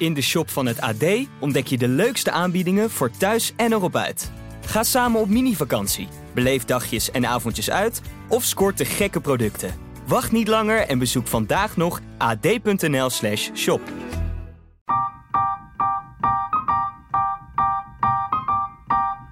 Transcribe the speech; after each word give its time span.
In 0.00 0.14
de 0.14 0.20
shop 0.20 0.50
van 0.50 0.66
het 0.66 0.80
AD 0.80 1.04
ontdek 1.40 1.66
je 1.66 1.78
de 1.78 1.88
leukste 1.88 2.30
aanbiedingen 2.30 2.90
voor 2.90 3.10
thuis 3.10 3.52
en 3.56 3.72
erop 3.72 3.96
uit. 3.96 4.30
Ga 4.66 4.82
samen 4.82 5.20
op 5.20 5.28
mini-vakantie, 5.28 6.08
beleef 6.34 6.64
dagjes 6.64 7.10
en 7.10 7.26
avondjes 7.26 7.70
uit 7.70 8.00
of 8.28 8.44
scoort 8.44 8.78
de 8.78 8.84
gekke 8.84 9.20
producten. 9.20 9.74
Wacht 10.06 10.32
niet 10.32 10.48
langer 10.48 10.86
en 10.86 10.98
bezoek 10.98 11.26
vandaag 11.26 11.76
nog 11.76 12.00
ad.nl/slash 12.18 13.50
shop. 13.54 13.80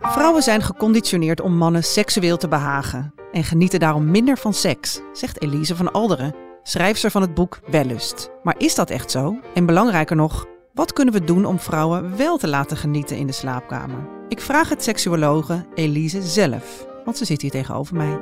Vrouwen 0.00 0.42
zijn 0.42 0.62
geconditioneerd 0.62 1.40
om 1.40 1.56
mannen 1.56 1.84
seksueel 1.84 2.36
te 2.36 2.48
behagen 2.48 3.14
en 3.32 3.44
genieten 3.44 3.80
daarom 3.80 4.10
minder 4.10 4.38
van 4.38 4.54
seks, 4.54 5.00
zegt 5.12 5.42
Elise 5.42 5.76
van 5.76 5.92
Alderen, 5.92 6.34
schrijfster 6.62 7.10
van 7.10 7.22
het 7.22 7.34
boek 7.34 7.60
Wellust. 7.66 8.30
Maar 8.42 8.54
is 8.58 8.74
dat 8.74 8.90
echt 8.90 9.10
zo? 9.10 9.40
En 9.54 9.66
belangrijker 9.66 10.16
nog, 10.16 10.46
wat 10.78 10.92
kunnen 10.92 11.14
we 11.14 11.24
doen 11.24 11.44
om 11.44 11.58
vrouwen 11.58 12.16
wel 12.16 12.36
te 12.36 12.48
laten 12.48 12.76
genieten 12.76 13.16
in 13.16 13.26
de 13.26 13.32
slaapkamer? 13.32 14.08
Ik 14.28 14.40
vraag 14.40 14.68
het 14.68 14.82
seksuologe 14.82 15.64
Elise 15.74 16.22
zelf, 16.22 16.86
want 17.04 17.16
ze 17.16 17.24
zit 17.24 17.42
hier 17.42 17.50
tegenover 17.50 17.96
mij. 17.96 18.18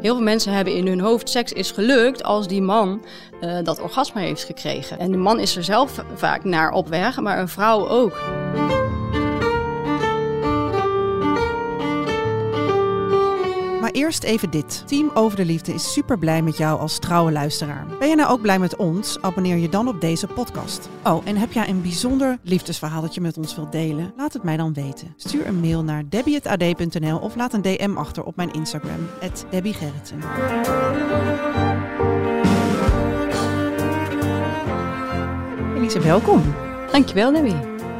Heel 0.00 0.14
veel 0.14 0.22
mensen 0.22 0.52
hebben 0.52 0.74
in 0.74 0.86
hun 0.86 1.00
hoofd 1.00 1.28
seks 1.28 1.52
is 1.52 1.70
gelukt 1.70 2.22
als 2.22 2.48
die 2.48 2.62
man 2.62 3.04
uh, 3.40 3.58
dat 3.62 3.80
orgasme 3.80 4.20
heeft 4.20 4.44
gekregen. 4.44 4.98
En 4.98 5.10
de 5.10 5.16
man 5.16 5.38
is 5.38 5.56
er 5.56 5.64
zelf 5.64 6.04
vaak 6.14 6.44
naar 6.44 6.72
op 6.72 6.88
weg, 6.88 7.20
maar 7.20 7.38
een 7.38 7.48
vrouw 7.48 7.88
ook. 7.88 8.20
Eerst 14.00 14.22
even 14.22 14.50
dit. 14.50 14.82
Team 14.86 15.10
Over 15.14 15.36
de 15.36 15.44
Liefde 15.44 15.74
is 15.74 15.92
super 15.92 16.18
blij 16.18 16.42
met 16.42 16.56
jou 16.56 16.80
als 16.80 16.98
trouwe 16.98 17.32
luisteraar. 17.32 17.86
Ben 17.98 18.08
je 18.08 18.14
nou 18.14 18.30
ook 18.30 18.40
blij 18.40 18.58
met 18.58 18.76
ons? 18.76 19.18
Abonneer 19.20 19.56
je 19.56 19.68
dan 19.68 19.88
op 19.88 20.00
deze 20.00 20.26
podcast. 20.26 20.88
Oh, 21.04 21.26
en 21.26 21.36
heb 21.36 21.52
jij 21.52 21.68
een 21.68 21.82
bijzonder 21.82 22.38
liefdesverhaal 22.42 23.00
dat 23.00 23.14
je 23.14 23.20
met 23.20 23.36
ons 23.36 23.54
wilt 23.54 23.72
delen? 23.72 24.12
Laat 24.16 24.32
het 24.32 24.42
mij 24.42 24.56
dan 24.56 24.72
weten. 24.72 25.14
Stuur 25.16 25.46
een 25.46 25.60
mail 25.60 25.84
naar 25.84 26.02
debbie.ad.nl 26.08 27.18
of 27.18 27.36
laat 27.36 27.52
een 27.52 27.62
DM 27.62 27.96
achter 27.96 28.24
op 28.24 28.36
mijn 28.36 28.52
Instagram, 28.52 29.08
@debbiegerritsen. 29.50 30.18
Elise, 35.76 36.00
welkom. 36.00 36.42
Dankjewel, 36.92 37.32
Debbie. 37.32 37.56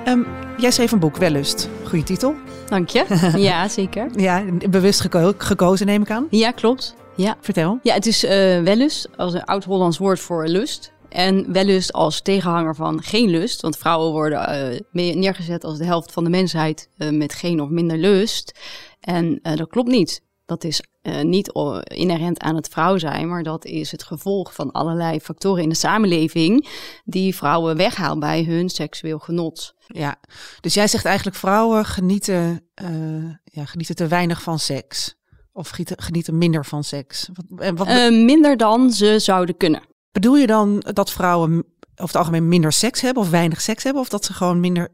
Um, 0.07 0.27
jij 0.61 0.71
schreef 0.71 0.93
een 0.93 0.99
boek, 0.99 1.17
Wellust. 1.17 1.69
Goeie 1.85 2.05
titel. 2.05 2.35
Dank 2.69 2.89
je. 2.89 3.05
Ja, 3.37 3.69
zeker. 3.69 4.09
ja, 4.17 4.45
bewust 4.71 5.01
geko 5.01 5.33
gekozen 5.39 5.87
neem 5.87 6.03
ik 6.03 6.11
aan. 6.11 6.27
Ja, 6.31 6.51
klopt. 6.51 6.95
Ja. 7.17 7.37
Vertel. 7.41 7.79
Ja, 7.83 7.95
het 7.95 8.07
is 8.07 8.25
uh, 8.25 8.31
wellust 8.63 9.09
als 9.17 9.35
een 9.35 9.45
oud-Hollands 9.45 9.99
woord 9.99 10.21
voor 10.21 10.47
lust. 10.47 10.93
En 11.09 11.53
wellust 11.53 11.93
als 11.93 12.23
tegenhanger 12.23 12.75
van 12.75 13.03
geen 13.03 13.31
lust. 13.31 13.61
Want 13.61 13.77
vrouwen 13.77 14.13
worden 14.13 14.83
uh, 14.93 15.15
neergezet 15.15 15.65
als 15.65 15.79
de 15.79 15.85
helft 15.85 16.13
van 16.13 16.25
de 16.25 16.31
mensheid 16.31 16.89
uh, 16.99 17.11
met 17.11 17.35
geen 17.35 17.61
of 17.61 17.69
minder 17.69 17.97
lust. 17.97 18.59
En 19.01 19.39
dat 19.43 19.69
klopt 19.69 19.89
niet. 19.89 20.23
Dat 20.51 20.65
is 20.65 20.83
uh, 21.03 21.21
niet 21.21 21.53
inherent 21.85 22.41
aan 22.41 22.55
het 22.55 22.69
vrouw 22.69 22.99
zijn, 22.99 23.29
maar 23.29 23.43
dat 23.43 23.65
is 23.65 23.91
het 23.91 24.03
gevolg 24.03 24.55
van 24.55 24.73
allerlei 24.73 25.21
factoren 25.21 25.63
in 25.63 25.69
de 25.69 25.75
samenleving 25.75 26.69
die 27.05 27.35
vrouwen 27.35 27.77
weghaalt 27.77 28.21
bij 28.21 28.45
hun 28.45 28.69
seksueel 28.69 29.19
genot. 29.19 29.75
Ja, 29.87 30.21
dus 30.61 30.75
jij 30.75 30.89
zegt 30.89 31.05
eigenlijk 31.05 31.37
vrouwen 31.37 31.85
genieten, 31.85 32.71
uh, 32.83 33.35
ja, 33.45 33.65
genieten 33.65 33.95
te 33.95 34.07
weinig 34.07 34.43
van 34.43 34.59
seks. 34.59 35.15
Of 35.53 35.73
genieten, 35.85 36.39
minder 36.39 36.65
van 36.65 36.85
seks. 36.85 37.29
Wat, 37.33 37.71
wat 37.75 37.89
uh, 37.89 38.25
minder 38.25 38.57
dan 38.57 38.93
ze 38.93 39.19
zouden 39.19 39.57
kunnen. 39.57 39.83
Bedoel 40.13 40.37
je 40.37 40.47
dan 40.47 40.79
dat 40.79 41.13
vrouwen 41.13 41.53
over 41.53 41.65
het 41.95 42.17
algemeen 42.17 42.49
minder 42.49 42.73
seks 42.73 43.01
hebben 43.01 43.23
of 43.23 43.31
weinig 43.31 43.61
seks 43.61 43.83
hebben? 43.83 44.03
Of 44.03 44.09
dat 44.09 44.25
ze 44.25 44.33
gewoon 44.33 44.61
minder 44.61 44.89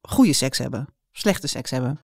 goede 0.00 0.32
seks 0.32 0.58
hebben? 0.58 0.86
Slechte 1.12 1.46
seks 1.46 1.70
hebben? 1.70 2.05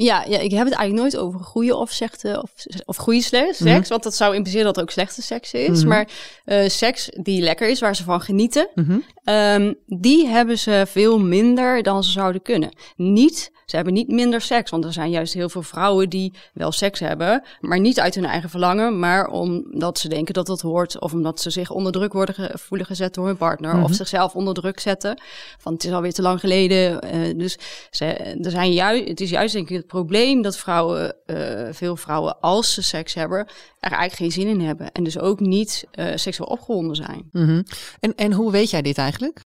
Ja, 0.00 0.24
ja, 0.28 0.38
ik 0.38 0.50
heb 0.50 0.64
het 0.64 0.74
eigenlijk 0.74 0.92
nooit 0.94 1.16
over 1.16 1.40
goede 1.40 1.76
of 1.76 1.90
slechte 1.90 2.42
of, 2.42 2.50
of 2.84 2.96
goede 2.96 3.22
seks. 3.22 3.58
Mm 3.58 3.66
-hmm. 3.66 3.82
Want 3.88 4.02
dat 4.02 4.14
zou 4.14 4.34
impliceren 4.34 4.66
dat 4.66 4.76
het 4.76 4.84
ook 4.84 4.90
slechte 4.90 5.22
seks 5.22 5.52
is. 5.52 5.68
Mm 5.68 5.74
-hmm. 5.74 5.88
Maar 5.88 6.08
uh, 6.46 6.68
seks 6.68 7.08
die 7.20 7.42
lekker 7.42 7.68
is, 7.68 7.80
waar 7.80 7.96
ze 7.96 8.04
van 8.04 8.20
genieten, 8.20 8.68
mm 8.74 8.84
-hmm. 8.84 9.34
um, 9.34 9.74
die 9.86 10.26
hebben 10.26 10.58
ze 10.58 10.84
veel 10.88 11.18
minder 11.18 11.82
dan 11.82 12.04
ze 12.04 12.10
zouden 12.10 12.42
kunnen. 12.42 12.70
Niet, 12.96 13.50
ze 13.66 13.76
hebben 13.76 13.94
niet 13.94 14.08
minder 14.08 14.40
seks. 14.40 14.70
Want 14.70 14.84
er 14.84 14.92
zijn 14.92 15.10
juist 15.10 15.34
heel 15.34 15.48
veel 15.48 15.62
vrouwen 15.62 16.08
die 16.08 16.32
wel 16.54 16.72
seks 16.72 17.00
hebben, 17.00 17.42
maar 17.60 17.80
niet 17.80 18.00
uit 18.00 18.14
hun 18.14 18.24
eigen 18.24 18.50
verlangen, 18.50 18.98
maar 18.98 19.28
omdat 19.28 19.98
ze 19.98 20.08
denken 20.08 20.34
dat 20.34 20.46
dat 20.46 20.60
hoort. 20.60 21.00
Of 21.00 21.12
omdat 21.12 21.40
ze 21.40 21.50
zich 21.50 21.70
onder 21.70 21.92
druk 21.92 22.12
worden 22.12 22.34
ge 22.34 22.50
voelen 22.54 22.86
gezet 22.86 23.14
door 23.14 23.26
hun 23.26 23.36
partner. 23.36 23.82
Of 23.82 23.94
zichzelf 23.94 24.34
onder 24.34 24.54
druk 24.54 24.80
zetten. 24.80 25.20
Van 25.58 25.72
het 25.72 25.84
is 25.84 25.92
alweer 25.92 26.12
te 26.12 26.22
lang 26.22 26.40
geleden. 26.40 27.04
Uh, 27.14 27.38
dus 27.38 27.58
ze, 27.90 28.04
er 28.42 28.50
zijn 28.50 28.72
juist, 28.72 29.08
het 29.08 29.20
is 29.20 29.30
juist 29.30 29.54
denk 29.54 29.70
ik 29.70 29.87
probleem 29.88 30.42
dat 30.42 30.58
vrouwen, 30.58 31.16
uh, 31.26 31.68
veel 31.70 31.96
vrouwen, 31.96 32.40
als 32.40 32.74
ze 32.74 32.82
seks 32.82 33.14
hebben, 33.14 33.38
er 33.80 33.92
eigenlijk 33.92 34.14
geen 34.14 34.42
zin 34.42 34.58
in 34.58 34.66
hebben. 34.66 34.92
En 34.92 35.04
dus 35.04 35.18
ook 35.18 35.40
niet 35.40 35.86
uh, 35.94 36.12
seksueel 36.14 36.48
opgewonden 36.48 36.96
zijn. 36.96 37.28
Mm 37.30 37.46
-hmm. 37.46 37.64
en, 38.00 38.14
en 38.14 38.32
hoe 38.32 38.50
weet 38.50 38.70
jij 38.70 38.82
dit 38.82 38.98
eigenlijk? 38.98 39.40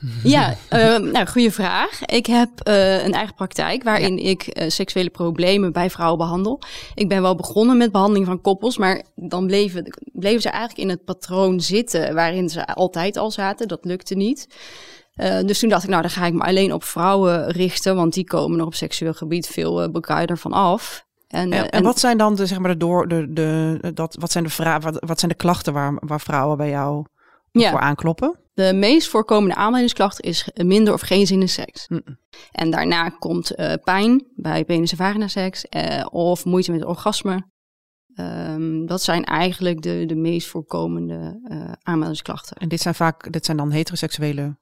Ja, 0.22 0.56
uh, 0.72 0.98
nou, 0.98 1.26
goede 1.26 1.50
vraag. 1.50 2.04
Ik 2.04 2.26
heb 2.26 2.48
uh, 2.68 3.04
een 3.04 3.12
eigen 3.12 3.34
praktijk 3.34 3.82
waarin 3.82 4.16
ja. 4.16 4.28
ik 4.28 4.58
uh, 4.58 4.68
seksuele 4.68 5.10
problemen 5.10 5.72
bij 5.72 5.90
vrouwen 5.90 6.18
behandel. 6.18 6.60
Ik 6.94 7.08
ben 7.08 7.22
wel 7.22 7.34
begonnen 7.34 7.76
met 7.76 7.92
behandeling 7.92 8.26
van 8.26 8.40
koppels, 8.40 8.78
maar 8.78 9.02
dan 9.14 9.46
bleven, 9.46 9.98
bleven 10.12 10.40
ze 10.40 10.48
eigenlijk 10.48 10.80
in 10.80 10.88
het 10.88 11.04
patroon 11.04 11.60
zitten 11.60 12.14
waarin 12.14 12.48
ze 12.48 12.66
altijd 12.66 13.16
al 13.16 13.30
zaten. 13.30 13.68
Dat 13.68 13.84
lukte 13.84 14.14
niet. 14.14 14.46
Uh, 15.16 15.40
dus 15.40 15.58
toen 15.58 15.68
dacht 15.68 15.82
ik, 15.82 15.90
nou, 15.90 16.02
dan 16.02 16.10
ga 16.10 16.26
ik 16.26 16.32
me 16.32 16.42
alleen 16.42 16.72
op 16.72 16.84
vrouwen 16.84 17.50
richten, 17.50 17.96
want 17.96 18.14
die 18.14 18.24
komen 18.24 18.58
er 18.58 18.66
op 18.66 18.74
seksueel 18.74 19.14
gebied 19.14 19.46
veel 19.46 19.82
uh, 19.82 19.90
bekijder 19.90 20.38
van 20.38 20.52
af. 20.52 21.06
En, 21.28 21.52
en, 21.52 21.70
en, 21.70 21.82
wat 21.82 21.98
zijn 21.98 22.18
dan 22.18 22.34
de, 22.34 22.46
zeg 22.46 22.58
maar, 22.58 22.70
de 22.70 22.76
door, 22.76 23.08
de, 23.08 23.32
de, 23.32 23.90
dat, 23.94 24.16
wat 24.20 24.32
zijn 24.32 24.44
de 24.44 24.78
wat, 24.80 25.04
wat 25.06 25.18
zijn 25.18 25.30
de 25.30 25.36
klachten 25.36 25.72
waar, 25.72 25.96
waar 26.00 26.20
vrouwen 26.20 26.56
bij 26.56 26.68
jou 26.68 27.04
ja. 27.50 27.70
voor 27.70 27.80
aankloppen? 27.80 28.38
De 28.54 28.72
meest 28.74 29.08
voorkomende 29.08 29.54
aanleidingsklacht 29.54 30.20
is 30.20 30.48
minder 30.54 30.94
of 30.94 31.00
geen 31.00 31.26
zin 31.26 31.40
in 31.40 31.48
seks. 31.48 31.88
Mm. 31.88 32.02
En 32.50 32.70
daarna 32.70 33.08
komt 33.08 33.58
uh, 33.58 33.72
pijn 33.84 34.26
bij 34.34 34.64
penis- 34.64 34.90
en 34.90 34.96
vagina-seks 34.96 35.66
of 36.10 36.44
moeite 36.44 36.72
met 36.72 36.84
orgasme. 36.84 37.48
Um, 38.16 38.86
dat 38.86 39.02
zijn 39.02 39.24
eigenlijk 39.24 39.82
de, 39.82 40.04
de 40.06 40.16
meest 40.16 40.48
voorkomende 40.48 41.40
aanmeldingsklachten. 41.82 42.56
En 42.56 42.68
dit 42.68 42.80
zijn 42.80 42.94
vaak, 42.94 43.32
dit 43.32 43.44
zijn 43.44 43.56
dan 43.56 43.70
heteroseksuele 43.70 44.56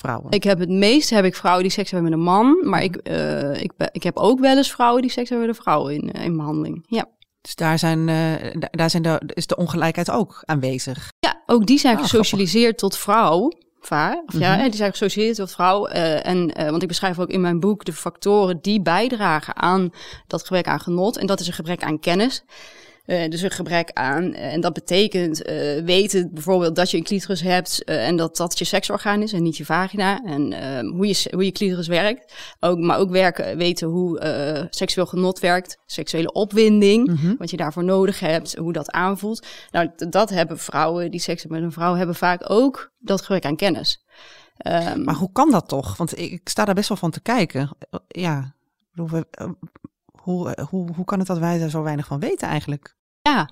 vrouwen? 0.00 0.30
Ik 0.30 0.42
heb 0.42 0.58
het 0.58 0.68
meest 0.68 1.10
heb 1.10 1.24
ik 1.24 1.34
vrouwen 1.34 1.62
die 1.62 1.72
seks 1.72 1.90
hebben 1.90 2.10
met 2.10 2.18
een 2.18 2.24
man, 2.24 2.58
maar 2.62 2.82
ik, 2.82 3.00
uh, 3.10 3.62
ik, 3.62 3.72
ik 3.92 4.02
heb 4.02 4.16
ook 4.16 4.40
wel 4.40 4.56
eens 4.56 4.70
vrouwen 4.70 5.02
die 5.02 5.10
seks 5.10 5.28
hebben 5.28 5.46
met 5.46 5.56
een 5.56 5.62
vrouw 5.62 5.88
in, 5.88 6.10
in 6.10 6.36
behandeling. 6.36 6.84
Ja. 6.86 7.08
Dus 7.40 7.54
daar, 7.54 7.78
zijn, 7.78 8.08
uh, 8.08 8.54
daar 8.70 8.90
zijn 8.90 9.02
de, 9.02 9.20
is 9.34 9.46
de 9.46 9.56
ongelijkheid 9.56 10.10
ook 10.10 10.42
aanwezig? 10.44 11.12
Ja, 11.18 11.42
ook 11.46 11.66
die 11.66 11.78
zijn 11.78 11.96
ah, 11.96 12.02
gesocialiseerd 12.02 12.78
grappig. 12.78 12.98
tot 12.98 12.98
vrouw. 12.98 13.50
Vaar, 13.82 14.22
of 14.26 14.38
ja, 14.38 14.52
mm 14.52 14.60
-hmm. 14.60 14.68
die 14.68 14.76
zijn 14.76 14.90
gesocialiseerd 14.90 15.36
tot 15.36 15.52
vrouw. 15.52 15.88
Uh, 15.88 16.26
en, 16.26 16.60
uh, 16.60 16.70
want 16.70 16.82
ik 16.82 16.88
beschrijf 16.88 17.18
ook 17.18 17.28
in 17.28 17.40
mijn 17.40 17.60
boek 17.60 17.84
de 17.84 17.92
factoren 17.92 18.58
die 18.60 18.82
bijdragen 18.82 19.56
aan 19.56 19.90
dat 20.26 20.42
gebrek 20.42 20.66
aan 20.66 20.80
genot. 20.80 21.16
En 21.16 21.26
dat 21.26 21.40
is 21.40 21.46
een 21.46 21.52
gebrek 21.52 21.82
aan 21.82 22.00
kennis. 22.00 22.44
Uh, 23.10 23.28
dus 23.28 23.42
een 23.42 23.50
gebrek 23.50 23.90
aan. 23.92 24.24
Uh, 24.24 24.52
en 24.52 24.60
dat 24.60 24.72
betekent 24.72 25.48
uh, 25.48 25.84
weten 25.84 26.30
bijvoorbeeld 26.32 26.76
dat 26.76 26.90
je 26.90 26.96
een 26.96 27.02
clitoris 27.02 27.40
hebt 27.40 27.84
en 27.84 28.16
dat 28.16 28.36
dat 28.36 28.58
je 28.58 28.64
seksorgaan 28.64 29.22
is 29.22 29.32
en 29.32 29.42
niet 29.42 29.56
je 29.56 29.64
vagina. 29.64 30.22
En 30.24 30.52
ehm, 30.52 30.86
hoe, 30.86 31.06
je, 31.06 31.28
hoe 31.30 31.44
je 31.44 31.52
clitoris 31.52 31.86
werkt. 31.86 32.34
Ook, 32.60 32.78
maar 32.78 32.98
ook 32.98 33.10
werken, 33.10 33.56
weten 33.56 33.88
hoe 33.88 34.68
seksueel 34.70 35.06
genot 35.06 35.38
werkt, 35.38 35.78
seksuele 35.86 36.32
opwinding, 36.32 37.08
mm 37.08 37.16
-hmm. 37.16 37.34
wat 37.38 37.50
je 37.50 37.56
daarvoor 37.56 37.84
nodig 37.84 38.20
hebt, 38.20 38.56
hoe 38.56 38.72
dat 38.72 38.90
aanvoelt. 38.90 39.46
Nou, 39.70 39.90
dat 39.96 40.30
hebben 40.30 40.58
vrouwen 40.58 41.10
die 41.10 41.20
seks 41.20 41.42
hebben 41.42 41.60
met 41.60 41.68
een 41.68 41.74
vrouw, 41.74 41.94
hebben 41.94 42.14
vaak 42.14 42.50
ook 42.50 42.92
dat 42.98 43.20
gebrek 43.20 43.44
aan 43.44 43.56
kennis. 43.56 44.04
Um, 44.66 45.04
maar 45.04 45.14
hoe 45.14 45.32
kan 45.32 45.50
dat 45.50 45.68
toch? 45.68 45.96
Want 45.96 46.18
ik, 46.18 46.32
ik 46.32 46.48
sta 46.48 46.64
daar 46.64 46.74
best 46.74 46.88
wel 46.88 46.98
van 46.98 47.10
te 47.10 47.20
kijken. 47.20 47.70
Ja, 48.08 48.54
hoe, 48.92 49.26
hoe, 50.22 50.56
hoe, 50.70 50.94
hoe 50.94 51.04
kan 51.04 51.18
het 51.18 51.28
dat 51.28 51.38
wij 51.38 51.58
daar 51.58 51.70
zo 51.70 51.82
weinig 51.82 52.06
van 52.06 52.20
weten 52.20 52.48
eigenlijk? 52.48 52.98
Ja, 53.22 53.50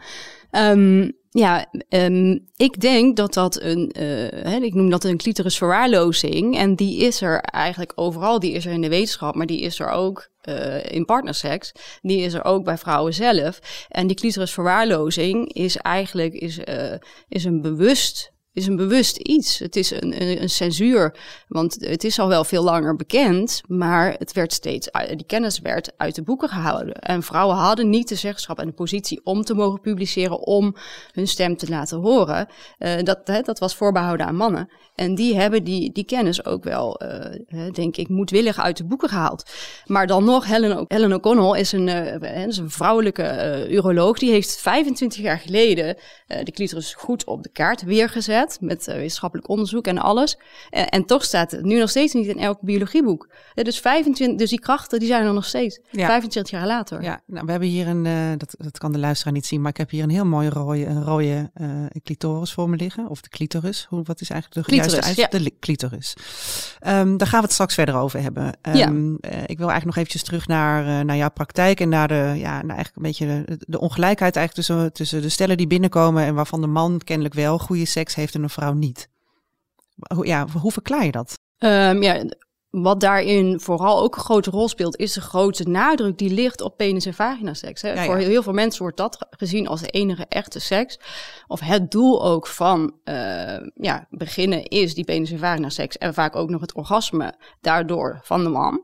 um, 0.51 1.13
ja 1.31 1.67
um, 1.89 2.47
ik 2.57 2.81
denk 2.81 3.17
dat 3.17 3.35
dat 3.35 3.61
een, 3.63 3.95
uh, 3.99 4.63
ik 4.63 4.75
noem 4.75 4.91
dat 4.91 5.05
een 5.05 5.17
clitorisverwaarlozing. 5.17 6.57
En 6.59 6.75
die 6.75 6.99
is 6.99 7.21
er 7.21 7.41
eigenlijk 7.41 7.93
overal. 7.95 8.39
Die 8.39 8.53
is 8.53 8.67
er 8.67 8.73
in 8.73 8.81
de 8.81 8.89
wetenschap, 8.89 9.35
maar 9.35 9.47
die 9.47 9.61
is 9.61 9.81
er 9.81 9.91
ook 9.91 10.29
uh, 10.49 10.85
in 10.85 11.05
partnerseks. 11.05 11.73
Die 12.01 12.21
is 12.21 12.35
er 12.35 12.45
ook 12.45 12.65
bij 12.65 12.79
vrouwen 12.79 13.15
zelf. 13.15 13.87
En 13.89 14.07
die 14.07 14.17
clitorisverwaarlozing 14.17 15.53
is 15.53 15.77
eigenlijk 15.77 16.35
is, 16.35 16.59
uh, 16.59 16.95
is 17.29 17.45
een 17.45 17.63
bewust 17.63 18.33
is 18.59 18.67
een 18.67 18.77
bewust 18.77 19.17
iets. 19.17 19.59
Het 19.59 19.77
is 19.77 19.91
een, 19.91 20.23
een, 20.23 20.43
een, 20.43 20.51
censuur, 20.51 21.15
want 21.49 21.77
het 21.81 22.05
is 22.05 22.19
al 22.19 22.29
wel 22.29 22.45
veel 22.45 22.63
langer 22.63 22.97
bekend, 22.97 23.61
maar 23.67 24.15
het 24.19 24.33
werd 24.33 24.53
steeds, 24.53 24.89
die 25.17 25.27
kennis 25.27 25.59
werd 25.59 25.93
uit 25.97 26.15
de 26.15 26.23
boeken 26.23 26.49
gehouden. 26.49 26.95
En 26.95 27.23
vrouwen 27.23 27.57
hadden 27.57 27.91
niet 27.91 28.09
de 28.09 28.15
zeggenschap 28.15 28.59
en 28.59 28.67
de 28.67 28.73
positie 28.73 29.21
om 29.25 29.45
te 29.45 29.55
mogen 29.55 29.81
publiceren, 29.81 30.41
om 30.41 30.77
hun 31.13 31.29
stem 31.29 31.57
te 31.57 31.69
laten 31.69 31.99
horen. 31.99 32.49
Uh, 32.79 32.93
dat, 33.03 33.21
hè, 33.25 33.41
dat 33.41 33.59
was 33.59 33.75
voorbehouden 33.75 34.27
aan 34.27 34.37
mannen. 34.37 34.69
En 34.95 35.15
die 35.15 35.37
hebben 35.37 35.65
die, 35.65 35.93
die 35.93 36.05
kennis 36.05 36.45
ook 36.45 36.65
wel, 36.65 37.01
uh, 37.03 37.71
denk 37.73 37.97
ik, 37.97 38.09
moedwillig 38.09 38.59
uit 38.59 38.77
de 38.77 38.85
boeken 38.85 39.09
gehaald. 39.09 39.51
Maar 39.87 40.07
dan 40.07 40.25
nog, 40.25 40.47
Helen, 40.47 40.85
Helen 40.89 41.13
O'Connell 41.13 41.61
is 41.61 41.73
een, 41.73 41.87
uh, 41.87 42.47
is 42.47 42.57
een 42.57 42.71
vrouwelijke 42.71 43.67
uroloog, 43.71 44.19
die 44.19 44.31
heeft 44.31 44.57
25 44.61 45.23
jaar 45.23 45.39
geleden 45.39 45.97
de 46.27 46.53
clitoris 46.53 46.95
goed 46.95 47.25
op 47.25 47.43
de 47.43 47.49
kaart 47.49 47.83
weergezet 47.83 48.48
met 48.61 48.89
uh, 48.89 48.95
wetenschappelijk 48.95 49.49
onderzoek 49.49 49.87
en 49.87 49.99
alles. 49.99 50.39
en 50.71 51.05
toch 51.05 51.25
staat 51.25 51.51
het 51.51 51.65
nu 51.65 51.79
nog 51.79 51.91
steeds 51.91 52.15
niet 52.15 52.27
in 52.27 52.39
elk 52.39 52.61
biologieboek. 52.61 53.29
Uh, 53.55 53.65
dus, 53.65 53.79
25, 53.79 54.39
dus 54.39 54.51
die 54.51 54.61
krachten 54.61 54.99
die 54.99 55.09
zijn 55.09 55.27
er 55.27 55.33
nog 55.33 55.45
steeds, 55.45 55.81
ja. 55.91 56.07
25 56.07 56.53
jaar 56.53 56.67
later. 56.67 57.03
Ja, 57.03 57.21
nou, 57.27 57.45
we 57.45 57.51
hebben 57.51 57.69
hier 57.69 57.89
een, 57.89 58.05
uh, 58.05 58.31
dat, 58.37 58.55
dat 58.59 58.79
kan 58.79 58.93
de 58.93 58.99
luisteraar 58.99 59.33
niet 59.33 59.47
zien, 59.47 59.61
maar 59.61 59.71
ik 59.71 59.77
heb 59.77 59.91
hier 59.91 60.03
een 60.03 60.11
heel 60.11 60.27
mooi 60.27 60.49
rode, 60.49 60.87
een 60.87 61.05
rode 61.05 61.51
clitoris 62.03 62.53
voor 62.53 62.71
me 62.71 62.77
liggen. 62.77 63.09
Of 63.09 63.21
de 63.21 63.29
clitoris, 63.29 63.87
hoe, 63.89 64.03
wat 64.05 64.21
is 64.21 64.31
eigenlijk 64.31 64.67
de 64.67 64.73
clitoris, 64.73 65.05
juiste 65.05 65.39
ja. 65.39 65.45
De 65.45 65.53
clitoris. 65.61 66.17
Um, 66.87 67.17
daar 67.17 67.29
gaan 67.29 67.39
we 67.39 67.45
het 67.45 67.53
straks 67.53 67.75
verder 67.75 67.97
over 67.97 68.23
hebben. 68.23 68.45
Um, 68.45 68.75
ja. 68.77 68.87
ik 69.47 69.59
wil 69.59 69.69
eigenlijk 69.71 69.85
nog 69.85 69.97
eventjes 69.97 70.23
terug 70.23 70.47
naar, 70.47 71.05
naar 71.05 71.17
jouw 71.17 71.31
praktijk 71.31 71.81
en 71.81 71.89
naar 71.89 72.09
de, 72.09 72.33
ja, 72.37 72.63
naar 72.63 72.77
eigenlijk 72.77 72.97
een 72.97 73.03
beetje 73.03 73.45
de, 73.47 73.65
de 73.67 73.81
ongelijkheid 73.81 74.37
eigenlijk 74.37 74.67
tussen, 74.67 74.93
tussen 74.93 75.23
de 75.23 75.29
stellen 75.29 75.57
die 75.57 75.67
binnenkomen 75.67 76.25
en 76.25 76.35
waarvan 76.35 76.61
de 76.61 76.67
man 76.67 77.01
kennelijk 77.05 77.35
wel 77.35 77.59
goede 77.59 77.85
seks 77.85 78.15
heeft 78.15 78.28
en 78.35 78.43
een 78.43 78.51
vrouw 78.51 78.73
niet. 78.73 79.09
Ja, 80.23 80.47
hoe 80.61 80.73
verklaar 80.73 81.05
je 81.05 81.13
dat? 81.13 81.39
Um, 81.59 82.03
ja, 82.03 82.25
wat 82.71 83.01
daarin 83.01 83.61
vooral 83.61 84.03
ook 84.03 84.17
een 84.17 84.23
grote 84.23 84.51
rol 84.51 84.69
speelt, 84.69 84.97
is 84.97 85.13
de 85.13 85.21
grote 85.21 85.69
nadruk 85.69 86.19
die 86.19 86.31
ligt 86.31 86.61
op 86.61 86.77
penis- 86.77 87.07
en 87.07 87.15
vaginaseks. 87.15 87.81
Ja, 87.81 88.05
Voor 88.05 88.17
heel 88.17 88.43
veel 88.43 88.53
mensen 88.53 88.83
wordt 88.83 88.97
dat 88.97 89.27
gezien 89.31 89.69
als 89.69 89.81
de 89.81 89.89
enige 89.89 90.27
echte 90.29 90.59
seks. 90.59 90.99
Of 91.47 91.61
het 91.61 91.91
doel 91.91 92.25
ook 92.25 92.47
van 92.47 92.95
uh, 93.05 93.57
ja, 93.75 94.07
beginnen 94.11 94.65
is 94.65 94.95
die 94.95 95.05
penis- 95.05 95.31
en 95.31 95.39
vaginaseks. 95.39 95.99
En 95.99 96.15
vaak 96.15 96.37
ook 96.37 96.51
nog 96.51 96.61
het 96.61 96.75
orgasme 96.75 97.35
daardoor 97.61 98.21
van 98.23 98.45
de 98.45 98.51
man. 98.51 98.83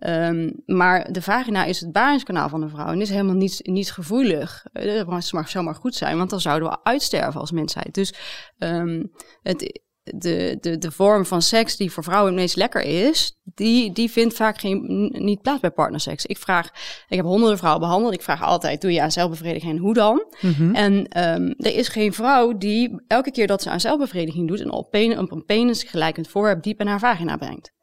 Um, 0.00 0.62
maar 0.66 1.12
de 1.12 1.22
vagina 1.22 1.64
is 1.64 1.80
het 1.80 1.92
baringskanaal 1.92 2.48
van 2.48 2.60
de 2.60 2.68
vrouw 2.68 2.92
en 2.92 3.00
is 3.00 3.10
helemaal 3.10 3.34
niet, 3.34 3.60
niet 3.62 3.92
gevoelig. 3.92 4.64
Dat 4.72 5.06
mag 5.32 5.48
zomaar 5.48 5.74
goed 5.74 5.94
zijn, 5.94 6.16
want 6.16 6.30
dan 6.30 6.40
zouden 6.40 6.68
we 6.68 6.78
uitsterven 6.82 7.40
als 7.40 7.50
mensheid. 7.50 7.94
Dus 7.94 8.14
um, 8.58 9.10
het, 9.42 9.80
de, 10.14 10.58
de, 10.60 10.78
de 10.78 10.90
vorm 10.90 11.26
van 11.26 11.42
seks 11.42 11.76
die 11.76 11.92
voor 11.92 12.04
vrouwen 12.04 12.32
het 12.32 12.40
meest 12.40 12.56
lekker 12.56 12.82
is, 12.82 13.38
die, 13.42 13.92
die 13.92 14.10
vindt 14.10 14.34
vaak 14.34 14.60
geen, 14.60 15.08
niet 15.18 15.42
plaats 15.42 15.60
bij 15.60 15.70
partnerseks. 15.70 16.26
Ik 16.26 16.38
vraag, 16.38 16.70
ik 17.08 17.16
heb 17.16 17.24
honderden 17.24 17.58
vrouwen 17.58 17.82
behandeld. 17.82 18.14
Ik 18.14 18.22
vraag 18.22 18.42
altijd, 18.42 18.80
doe 18.80 18.92
je 18.92 19.02
aan 19.02 19.12
zelfbevrediging 19.12 19.72
en 19.72 19.78
hoe 19.78 19.94
dan? 19.94 20.26
Mm-hmm. 20.40 20.74
En 20.74 20.94
um, 20.94 21.54
er 21.56 21.74
is 21.74 21.88
geen 21.88 22.12
vrouw 22.12 22.56
die 22.56 23.02
elke 23.06 23.30
keer 23.30 23.46
dat 23.46 23.62
ze 23.62 23.70
aan 23.70 23.80
zelfbevrediging 23.80 24.48
doet, 24.48 24.60
een 24.60 24.72
op, 24.72 24.90
pen, 24.90 25.18
op 25.18 25.32
een 25.32 25.44
penis 25.44 25.82
gelijkend 25.82 26.28
voorwerp 26.28 26.62
diep 26.62 26.80
in 26.80 26.86
haar 26.86 26.98
vagina 26.98 27.36
brengt. 27.36 27.76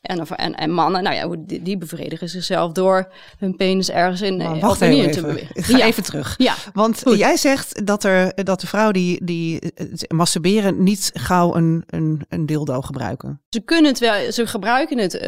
En, 0.00 0.26
en, 0.26 0.54
en 0.54 0.70
mannen, 0.70 1.02
nou 1.02 1.16
ja, 1.16 1.36
die, 1.46 1.62
die 1.62 1.78
bevredigen 1.78 2.28
zichzelf 2.28 2.72
door 2.72 3.12
hun 3.38 3.56
penis 3.56 3.90
ergens 3.90 4.20
in 4.20 4.36
maar 4.36 4.58
wacht 4.58 4.80
even, 4.80 5.10
te 5.10 5.20
bewegen. 5.20 5.56
Ik 5.56 5.64
ga 5.64 5.76
ja. 5.76 5.84
even 5.84 6.02
terug. 6.02 6.34
Ja. 6.38 6.54
Want 6.72 7.02
Goed. 7.02 7.18
jij 7.18 7.36
zegt 7.36 7.86
dat, 7.86 8.04
er, 8.04 8.44
dat 8.44 8.60
de 8.60 8.66
vrouw 8.66 8.90
die, 8.90 9.24
die 9.24 9.72
masturberen 10.08 10.82
niet 10.82 11.10
gauw 11.14 11.54
een, 11.54 11.84
een, 11.86 12.24
een 12.28 12.46
dildo 12.46 12.80
gebruiken. 12.80 13.40
Ze 13.48 13.60
kunnen 13.60 13.90
het 13.90 13.98
wel, 13.98 14.32
ze 14.32 14.46
gebruiken 14.46 14.98
het, 14.98 15.14
uh, 15.14 15.20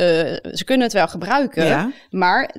ze 0.53 0.63
kunnen 0.65 0.85
het 0.85 0.93
wel 0.93 1.09
gebruiken, 1.09 1.67
ja. 1.67 1.93
maar 2.11 2.55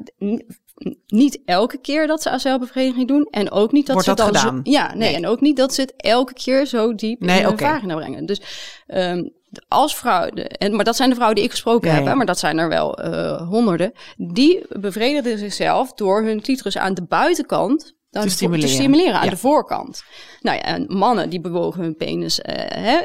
niet 1.07 1.39
elke 1.45 1.77
keer 1.77 2.07
dat 2.07 2.21
ze 2.21 2.30
aan 2.30 2.39
zelfbevrediging 2.39 3.07
doen. 3.07 3.27
En 3.31 3.51
ook 3.51 3.71
niet 3.71 3.85
dat 3.85 3.94
Wordt 3.95 4.09
ze 4.09 4.15
dat 4.15 4.33
dan 4.33 4.41
gedaan? 4.41 4.62
Zo, 4.65 4.71
ja, 4.71 4.88
nee, 4.88 4.97
Nee. 4.97 5.15
En 5.15 5.27
ook 5.27 5.41
niet 5.41 5.57
dat 5.57 5.74
ze 5.74 5.81
het 5.81 5.94
elke 5.97 6.33
keer 6.33 6.65
zo 6.65 6.95
diep 6.95 7.19
Nee, 7.19 7.39
in 7.39 7.45
hun 7.45 7.57
vagina 7.57 7.95
brengen. 7.95 8.25
Dus 8.25 8.41
um, 8.88 9.31
als 9.68 9.95
vrouw, 9.95 10.30
de, 10.30 10.47
en, 10.47 10.75
maar 10.75 10.85
dat 10.85 10.95
zijn 10.95 11.09
de 11.09 11.15
vrouwen 11.15 11.38
die 11.38 11.45
ik 11.47 11.51
gesproken 11.53 11.94
heb, 11.95 12.06
hè, 12.06 12.15
maar 12.15 12.25
dat 12.25 12.39
zijn 12.39 12.57
er 12.57 12.69
wel 12.69 13.06
uh, 13.06 13.47
honderden. 13.50 13.91
Die 14.18 14.65
bevredigen 14.80 15.38
zichzelf 15.38 15.94
door 15.94 16.24
hun 16.24 16.41
clitoris 16.41 16.77
aan 16.77 16.94
de 16.94 17.03
buitenkant 17.06 17.94
vo- 18.12 18.27
stimuleren. 18.27 18.69
te 18.69 18.75
stimuleren 18.75 19.13
aan 19.15 19.24
Ja. 19.24 19.30
de 19.30 19.38
voorkant. 19.38 20.03
Nou 20.41 20.57
ja, 20.57 20.63
en 20.63 20.85
mannen 20.88 21.30
die 21.30 21.41
bewogen 21.41 21.81
hun 21.81 21.95
penis 21.95 22.39
uh, 22.39 22.45
hè, 22.57 22.97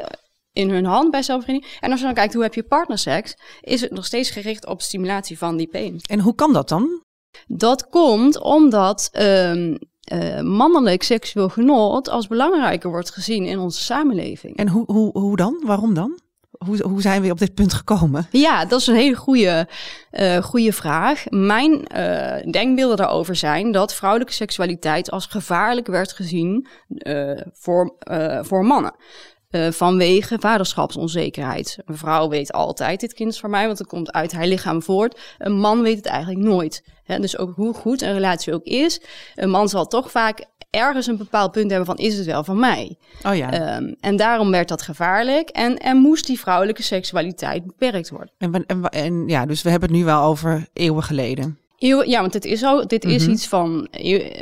in 0.53 0.69
hun 0.69 0.85
hand 0.85 1.11
bij 1.11 1.21
zelfbevrediging. 1.23 1.77
En 1.79 1.91
als 1.91 1.99
je 1.99 2.05
dan 2.05 2.15
kijkt 2.15 2.33
hoe 2.33 2.43
heb 2.43 2.53
je 2.53 2.63
partnerseks, 2.63 3.37
is 3.61 3.81
het 3.81 3.91
nog 3.91 4.05
steeds 4.05 4.29
gericht 4.29 4.65
op 4.67 4.81
stimulatie 4.81 5.37
van 5.37 5.57
die 5.57 5.67
penis. 5.67 6.01
En 6.01 6.19
hoe 6.19 6.35
kan 6.35 6.53
dat 6.53 6.69
dan? 6.69 7.03
Dat 7.47 7.89
komt 7.89 8.41
omdat 8.41 9.09
um, 9.19 9.77
uh, 10.13 10.41
mannelijk 10.41 11.03
seksueel 11.03 11.49
genot 11.49 12.09
als 12.09 12.27
belangrijker 12.27 12.89
wordt 12.89 13.11
gezien 13.11 13.45
in 13.45 13.59
onze 13.59 13.83
samenleving. 13.83 14.57
En 14.57 14.67
hoe, 14.67 14.83
hoe, 14.85 15.19
hoe 15.19 15.35
dan? 15.35 15.61
Waarom 15.65 15.93
dan? 15.93 16.19
Hoe, 16.65 16.81
hoe 16.83 17.01
zijn 17.01 17.21
we 17.21 17.31
op 17.31 17.39
dit 17.39 17.53
punt 17.53 17.73
gekomen? 17.73 18.27
Ja, 18.31 18.65
dat 18.65 18.79
is 18.79 18.87
een 18.87 18.95
hele 18.95 19.15
goede, 19.15 19.67
uh, 20.11 20.37
goede 20.37 20.73
vraag. 20.73 21.23
Mijn 21.29 21.71
uh, 21.71 22.51
denkbeelden 22.51 22.97
daarover 22.97 23.35
zijn 23.35 23.71
dat 23.71 23.93
vrouwelijke 23.93 24.33
seksualiteit 24.33 25.11
als 25.11 25.25
gevaarlijk 25.25 25.87
werd 25.87 26.13
gezien 26.13 26.67
voor, 27.53 27.95
voor 28.41 28.65
mannen. 28.65 28.95
Uh, 29.49 29.71
vanwege 29.71 30.37
vaderschapsonzekerheid. 30.39 31.77
Een 31.85 31.97
vrouw 31.97 32.29
weet 32.29 32.51
altijd, 32.51 32.99
dit 32.99 33.13
kind 33.13 33.31
is 33.31 33.39
voor 33.39 33.49
mij, 33.49 33.65
want 33.65 33.77
het 33.77 33.87
komt 33.87 34.11
uit 34.11 34.31
haar 34.31 34.47
lichaam 34.47 34.81
voort. 34.81 35.19
Een 35.37 35.57
man 35.57 35.81
weet 35.81 35.97
het 35.97 36.05
eigenlijk 36.05 36.45
nooit. 36.45 36.83
He, 37.03 37.19
dus 37.19 37.37
ook 37.37 37.55
hoe 37.55 37.73
goed 37.73 38.01
een 38.01 38.13
relatie 38.13 38.53
ook 38.53 38.63
is, 38.63 39.01
een 39.35 39.49
man 39.49 39.69
zal 39.69 39.87
toch 39.87 40.11
vaak 40.11 40.45
ergens 40.69 41.07
een 41.07 41.17
bepaald 41.17 41.51
punt 41.51 41.69
hebben 41.69 41.85
van, 41.87 41.97
is 41.97 42.17
het 42.17 42.25
wel 42.25 42.43
van 42.43 42.59
mij? 42.59 42.97
Oh 43.23 43.35
ja. 43.35 43.77
Um, 43.77 43.95
en 43.99 44.15
daarom 44.15 44.51
werd 44.51 44.67
dat 44.67 44.81
gevaarlijk 44.81 45.49
en, 45.49 45.77
en 45.77 45.97
moest 45.97 46.25
die 46.25 46.39
vrouwelijke 46.39 46.83
seksualiteit 46.83 47.65
beperkt 47.65 48.09
worden. 48.09 48.31
En, 48.37 48.65
en, 48.65 48.83
en 48.83 49.27
ja, 49.27 49.45
dus 49.45 49.61
we 49.61 49.69
hebben 49.69 49.89
het 49.89 49.97
nu 49.97 50.05
wel 50.05 50.23
over 50.23 50.67
eeuwen 50.73 51.03
geleden. 51.03 51.58
Eeuwen, 51.79 52.09
ja, 52.09 52.21
want 52.21 52.33
het 52.33 52.45
is 52.45 52.63
al, 52.63 52.87
dit 52.87 53.05
is 53.05 53.21
Mhm. 53.23 53.31
iets 53.31 53.47
van, 53.47 53.87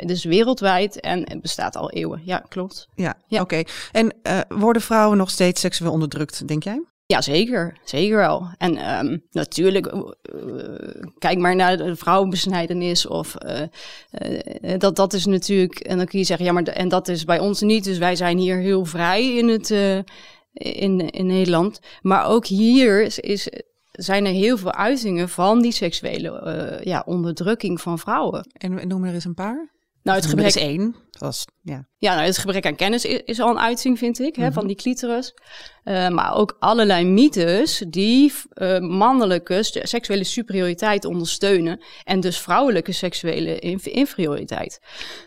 dus 0.06 0.24
wereldwijd 0.24 1.00
en 1.00 1.18
het 1.30 1.40
bestaat 1.40 1.76
al 1.76 1.90
eeuwen. 1.90 2.20
Ja, 2.24 2.44
klopt. 2.48 2.88
Ja, 2.94 3.14
Ja. 3.26 3.40
oké. 3.40 3.62
En 3.92 4.14
uh, 4.22 4.40
worden 4.48 4.82
vrouwen 4.82 5.18
nog 5.18 5.30
steeds 5.30 5.60
seksueel 5.60 5.92
onderdrukt, 5.92 6.48
denk 6.48 6.62
jij? 6.62 6.82
Ja, 7.06 7.20
zeker. 7.22 7.76
Zeker 7.84 8.16
wel. 8.16 8.48
En 8.58 8.98
um, 9.06 9.22
natuurlijk, 9.30 9.92
uh, 9.94 10.02
kijk 11.18 11.38
maar 11.38 11.56
naar 11.56 11.76
de 11.76 11.96
vrouwenbesnijdenis 11.96 13.06
of 13.06 13.34
uh, 13.46 13.60
uh, 14.62 14.78
dat, 14.78 14.96
dat 14.96 15.12
is 15.12 15.26
natuurlijk, 15.26 15.78
en 15.78 15.96
dan 15.96 16.06
kun 16.06 16.18
je 16.18 16.24
zeggen, 16.24 16.46
ja, 16.46 16.52
maar 16.52 16.64
de, 16.64 16.70
en 16.70 16.88
dat 16.88 17.08
is 17.08 17.24
bij 17.24 17.38
ons 17.38 17.60
niet, 17.60 17.84
dus 17.84 17.98
wij 17.98 18.16
zijn 18.16 18.38
hier 18.38 18.56
heel 18.56 18.84
vrij 18.84 19.36
in 19.36 19.48
het, 19.48 19.70
in, 20.52 21.10
in 21.10 21.26
Nederland. 21.26 21.80
Maar 22.02 22.26
ook 22.26 22.46
hier 22.46 23.02
is, 23.02 23.18
is 23.18 23.48
zijn 23.98 24.24
er 24.24 24.32
heel 24.32 24.58
veel 24.58 24.72
uitingen 24.72 25.28
van 25.28 25.60
die 25.60 25.72
seksuele 25.72 26.42
uh, 26.44 26.84
ja, 26.84 27.02
onderdrukking 27.06 27.80
van 27.80 27.98
vrouwen. 27.98 28.50
En 28.52 28.88
noem 28.88 29.04
er 29.04 29.14
eens 29.14 29.24
een 29.24 29.34
paar. 29.34 29.70
Nou, 30.02 30.18
het 30.18 30.26
gebrek, 30.26 30.44
eens 30.44 30.56
één. 30.56 30.94
Was, 31.18 31.44
ja. 31.62 31.86
ja, 31.98 32.14
nou, 32.14 32.26
het 32.26 32.38
gebrek 32.38 32.66
aan 32.66 32.76
kennis 32.76 33.04
is, 33.04 33.20
is 33.24 33.40
al 33.40 33.50
een 33.50 33.58
uiting, 33.58 33.98
vind 33.98 34.20
ik, 34.20 34.36
hè, 34.36 34.44
Mhm. 34.44 34.52
van 34.52 34.66
die 34.66 34.76
clitoris. 34.76 35.34
Uh, 35.84 36.08
maar 36.08 36.34
ook 36.34 36.56
allerlei 36.58 37.04
mythes 37.04 37.84
die 37.88 38.32
uh, 38.54 38.78
mannelijke 38.78 39.58
seksuele 39.62 40.24
superioriteit 40.24 41.04
ondersteunen. 41.04 41.80
En 42.04 42.20
dus 42.20 42.38
vrouwelijke 42.40 42.92
seksuele 42.92 43.58
inf- 43.58 43.86
inferioriteit. 43.86 44.80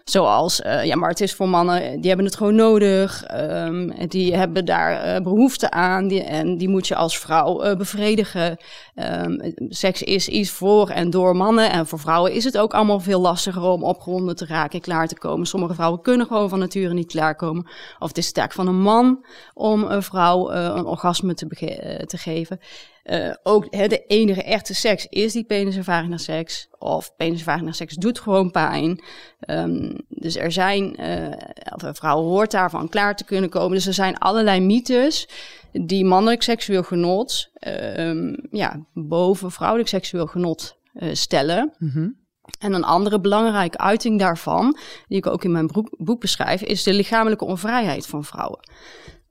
Zoals, 0.03 0.59
uh, 0.59 0.85
ja, 0.85 0.95
maar 0.95 1.09
het 1.09 1.21
is 1.21 1.33
voor 1.33 1.49
mannen, 1.49 1.99
die 1.99 2.07
hebben 2.07 2.25
het 2.25 2.35
gewoon 2.35 2.55
nodig. 2.55 3.23
Um, 3.35 4.07
die 4.07 4.35
hebben 4.35 4.65
daar 4.65 5.21
behoefte 5.21 5.71
aan. 5.71 6.07
Die, 6.07 6.23
en 6.23 6.57
die 6.57 6.69
moet 6.69 6.87
je 6.87 6.95
als 6.95 7.19
vrouw 7.19 7.75
bevredigen. 7.75 8.57
Um, 8.95 9.53
seks 9.69 10.01
is 10.03 10.27
iets 10.27 10.49
voor 10.49 10.89
en 10.89 11.09
door 11.09 11.35
mannen. 11.35 11.71
En 11.71 11.87
voor 11.87 11.99
vrouwen 11.99 12.33
is 12.33 12.43
het 12.43 12.57
ook 12.57 12.73
allemaal 12.73 12.99
veel 12.99 13.21
lastiger 13.21 13.61
om 13.61 13.83
opgewonden 13.83 14.35
te 14.35 14.45
raken 14.45 14.71
en 14.73 14.81
klaar 14.81 15.07
te 15.07 15.17
komen. 15.17 15.47
Sommige 15.47 15.73
vrouwen 15.81 16.01
kunnen 16.01 16.27
gewoon 16.27 16.49
van 16.49 16.59
nature 16.59 16.93
niet 16.93 17.11
klaarkomen. 17.11 17.65
Of 17.99 18.07
het 18.07 18.17
is 18.17 18.31
taak 18.31 18.53
van 18.53 18.67
een 18.67 18.81
man 18.81 19.25
om 19.53 19.83
een 19.83 20.03
vrouw 20.03 20.51
uh, 20.51 20.63
een 20.63 20.85
orgasme 20.85 21.33
te, 21.33 21.45
uh, 21.59 22.05
te 22.05 22.17
geven. 22.17 22.59
Uh, 23.03 23.33
ook 23.43 23.71
de 23.71 24.05
enige 24.07 24.43
echte 24.43 24.75
seks 24.75 25.07
is 25.07 25.33
die 25.33 25.43
penis- 25.43 25.75
en 25.75 25.83
vagina 25.83 26.17
seks. 26.17 26.67
Of 26.79 27.15
penis- 27.15 27.37
en 27.37 27.45
vagina 27.45 27.71
seks 27.71 27.95
doet 27.95 28.19
gewoon 28.19 28.51
pijn. 28.51 29.03
Um, 29.47 29.95
dus 30.07 30.35
er 30.35 30.51
zijn, 30.51 31.01
uh, 31.01 31.37
of 31.73 31.81
een 31.81 31.95
vrouw 31.95 32.21
hoort 32.21 32.51
daarvan 32.51 32.89
klaar 32.89 33.15
te 33.15 33.23
kunnen 33.23 33.49
komen. 33.49 33.71
Dus 33.71 33.87
er 33.87 33.93
zijn 33.93 34.17
allerlei 34.17 34.59
mythes 34.59 35.27
die 35.71 36.05
mannelijk 36.05 36.43
seksueel 36.43 36.83
genot 36.83 37.49
um, 37.97 38.47
ja, 38.51 38.85
boven 38.93 39.51
vrouwelijk 39.51 39.89
seksueel 39.89 40.27
genot 40.27 40.77
stellen. 41.13 41.73
Mm-hmm. 41.77 42.20
En 42.59 42.73
een 42.73 42.83
andere 42.83 43.19
belangrijke 43.19 43.77
uiting 43.77 44.19
daarvan, 44.19 44.77
die 45.07 45.17
ik 45.17 45.27
ook 45.27 45.43
in 45.43 45.51
mijn 45.51 45.69
boek, 45.97 46.19
beschrijf, 46.19 46.61
is 46.61 46.83
de 46.83 46.93
lichamelijke 46.93 47.45
onvrijheid 47.45 48.07
van 48.07 48.23
vrouwen. 48.23 48.59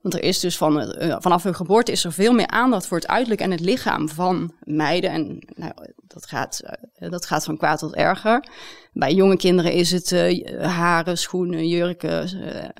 Want 0.01 0.13
er 0.13 0.23
is 0.23 0.39
dus 0.39 0.57
van, 0.57 0.81
uh, 0.81 1.15
vanaf 1.19 1.43
hun 1.43 1.55
geboorte 1.55 1.91
is 1.91 2.03
er 2.03 2.13
veel 2.13 2.33
meer 2.33 2.47
aandacht 2.47 2.87
voor 2.87 2.97
het 2.97 3.07
uiterlijk 3.07 3.41
en 3.41 3.51
het 3.51 3.59
lichaam 3.59 4.09
van 4.09 4.53
meiden. 4.63 5.09
En 5.09 5.39
nou, 5.55 5.73
dat, 6.07 6.25
gaat, 6.25 6.61
uh, 6.99 7.09
dat 7.09 7.25
gaat 7.25 7.43
van 7.43 7.57
kwaad 7.57 7.79
tot 7.79 7.95
erger. 7.95 8.43
Bij 8.93 9.13
jonge 9.13 9.37
kinderen 9.37 9.73
is 9.73 9.91
het 9.91 10.11
uh, 10.11 10.61
haren, 10.61 11.17
schoenen, 11.17 11.67
jurken. 11.67 12.29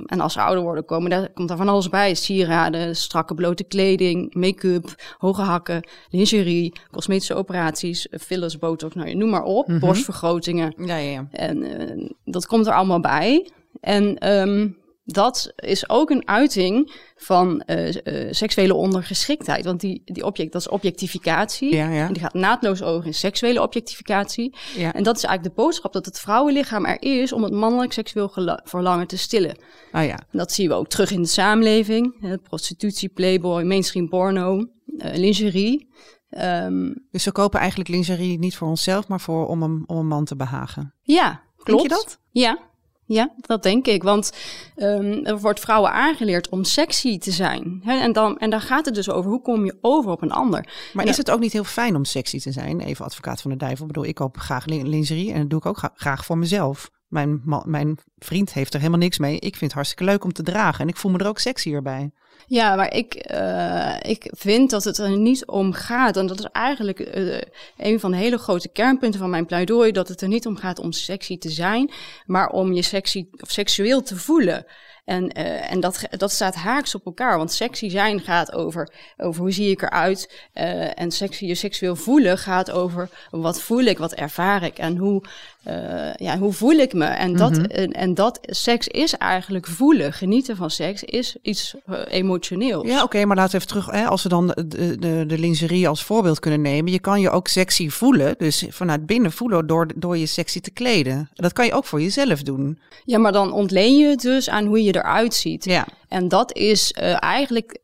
en 0.05 0.19
als 0.19 0.33
ze 0.33 0.41
ouder 0.41 0.63
worden, 0.63 0.85
komen, 0.85 1.09
daar, 1.09 1.29
komt 1.33 1.47
daar 1.47 1.57
van 1.57 1.69
alles 1.69 1.89
bij. 1.89 2.15
Sieraden, 2.15 2.95
strakke 2.95 3.33
blote 3.33 3.63
kleding, 3.63 4.33
make-up, 4.33 4.95
hoge 5.17 5.41
hakken, 5.41 5.87
lingerie, 6.09 6.73
cosmetische 6.91 7.35
operaties, 7.35 8.07
fillers, 8.19 8.57
botox, 8.57 8.95
nou, 8.95 9.13
noem 9.13 9.29
maar 9.29 9.43
op. 9.43 9.67
Mm 9.67 9.73
-hmm. 9.73 9.79
Borstvergrotingen. 9.79 10.73
Ja, 10.77 10.95
ja, 10.95 11.11
ja. 11.11 11.27
En 11.31 12.15
dat 12.25 12.45
komt 12.45 12.67
er 12.67 12.73
allemaal 12.73 12.99
bij. 12.99 13.49
En 13.81 14.29
um, 14.29 14.80
dat 15.03 15.51
is 15.55 15.89
ook 15.89 16.09
een 16.09 16.27
uiting 16.27 16.91
van 17.15 17.63
uh, 17.65 17.87
uh, 17.87 18.27
seksuele 18.31 18.73
ondergeschiktheid. 18.73 19.65
Want 19.65 19.79
die, 19.79 20.01
die 20.05 20.25
object, 20.25 20.51
dat 20.51 20.61
is 20.61 20.69
objectificatie. 20.69 21.75
Ja, 21.75 21.89
ja. 21.89 22.07
En 22.07 22.13
die 22.13 22.21
gaat 22.21 22.33
naadloos 22.33 22.81
over 22.81 23.05
in 23.05 23.13
seksuele 23.13 23.61
objectificatie. 23.61 24.55
Ja. 24.75 24.93
En 24.93 25.03
dat 25.03 25.17
is 25.17 25.23
eigenlijk 25.23 25.55
de 25.55 25.61
boodschap 25.61 25.93
dat 25.93 26.05
het 26.05 26.19
vrouwenlichaam 26.19 26.85
er 26.85 27.01
is 27.01 27.33
om 27.33 27.43
het 27.43 27.53
mannelijk 27.53 27.93
seksueel 27.93 28.31
verlangen 28.63 29.07
te 29.07 29.17
stillen. 29.17 29.57
Ah, 29.91 30.05
ja. 30.05 30.17
En 30.17 30.37
dat 30.37 30.51
zien 30.51 30.67
we 30.67 30.73
ook 30.73 30.87
terug 30.87 31.11
in 31.11 31.21
de 31.21 31.27
samenleving. 31.27 32.15
Hè, 32.19 32.37
prostitutie, 32.37 33.09
playboy, 33.09 33.63
mainstream 33.63 34.09
porno, 34.09 34.57
uh, 34.57 34.65
lingerie. 35.13 35.89
Um, 36.37 37.07
dus 37.11 37.25
we 37.25 37.31
kopen 37.31 37.59
eigenlijk 37.59 37.89
lingerie 37.89 38.39
niet 38.39 38.55
voor 38.55 38.67
onszelf, 38.67 39.07
maar 39.07 39.21
voor, 39.21 39.47
om, 39.47 39.63
een, 39.63 39.83
om 39.85 39.97
een 39.97 40.07
man 40.07 40.25
te 40.25 40.35
behagen. 40.35 40.93
Ja, 41.01 41.43
klopt. 41.57 41.81
Denk 41.81 41.81
je 41.81 41.87
dat? 42.05 42.19
Ja, 42.31 42.70
ja, 43.13 43.31
dat 43.37 43.63
denk 43.63 43.87
ik. 43.87 44.03
Want 44.03 44.31
um, 44.75 45.25
er 45.25 45.39
wordt 45.39 45.59
vrouwen 45.59 45.91
aangeleerd 45.91 46.49
om 46.49 46.63
sexy 46.63 47.17
te 47.17 47.31
zijn. 47.31 47.81
En, 47.85 48.13
dan, 48.13 48.37
en 48.37 48.49
dan 48.49 48.61
gaat 48.61 48.85
het 48.85 48.95
dus 48.95 49.09
over 49.09 49.31
hoe 49.31 49.41
kom 49.41 49.65
je 49.65 49.77
over 49.81 50.11
op 50.11 50.21
een 50.21 50.31
ander. 50.31 50.89
Maar 50.93 51.07
is 51.07 51.17
het 51.17 51.31
ook 51.31 51.39
niet 51.39 51.53
heel 51.53 51.63
fijn 51.63 51.95
om 51.95 52.05
sexy 52.05 52.39
te 52.39 52.51
zijn? 52.51 52.79
Even 52.79 53.05
advocaat 53.05 53.41
van 53.41 53.51
de 53.51 53.57
duivel. 53.57 53.85
Ik 53.85 53.91
bedoel, 53.91 54.09
ik 54.09 54.15
koop 54.15 54.37
graag 54.37 54.65
lingerie 54.65 55.33
en 55.33 55.39
dat 55.39 55.49
doe 55.49 55.59
ik 55.59 55.65
ook 55.65 55.91
graag 55.95 56.25
voor 56.25 56.37
mezelf. 56.37 56.89
Mijn, 57.07 57.41
mijn 57.65 57.97
vriend 58.17 58.53
heeft 58.53 58.73
er 58.73 58.79
helemaal 58.79 58.99
niks 58.99 59.17
mee. 59.17 59.35
Ik 59.35 59.55
vind 59.55 59.61
het 59.61 59.73
hartstikke 59.73 60.03
leuk 60.03 60.23
om 60.23 60.33
te 60.33 60.43
dragen 60.43 60.79
en 60.79 60.87
ik 60.87 60.97
voel 60.97 61.11
me 61.11 61.17
er 61.17 61.27
ook 61.27 61.39
sexier 61.39 61.81
bij. 61.81 62.11
Ja, 62.51 62.75
maar 62.75 62.93
ik, 62.93 63.31
uh, 63.31 63.95
ik 64.01 64.31
vind 64.31 64.69
dat 64.69 64.83
het 64.83 64.97
er 64.97 65.17
niet 65.17 65.45
om 65.45 65.73
gaat. 65.73 66.17
En 66.17 66.27
dat 66.27 66.39
is 66.39 66.45
eigenlijk 66.51 66.99
uh, 66.99 67.41
een 67.77 67.99
van 67.99 68.11
de 68.11 68.17
hele 68.17 68.37
grote 68.37 68.69
kernpunten 68.69 69.19
van 69.19 69.29
mijn 69.29 69.45
pleidooi. 69.45 69.91
Dat 69.91 70.07
het 70.07 70.21
er 70.21 70.27
niet 70.27 70.45
om 70.45 70.57
gaat 70.57 70.79
om 70.79 70.91
sexy 70.91 71.37
te 71.37 71.49
zijn, 71.49 71.91
maar 72.25 72.49
om 72.49 72.73
je 72.73 72.81
sexy 72.81 73.27
of 73.37 73.51
seksueel 73.51 74.01
te 74.01 74.15
voelen. 74.15 74.65
En, 75.05 75.39
uh, 75.39 75.71
en 75.71 75.79
dat, 75.79 76.07
dat 76.09 76.31
staat 76.31 76.55
haaks 76.55 76.95
op 76.95 77.05
elkaar. 77.05 77.37
Want 77.37 77.51
sexy 77.51 77.89
zijn 77.89 78.19
gaat 78.19 78.53
over, 78.53 78.93
over 79.17 79.41
hoe 79.41 79.51
zie 79.51 79.69
ik 79.69 79.81
eruit. 79.81 80.49
Uh, 80.53 80.99
en 80.99 81.11
sexy, 81.11 81.45
je 81.45 81.55
seksueel 81.55 81.95
voelen 81.95 82.37
gaat 82.37 82.71
over 82.71 83.09
wat 83.29 83.61
voel 83.61 83.83
ik, 83.83 83.97
wat 83.97 84.13
ervaar 84.13 84.63
ik 84.63 84.77
en 84.77 84.97
hoe, 84.97 85.23
uh, 85.67 86.13
ja, 86.15 86.37
hoe 86.37 86.53
voel 86.53 86.71
ik 86.71 86.93
me. 86.93 87.05
En 87.05 87.35
dat, 87.35 87.51
Mhm. 87.51 87.65
en, 87.65 87.91
en 87.91 88.13
dat 88.13 88.39
seks 88.41 88.87
is 88.87 89.13
eigenlijk 89.17 89.67
voelen. 89.67 90.13
Genieten 90.13 90.55
van 90.55 90.69
seks 90.69 91.03
is 91.03 91.35
iets 91.41 91.75
emotioneels. 92.09 92.87
Ja, 92.87 93.03
oké, 93.03 93.25
maar 93.25 93.35
laten 93.35 93.51
we 93.51 93.57
even 93.65 93.67
terug. 93.81 93.91
Hè, 94.01 94.05
als 94.07 94.23
we 94.23 94.29
dan 94.29 94.47
de, 94.47 94.97
de, 94.99 95.23
de 95.27 95.37
lingerie 95.39 95.87
als 95.87 96.03
voorbeeld 96.03 96.39
kunnen 96.39 96.61
nemen. 96.61 96.91
Je 96.91 96.99
kan 96.99 97.21
je 97.21 97.29
ook 97.29 97.47
sexy 97.47 97.89
voelen. 97.89 98.35
Dus 98.37 98.65
vanuit 98.69 99.05
binnen 99.05 99.31
voelen 99.31 99.67
door, 99.67 99.87
door 99.95 100.17
je 100.17 100.25
sexy 100.25 100.59
te 100.59 100.71
kleden. 100.71 101.29
Dat 101.33 101.53
kan 101.53 101.65
je 101.65 101.73
ook 101.73 101.85
voor 101.85 102.01
jezelf 102.01 102.41
doen. 102.43 102.79
Ja, 103.05 103.17
maar 103.17 103.31
dan 103.31 103.53
ontleen 103.53 103.97
je 103.97 104.07
het 104.07 104.21
dus 104.21 104.49
aan 104.49 104.65
hoe 104.65 104.83
je 104.83 104.95
eruit 104.95 105.33
ziet. 105.33 105.65
Ja. 105.65 105.87
En 106.07 106.27
dat 106.27 106.55
is 106.55 106.93
uh, 107.01 107.23
eigenlijk 107.23 107.77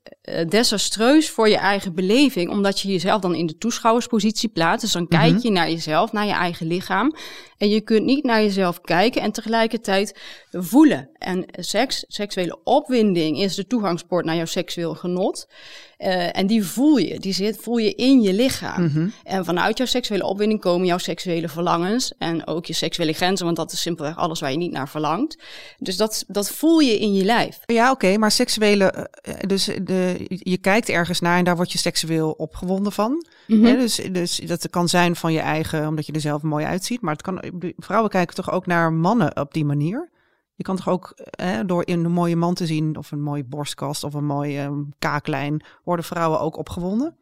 desastreus 0.48 1.30
voor 1.30 1.50
je 1.50 1.58
eigen 1.58 1.96
beleving, 1.96 2.50
omdat 2.50 2.80
je 2.80 2.88
jezelf 2.88 3.22
dan 3.22 3.36
in 3.36 3.46
de 3.46 3.58
toeschouwerspositie 3.58 4.50
plaatst. 4.50 4.82
Dus 4.82 4.92
dan 4.92 5.06
-hmm. 5.10 5.20
kijk 5.20 5.42
je 5.42 5.52
naar 5.52 5.70
jezelf, 5.70 6.12
naar 6.12 6.26
je 6.26 6.34
eigen 6.34 6.68
lichaam. 6.68 7.16
En 7.58 7.70
je 7.70 7.82
kunt 7.82 8.06
niet 8.06 8.24
naar 8.24 8.42
jezelf 8.42 8.82
kijken 8.82 9.22
en 9.22 9.32
tegelijkertijd 9.32 10.20
voelen. 10.52 11.10
En 11.18 11.46
seks, 11.52 12.06
seksuele 12.08 12.60
opwinding 12.64 13.40
is 13.40 13.56
de 13.56 13.68
toegangspoort 13.68 14.26
naar 14.26 14.36
jouw 14.36 14.46
seksueel 14.46 14.96
genot. 14.96 15.48
Uh, 16.00 16.38
en 16.38 16.48
die 16.48 16.64
voel 16.64 16.98
je, 16.98 17.20
die 17.20 17.34
zit, 17.34 17.58
voel 17.62 17.78
je 17.78 17.94
in 17.94 18.22
je 18.22 18.34
lichaam. 18.34 18.84
Mhm. 18.84 18.98
Mm 18.98 19.04
-hmm. 19.04 19.14
En 19.24 19.46
vanuit 19.46 19.78
jouw 19.78 19.88
seksuele 19.88 20.26
opwinding 20.26 20.62
komen 20.62 20.88
jouw 20.88 20.98
seksuele 20.98 21.50
verlangens 21.50 22.14
en 22.18 22.48
ook 22.48 22.66
je 22.66 22.74
seksuele 22.74 23.14
grenzen, 23.14 23.46
want 23.46 23.58
dat 23.58 23.72
is 23.72 23.82
simpelweg 23.82 24.18
alles 24.18 24.40
waar 24.40 24.52
je 24.52 24.58
niet 24.58 24.72
naar 24.72 24.90
verlangt. 24.90 25.38
Dus 25.78 25.98
dat, 25.98 26.24
dat 26.28 26.50
voel 26.50 26.80
je 26.80 27.00
in 27.00 27.14
je 27.14 27.24
lijf. 27.24 27.60
Ja, 27.66 27.92
oké, 27.92 28.06
okay, 28.06 28.18
maar 28.18 28.32
seksuele, 28.32 29.10
dus 29.48 29.70
de, 29.84 30.26
je 30.28 30.58
kijkt 30.58 30.90
ergens 30.90 31.20
naar 31.20 31.38
en 31.38 31.44
daar 31.44 31.56
word 31.56 31.72
je 31.72 31.78
seksueel 31.78 32.32
opgewonden 32.32 32.92
van. 32.92 33.26
Mhm. 33.48 33.60
Mm 33.60 33.66
-hmm. 33.66 33.80
dus, 33.80 33.96
dus 34.12 34.36
dat 34.36 34.70
kan 34.70 34.90
zijn 34.90 35.16
van 35.16 35.34
je 35.34 35.40
eigen, 35.40 35.88
omdat 35.88 36.06
je 36.06 36.14
er 36.14 36.22
zelf 36.22 36.42
mooi 36.42 36.66
uitziet. 36.66 37.02
Maar 37.02 37.14
het 37.14 37.22
kan, 37.22 37.44
vrouwen 37.78 38.10
kijken 38.10 38.36
toch 38.36 38.52
ook 38.52 38.66
naar 38.66 38.94
mannen 38.94 39.40
op 39.40 39.54
die 39.54 39.66
manier? 39.66 40.10
Je 40.58 40.64
kan 40.64 40.76
toch 40.76 40.90
ook 40.90 41.14
hè, 41.16 41.66
door 41.66 41.88
in 41.88 42.06
een 42.06 42.12
mooie 42.12 42.36
man 42.36 42.54
te 42.54 42.66
zien, 42.66 42.98
of 42.98 43.12
een 43.12 43.22
mooie 43.22 43.44
borstkast 43.44 44.04
of 44.04 44.14
een 44.14 44.26
mooie 44.26 44.62
um, 44.62 44.94
kaaklijn, 45.00 45.64
worden 45.84 46.06
vrouwen 46.06 46.40
ook 46.40 46.58
opgewonden? 46.58 47.16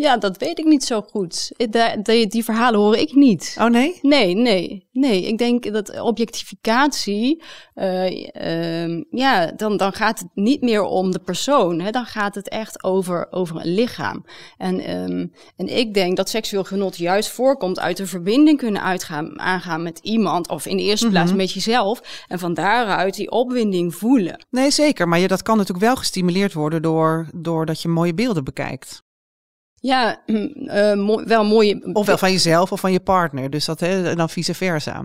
Ja, 0.00 0.16
dat 0.16 0.36
weet 0.36 0.58
ik 0.58 0.64
niet 0.64 0.84
zo 0.84 1.02
goed. 1.02 1.52
De, 1.56 2.26
die 2.28 2.44
verhalen 2.44 2.80
hoor 2.80 2.96
ik 2.96 3.14
niet. 3.14 3.56
Oh 3.58 3.66
nee? 3.66 3.98
Nee, 4.02 4.34
nee, 4.34 4.88
nee. 4.92 5.26
Ik 5.26 5.38
denk 5.38 5.72
dat 5.72 6.00
objectificatie, 6.00 7.42
uh, 7.74 8.10
uh, 8.10 9.02
ja, 9.10 9.52
dan, 9.56 9.76
dan 9.76 9.92
gaat 9.92 10.18
het 10.18 10.28
niet 10.34 10.62
meer 10.62 10.82
om 10.82 11.10
de 11.10 11.18
persoon. 11.18 11.80
Hè? 11.80 11.90
Dan 11.90 12.04
gaat 12.04 12.34
het 12.34 12.48
echt 12.48 12.84
over, 12.84 13.26
over 13.30 13.56
een 13.56 13.74
lichaam. 13.74 14.24
En, 14.56 14.90
um, 14.96 15.32
en 15.56 15.76
ik 15.78 15.94
denk 15.94 16.16
dat 16.16 16.28
seksueel 16.28 16.64
genot 16.64 16.96
juist 16.96 17.30
voorkomt 17.30 17.80
uit 17.80 17.98
een 17.98 18.06
verbinding 18.06 18.58
kunnen 18.58 18.82
uitgaan, 18.82 19.40
aangaan 19.40 19.82
met 19.82 19.98
iemand. 19.98 20.48
Of 20.48 20.66
in 20.66 20.76
de 20.76 20.82
eerste 20.82 21.06
mm 21.06 21.12
-hmm. 21.12 21.22
plaats 21.22 21.36
met 21.36 21.52
jezelf. 21.52 22.24
En 22.28 22.38
van 22.38 22.54
daaruit 22.54 23.14
die 23.14 23.30
opwinding 23.30 23.94
voelen. 23.94 24.46
Nee, 24.50 24.70
zeker. 24.70 25.08
Maar 25.08 25.18
je, 25.18 25.28
dat 25.28 25.42
kan 25.42 25.56
natuurlijk 25.56 25.84
wel 25.84 25.96
gestimuleerd 25.96 26.52
worden 26.52 26.82
door, 26.82 27.28
doordat 27.34 27.82
je 27.82 27.88
mooie 27.88 28.14
beelden 28.14 28.44
bekijkt. 28.44 29.08
Ja, 29.80 30.22
uh, 30.26 30.94
mo 30.94 31.24
wel 31.24 31.44
mooie. 31.44 31.90
Ofwel 31.92 32.18
van 32.18 32.32
jezelf 32.32 32.72
of 32.72 32.80
van 32.80 32.92
je 32.92 33.00
partner. 33.00 33.50
Dus 33.50 33.64
dat 33.64 33.80
hè, 33.80 34.14
dan 34.14 34.28
vice 34.30 34.54
versa. 34.54 35.02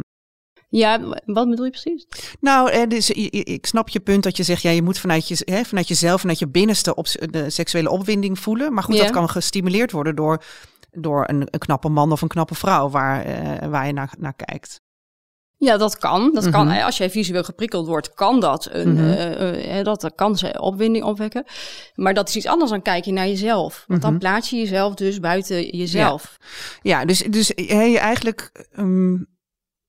Ja, 0.69 0.99
wat 1.25 1.49
bedoel 1.49 1.65
je 1.65 1.71
precies? 1.71 2.07
Nou, 2.39 2.87
dus, 2.87 3.09
ik 3.29 3.65
snap 3.65 3.89
je 3.89 3.99
punt 3.99 4.23
dat 4.23 4.37
je 4.37 4.43
zegt, 4.43 4.61
ja, 4.61 4.69
je 4.69 4.81
moet 4.81 4.99
vanuit, 4.99 5.27
je, 5.27 5.41
hè, 5.45 5.63
vanuit 5.63 5.87
jezelf, 5.87 6.21
vanuit 6.21 6.39
je 6.39 6.47
binnenste 6.47 6.95
op, 6.95 7.07
de 7.29 7.49
seksuele 7.49 7.89
opwinding 7.89 8.39
voelen. 8.39 8.73
Maar 8.73 8.83
goed, 8.83 8.95
Ja. 8.95 9.03
dat 9.03 9.11
kan 9.11 9.29
gestimuleerd 9.29 9.91
worden 9.91 10.15
door, 10.15 10.43
door 10.91 11.23
een, 11.29 11.41
een 11.49 11.59
knappe 11.59 11.89
man 11.89 12.11
of 12.11 12.21
een 12.21 12.27
knappe 12.27 12.55
vrouw 12.55 12.89
waar, 12.89 13.23
eh, 13.25 13.67
waar 13.69 13.87
je 13.87 13.93
naar, 13.93 14.13
naar 14.19 14.33
kijkt. 14.33 14.81
Ja, 15.57 15.77
dat 15.77 15.97
kan. 15.97 16.31
Dat 16.33 16.49
kan. 16.49 16.67
Mhm. 16.67 16.81
Als 16.81 16.97
jij 16.97 17.09
visueel 17.09 17.43
geprikkeld 17.43 17.87
wordt, 17.87 18.13
kan 18.13 18.39
dat 18.39 18.69
een, 18.71 18.93
Mhm. 18.93 19.09
eh, 19.09 19.79
eh, 19.79 19.85
dat, 19.85 20.01
dat 20.01 20.15
kan 20.15 20.37
ze 20.37 20.61
opwinding 20.61 21.03
opwekken. 21.05 21.43
Maar 21.95 22.13
dat 22.13 22.29
is 22.29 22.35
iets 22.35 22.45
anders 22.47 22.71
dan 22.71 22.81
kijk 22.81 23.05
je 23.05 23.11
naar 23.11 23.27
jezelf. 23.27 23.83
Want 23.87 24.01
dan 24.01 24.09
Mhm. 24.11 24.19
plaats 24.19 24.49
je 24.49 24.57
jezelf 24.57 24.93
dus 24.93 25.19
buiten 25.19 25.77
jezelf. 25.77 26.37
Ja, 26.81 27.05
dus, 27.05 27.19
dus 27.19 27.51
je 27.55 27.97
eigenlijk. 27.99 28.65
ehm, 28.71 29.13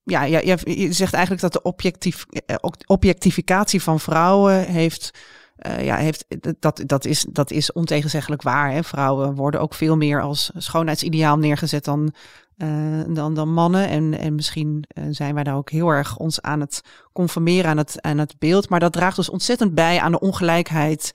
ja, 0.02 0.22
ja, 0.24 0.38
je, 0.44 0.80
je 0.80 0.92
zegt 0.92 1.12
eigenlijk 1.12 1.42
dat 1.42 1.52
de 1.52 1.62
objectief, 1.62 2.24
eh, 2.46 2.56
objectificatie 2.86 3.82
van 3.82 4.00
vrouwen 4.00 4.64
heeft. 4.66 5.10
Eh, 5.56 5.84
ja, 5.84 5.96
heeft, 5.96 6.26
dat, 6.58 6.82
dat, 6.86 7.04
is, 7.04 7.26
dat 7.30 7.50
is 7.50 7.72
ontegenzeggelijk 7.72 8.42
waar. 8.42 8.72
Hè? 8.72 8.82
Vrouwen 8.82 9.34
worden 9.34 9.60
ook 9.60 9.74
veel 9.74 9.96
meer 9.96 10.22
als 10.22 10.50
schoonheidsideaal 10.56 11.38
neergezet 11.38 11.84
dan, 11.84 12.14
eh, 12.56 13.00
dan, 13.08 13.34
dan 13.34 13.52
mannen. 13.52 13.88
En, 13.88 14.18
en 14.18 14.34
misschien 14.34 14.84
eh, 14.88 15.04
zijn 15.10 15.34
wij 15.34 15.42
daar 15.42 15.56
ook 15.56 15.70
heel 15.70 15.88
erg 15.88 16.16
ons 16.16 16.40
aan 16.42 16.60
het 16.60 16.80
conformeren 17.12 17.70
aan 17.70 17.76
het, 17.76 18.02
aan 18.02 18.18
het 18.18 18.38
beeld. 18.38 18.68
Maar 18.68 18.80
dat 18.80 18.92
draagt 18.92 19.16
dus 19.16 19.30
ontzettend 19.30 19.74
bij 19.74 20.00
aan 20.00 20.12
de 20.12 20.20
ongelijkheid 20.20 21.10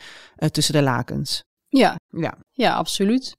tussen 0.51 0.73
de 0.73 0.81
lakens. 0.81 1.43
Ja, 1.71 1.99
Ja, 2.09 2.37
ja, 2.51 2.73
absoluut. 2.73 3.37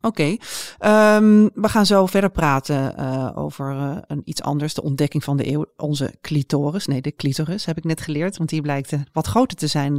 Oké, 0.00 0.36
Ehm, 0.78 1.48
we 1.54 1.68
gaan 1.68 1.86
zo 1.86 2.06
verder 2.06 2.30
praten 2.30 2.96
eh, 2.96 3.30
over 3.34 3.70
eh, 3.70 3.96
een 4.06 4.20
iets 4.24 4.42
anders, 4.42 4.74
de 4.74 4.82
ontdekking 4.82 5.24
van 5.24 5.36
de 5.36 5.48
eeuw, 5.50 5.64
onze 5.76 6.14
clitoris. 6.20 6.86
Nee, 6.86 7.00
de 7.00 7.14
clitoris 7.14 7.64
heb 7.64 7.76
ik 7.76 7.84
net 7.84 8.00
geleerd, 8.00 8.36
want 8.36 8.48
die 8.48 8.60
blijkt 8.62 8.92
eh, 8.92 9.00
wat 9.12 9.26
groter 9.26 9.56
te 9.56 9.66
zijn 9.66 9.98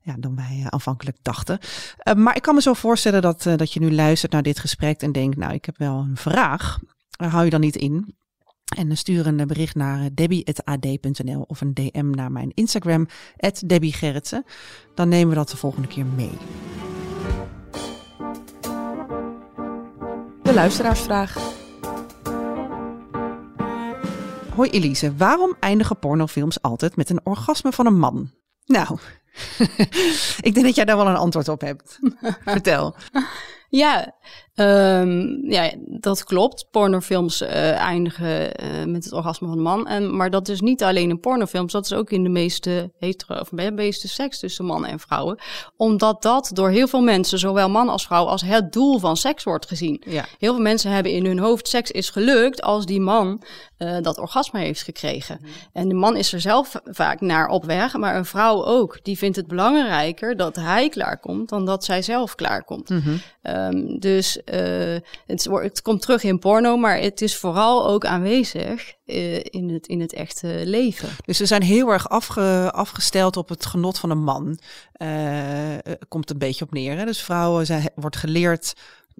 ja, 0.00 0.14
dan 0.18 0.36
wij 0.36 0.66
aanvankelijk 0.68 1.16
dachten. 1.22 1.58
Maar 2.16 2.36
ik 2.36 2.42
kan 2.42 2.54
me 2.54 2.60
zo 2.62 2.72
voorstellen 2.72 3.22
dat, 3.22 3.42
dat 3.42 3.72
je 3.72 3.80
nu 3.80 3.92
luistert 3.92 4.32
naar 4.32 4.42
dit 4.42 4.58
gesprek 4.58 5.00
en 5.00 5.12
denkt, 5.12 5.36
nou, 5.36 5.52
ik 5.52 5.64
heb 5.64 5.78
wel 5.78 5.98
een 5.98 6.16
vraag. 6.16 6.78
Hou 7.16 7.44
je 7.44 7.50
dan 7.50 7.60
niet 7.60 7.76
in? 7.76 8.16
En 8.74 8.96
stuur 8.96 9.26
een 9.26 9.46
bericht 9.46 9.74
naar 9.74 10.00
eh, 10.00 10.06
debbie.ad.nl 10.14 11.44
of 11.46 11.60
een 11.60 11.74
DM 11.74 12.10
naar 12.10 12.32
mijn 12.32 12.50
Instagram. 12.54 13.08
Dan 14.94 15.08
nemen 15.08 15.28
we 15.28 15.34
dat 15.34 15.48
de 15.48 15.56
volgende 15.56 15.88
keer 15.88 16.06
mee. 16.06 16.38
De 20.42 20.54
luisteraarsvraag. 20.54 21.54
Hoi 24.54 24.70
Elise, 24.70 25.16
waarom 25.16 25.56
eindigen 25.60 25.98
pornofilms 25.98 26.62
altijd 26.62 26.96
met 26.96 27.10
een 27.10 27.20
orgasme 27.22 27.72
van 27.72 27.86
een 27.86 27.98
man? 27.98 28.30
Nou, 28.64 28.98
ik 30.48 30.54
denk 30.54 30.62
dat 30.62 30.74
jij 30.74 30.84
daar 30.84 30.96
wel 30.96 31.06
een 31.06 31.16
antwoord 31.16 31.48
op 31.48 31.60
hebt. 31.60 31.98
Vertel. 32.44 32.94
Ja, 33.68 34.14
Um, 34.60 35.50
ja, 35.50 35.72
dat 35.86 36.24
klopt. 36.24 36.66
Pornofilms 36.70 37.42
uh, 37.42 37.70
eindigen 37.72 38.62
uh, 38.62 38.84
met 38.84 39.04
het 39.04 39.12
orgasme 39.12 39.46
van 39.46 39.56
de 39.56 39.62
man. 39.62 39.86
En, 39.86 40.16
maar 40.16 40.30
dat 40.30 40.48
is 40.48 40.60
niet 40.60 40.82
alleen 40.82 41.10
in 41.10 41.20
pornofilms, 41.20 41.72
dat 41.72 41.84
is 41.84 41.92
ook 41.92 42.10
in 42.10 42.22
de 42.22 42.28
meeste 42.28 42.92
hetero 42.98 43.40
of 43.40 43.52
meeste 43.52 44.08
seks 44.08 44.38
tussen 44.38 44.64
mannen 44.64 44.90
en 44.90 45.00
vrouwen. 45.00 45.38
Omdat 45.76 46.22
dat 46.22 46.50
door 46.52 46.70
heel 46.70 46.88
veel 46.88 47.02
mensen, 47.02 47.38
zowel 47.38 47.68
man 47.68 47.88
als 47.88 48.06
vrouw, 48.06 48.24
als 48.24 48.42
het 48.42 48.72
doel 48.72 48.98
van 48.98 49.16
seks 49.16 49.44
wordt 49.44 49.66
gezien. 49.66 50.02
Ja. 50.06 50.24
Heel 50.38 50.52
veel 50.54 50.62
mensen 50.62 50.90
hebben 50.90 51.12
in 51.12 51.26
hun 51.26 51.38
hoofd 51.38 51.68
seks 51.68 51.90
is 51.90 52.10
gelukt 52.10 52.62
als 52.62 52.86
die 52.86 53.00
man 53.00 53.42
uh, 53.78 53.96
dat 54.02 54.18
orgasme 54.18 54.60
heeft 54.60 54.82
gekregen. 54.82 55.38
Mm. 55.40 55.48
En 55.72 55.88
de 55.88 55.94
man 55.94 56.16
is 56.16 56.32
er 56.32 56.40
zelf 56.40 56.80
vaak 56.84 57.20
naar 57.20 57.48
op 57.48 57.64
weg, 57.64 57.96
maar 57.96 58.16
een 58.16 58.24
vrouw 58.24 58.64
ook. 58.64 58.98
Die 59.02 59.18
vindt 59.18 59.36
het 59.36 59.46
belangrijker 59.46 60.36
dat 60.36 60.56
hij 60.56 60.88
klaarkomt 60.88 61.48
dan 61.48 61.64
dat 61.64 61.84
zij 61.84 62.02
zelf 62.02 62.34
klaarkomt. 62.34 62.88
Mm 62.88 63.00
-hmm. 63.00 63.20
um, 63.42 63.98
dus 63.98 64.40
uh, 64.54 64.96
het, 65.26 65.44
het, 65.44 65.82
komt 65.82 66.02
terug 66.02 66.22
in 66.22 66.38
porno, 66.38 66.76
maar 66.76 66.98
het 66.98 67.20
is 67.20 67.36
vooral 67.36 67.88
ook 67.88 68.04
aanwezig 68.06 68.94
uh, 69.06 69.34
in, 69.34 69.70
het, 69.70 69.86
in 69.86 70.00
het 70.00 70.12
echte 70.12 70.62
leven. 70.64 71.08
Dus 71.24 71.36
ze 71.36 71.46
zijn 71.46 71.62
heel 71.62 71.88
erg 71.88 72.08
afge, 72.08 72.70
afgesteld 72.72 73.36
op 73.36 73.48
het 73.48 73.66
genot 73.66 73.98
van 73.98 74.10
een 74.10 74.24
man. 74.24 74.58
Uh, 75.02 75.78
komt 76.08 76.30
een 76.30 76.38
beetje 76.38 76.64
op 76.64 76.72
neer. 76.72 76.96
Hè? 76.96 77.04
Dus 77.04 77.22
vrouwen 77.22 77.66
zijn, 77.66 77.90
wordt 77.94 78.16
geleerd 78.16 78.74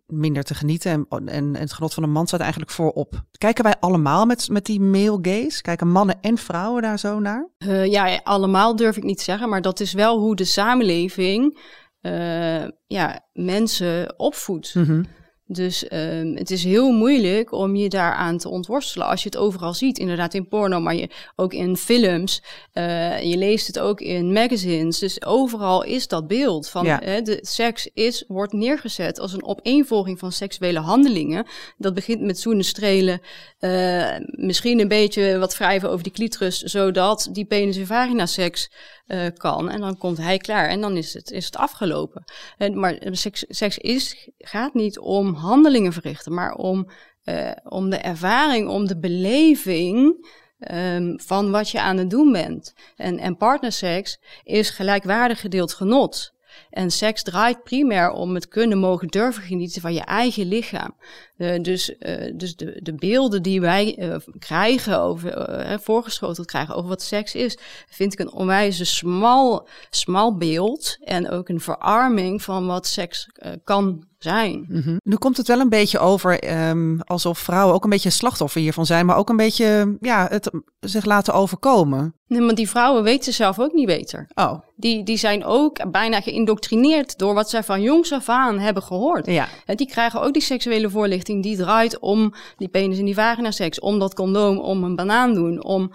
minder 0.07 0.43
te 0.43 0.55
genieten. 0.55 0.91
En, 0.93 1.07
en, 1.09 1.29
en, 1.29 1.55
het 1.55 1.73
genot 1.73 1.95
van 1.95 2.03
een 2.03 2.11
man 2.11 2.27
staat 2.27 2.41
eigenlijk 2.41 2.71
voorop. 2.71 3.25
Kijken 3.39 3.65
wij 3.65 3.75
allemaal 3.81 4.27
met, 4.27 4.49
met 4.49 4.65
die 4.65 4.81
male 4.81 5.19
gaze? 5.23 5.63
Kijken 5.63 5.89
mannen 5.89 6.21
en 6.21 6.39
vrouwen 6.39 6.83
daar 6.83 6.99
zo 6.99 7.19
naar? 7.19 7.49
Uh, 7.59 7.87
ja, 7.87 8.21
allemaal 8.23 8.77
durf 8.77 8.97
ik 8.97 9.03
niet 9.03 9.19
te 9.19 9.25
zeggen. 9.25 9.49
Maar 9.49 9.63
dat 9.63 9.81
is 9.81 9.93
wel 9.93 10.19
hoe 10.19 10.37
de 10.37 10.45
samenleving 10.45 11.59
uh, 12.01 12.65
ja, 12.87 13.27
mensen 13.33 14.15
opvoedt. 14.19 14.75
Mm 14.75 14.85
-hmm. 14.85 15.07
Dus 15.49 15.85
um, 15.93 16.37
het 16.37 16.51
is 16.51 16.65
heel 16.65 16.91
moeilijk 16.91 17.53
om 17.53 17.77
je 17.77 17.89
daaraan 17.89 18.39
te 18.39 18.49
ontworstelen. 18.49 19.07
Als 19.07 19.23
je 19.23 19.29
het 19.29 19.39
overal 19.39 19.75
ziet, 19.75 19.99
inderdaad 19.99 20.35
in 20.35 20.49
porno, 20.49 20.81
maar 20.81 20.95
je, 20.95 21.09
ook 21.37 21.53
in 21.53 21.77
films. 21.77 22.43
Uh, 22.75 23.23
je 23.23 23.37
leest 23.37 23.67
het 23.67 23.79
ook 23.79 24.01
in 24.01 24.33
magazines. 24.33 24.99
Dus 24.99 25.25
overal 25.25 25.85
is 25.85 26.09
dat 26.09 26.27
beeld 26.27 26.69
van 26.69 26.85
ja. 26.85 27.21
de 27.21 27.39
seks 27.43 27.91
is, 27.95 28.25
wordt 28.29 28.53
neergezet 28.53 29.21
als 29.21 29.33
een 29.33 29.45
opeenvolging 29.45 30.19
van 30.19 30.33
seksuele 30.33 30.79
handelingen. 30.79 31.47
Dat 31.77 31.95
begint 31.95 32.21
met 32.21 32.39
zoenen, 32.39 32.65
strelen, 32.65 33.21
uh, 33.61 34.17
misschien 34.27 34.81
een 34.81 34.89
beetje 34.89 35.39
wat 35.39 35.57
wrijven 35.57 35.91
over 35.91 36.03
die 36.03 36.13
clitoris, 36.13 36.59
zodat 36.59 37.29
die 37.33 37.45
penis 37.45 37.77
en 37.77 37.87
vagina 37.87 38.27
seks 38.27 38.71
uh, 39.07 39.27
kan. 39.35 39.71
En 39.71 39.81
dan 39.81 39.99
komt 39.99 40.19
hij 40.19 40.39
klaar 40.39 40.69
en 40.69 40.81
dan 40.81 40.97
is 40.97 41.15
het, 41.15 41.31
is 41.31 41.45
het 41.45 41.57
afgelopen. 41.57 42.25
En, 42.59 42.79
maar 42.79 42.99
seks, 43.11 43.45
seks 43.49 43.79
is, 43.79 44.31
gaat 44.39 44.75
niet 44.75 44.99
om 44.99 45.35
handelingen 45.35 45.93
verrichten, 45.93 46.35
maar 46.35 46.55
om, 46.55 46.91
uh, 47.25 47.51
om 47.65 47.91
de 47.91 47.97
ervaring, 47.97 48.69
om 48.69 48.87
de 48.87 48.99
beleving. 48.99 50.27
Um, 50.73 51.21
van 51.21 51.51
wat 51.51 51.71
je 51.71 51.81
aan 51.81 51.97
het 51.97 52.11
doen 52.11 52.33
bent. 52.33 52.75
En, 52.97 53.19
en 53.19 53.37
partnerseks 53.37 54.19
is 54.43 54.71
gelijkwaardig 54.71 55.41
gedeeld 55.41 55.73
genot. 55.73 56.36
En 56.77 56.91
seks 56.91 57.23
draait 57.23 57.63
primair 57.63 58.11
om 58.11 58.35
het 58.35 58.49
kunnen 58.49 58.79
mogen 58.79 59.09
durven 59.09 59.43
genieten 59.43 59.81
van 59.81 59.95
je 59.95 60.01
eigen 60.01 60.47
lichaam. 60.47 60.95
Uh, 61.39 61.63
dus 61.63 61.95
uh, 61.99 62.33
dus 62.35 62.57
de, 62.57 62.81
de 62.83 62.95
beelden 62.95 63.43
die 63.43 63.61
wij 63.61 63.99
uh, 63.99 64.17
krijgen 64.39 65.01
over, 65.01 65.81
voorgeschoteld 65.83 66.47
krijgen 66.47 66.75
over 66.75 66.89
wat 66.89 67.03
seks 67.03 67.35
is, 67.35 67.59
vind 67.89 68.13
ik 68.13 68.19
een 68.19 68.33
onwijs 68.33 68.97
smal, 68.97 69.69
smal 69.91 70.37
beeld. 70.37 70.97
En 71.01 71.31
ook 71.31 71.49
een 71.49 71.61
verarming 71.61 72.43
van 72.43 72.67
wat 72.67 72.87
seks 72.87 73.29
kan 73.65 74.07
zijn. 74.27 74.67
Mm 74.69 74.83
-hmm. 74.83 75.01
Nu 75.03 75.17
komt 75.17 75.37
het 75.37 75.49
wel 75.49 75.61
een 75.61 75.69
beetje 75.69 75.99
over 75.99 76.59
um, 76.69 77.01
alsof 77.01 77.39
vrouwen 77.39 77.75
ook 77.75 77.85
een 77.85 77.91
beetje 77.91 78.11
slachtoffer 78.11 78.61
hiervan 78.61 78.87
zijn, 78.87 79.07
maar 79.07 79.17
ook 79.17 79.29
een 79.29 79.37
beetje 79.37 79.97
ja, 80.01 80.27
het 80.31 80.51
zich 80.81 81.05
laten 81.05 81.35
overkomen. 81.35 82.15
Nee, 82.29 82.41
maar 82.41 82.55
die 82.55 82.69
vrouwen 82.69 83.03
weten 83.03 83.33
zelf 83.33 83.59
ook 83.59 83.73
niet 83.73 83.87
beter. 83.87 84.29
Oh. 84.35 84.59
Die, 84.77 85.03
die 85.03 85.17
zijn 85.17 85.45
ook 85.45 85.91
bijna 85.91 86.21
geïndoctrineerd 86.21 87.19
door 87.19 87.35
wat 87.35 87.51
zij 87.51 87.63
van 87.63 87.83
jongs 87.83 88.13
af 88.13 88.29
aan 88.29 88.59
hebben 88.59 88.83
gehoord. 88.83 89.27
Ja. 89.27 89.49
En 89.67 89.77
die 89.77 89.87
krijgen 89.87 90.21
ook 90.21 90.33
die 90.33 90.43
seksuele 90.43 90.91
voorlichting 90.91 91.43
die 91.43 91.57
draait 91.57 91.99
om 91.99 92.35
die 92.57 92.69
penis 92.69 92.99
en 92.99 93.05
die 93.05 93.15
vagina 93.15 93.51
seks, 93.51 93.81
om 93.81 93.99
dat 93.99 94.15
condoom, 94.15 94.59
om 94.59 94.85
een 94.85 94.97
banaan 94.97 95.35
doen, 95.35 95.65
om 95.65 95.93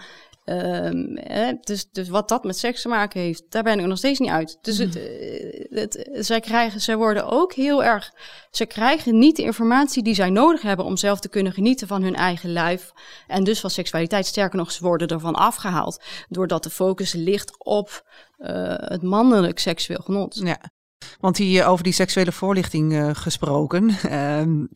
Um, 0.52 1.20
dus, 1.62 1.92
dus 1.92 2.10
wat 2.10 2.30
dat 2.30 2.44
met 2.44 2.58
seks 2.58 2.82
te 2.82 2.88
maken 2.88 3.22
heeft, 3.22 3.44
daar 3.50 3.64
ben 3.64 3.80
ik 3.80 3.86
nog 3.86 3.98
steeds 3.98 4.20
niet 4.20 4.30
uit. 4.30 4.58
Dus 4.62 4.78
het, 4.78 4.94
mhm. 4.94 5.04
eh, 5.04 5.82
het, 5.82 6.10
zij, 6.14 6.40
krijgen, 6.40 6.82
zij 6.82 6.96
worden 6.96 7.26
ook 7.26 7.54
heel 7.54 7.84
erg. 7.84 8.12
Ze 8.52 8.66
krijgen 8.66 9.20
niet 9.20 9.36
de 9.36 9.44
informatie 9.44 10.04
die 10.04 10.14
zij 10.14 10.30
nodig 10.30 10.62
hebben 10.62 10.86
om 10.86 10.98
zelf 10.98 11.20
te 11.20 11.30
kunnen 11.30 11.54
genieten 11.54 11.88
van 11.88 12.04
hun 12.04 12.16
eigen 12.16 12.52
lijf. 12.52 12.92
En 13.28 13.44
dus 13.44 13.60
van 13.60 13.70
seksualiteit. 13.70 14.26
Sterker 14.26 14.58
nog, 14.58 14.72
ze 14.72 14.84
worden 14.84 15.08
ervan 15.08 15.36
afgehaald. 15.36 16.04
Doordat 16.30 16.64
de 16.64 16.70
focus 16.70 17.14
ligt 17.14 17.66
op 17.66 18.12
uh, 18.40 18.48
het 18.78 19.02
mannelijk 19.02 19.60
seksueel 19.60 20.02
genot. 20.04 20.40
Ja. 20.44 20.72
Want 21.20 21.36
die, 21.36 21.66
over 21.66 21.84
die 21.84 21.94
seksuele 21.94 22.32
voorlichting 22.32 22.94
uh, 22.94 23.10
gesproken. 23.14 23.90
Uh, 24.06 24.68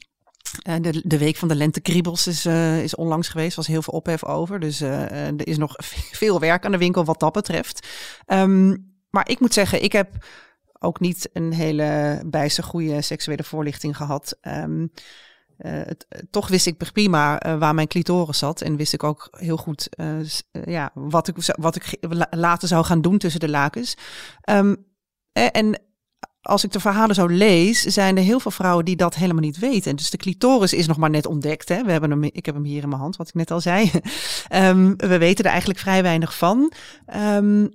de, 0.64 1.02
de, 1.04 1.18
week 1.18 1.36
van 1.36 1.48
de 1.48 1.56
lentekriebels 1.56 2.28
is, 2.28 2.46
uh, 2.46 2.84
is 2.84 2.96
onlangs 2.96 3.28
geweest. 3.28 3.56
was 3.56 3.68
heel 3.68 3.82
veel 3.82 3.94
ophef 3.94 4.24
over. 4.24 4.60
Dus 4.60 4.82
uh, 4.82 5.28
er 5.28 5.48
is 5.48 5.58
nog 5.58 5.76
veel 6.22 6.40
werk 6.40 6.66
aan 6.66 6.72
de 6.72 6.78
winkel 6.78 7.06
wat 7.06 7.20
dat 7.20 7.34
betreft. 7.34 7.88
Um, 8.28 8.94
maar 9.10 9.30
ik 9.30 9.40
moet 9.40 9.54
zeggen, 9.54 9.84
ik 9.84 9.92
heb 9.92 10.26
ook 10.80 11.00
niet 11.00 11.30
een 11.34 11.54
hele 11.54 12.22
bijster 12.26 12.64
goede 12.64 13.02
seksuele 13.02 13.44
voorlichting 13.44 13.98
gehad. 13.98 14.38
Het, 15.58 16.06
toch 16.30 16.48
wist 16.48 16.66
ik 16.66 16.78
prima 16.78 17.58
waar 17.58 17.74
mijn 17.74 17.88
clitoris 17.88 18.38
zat. 18.38 18.62
En 18.62 18.76
wist 18.76 18.94
ik 18.94 19.04
ook 19.04 19.28
heel 19.32 19.58
goed 19.58 19.90
ja, 20.66 20.92
wat, 20.94 21.28
ik, 21.28 21.36
wat 21.60 21.76
ik 21.76 21.98
later 22.30 22.68
zou 22.68 22.86
gaan 22.86 23.02
doen 23.02 23.18
tussen 23.18 23.40
de 23.40 23.50
lakens. 23.50 23.98
Um, 24.50 24.86
en 25.32 25.80
als 26.46 26.64
ik 26.64 26.72
de 26.72 26.80
verhalen 26.80 27.16
zo 27.16 27.28
lees, 27.28 27.82
zijn 27.82 28.18
er 28.18 28.24
heel 28.24 28.40
veel 28.40 28.52
vrouwen 28.52 28.86
die 28.86 28.96
dat 28.96 29.16
helemaal 29.16 29.42
niet 29.42 29.60
weten. 29.60 29.96
Dus 29.96 30.10
de 30.10 30.18
clitoris 30.18 30.74
is 30.74 30.88
nog 30.88 30.98
maar 30.98 31.10
net 31.10 31.26
ontdekt. 31.26 31.70
Hè? 31.70 31.84
We 31.84 31.92
hebben 31.92 32.10
hem, 32.10 32.24
ik 32.24 32.46
heb 32.46 32.56
hem 32.56 32.64
hier 32.64 32.84
in 32.84 32.90
mijn 32.90 33.02
hand, 33.02 33.16
wat 33.16 33.28
ik 33.28 33.34
net 33.34 33.52
al 33.52 33.62
zei. 33.62 33.92
um, 34.54 34.94
we 35.10 35.18
weten 35.18 35.46
er 35.46 35.52
eigenlijk 35.52 35.80
vrij 35.80 36.04
weinig 36.04 36.38
van. 36.38 36.72
Um, 37.16 37.70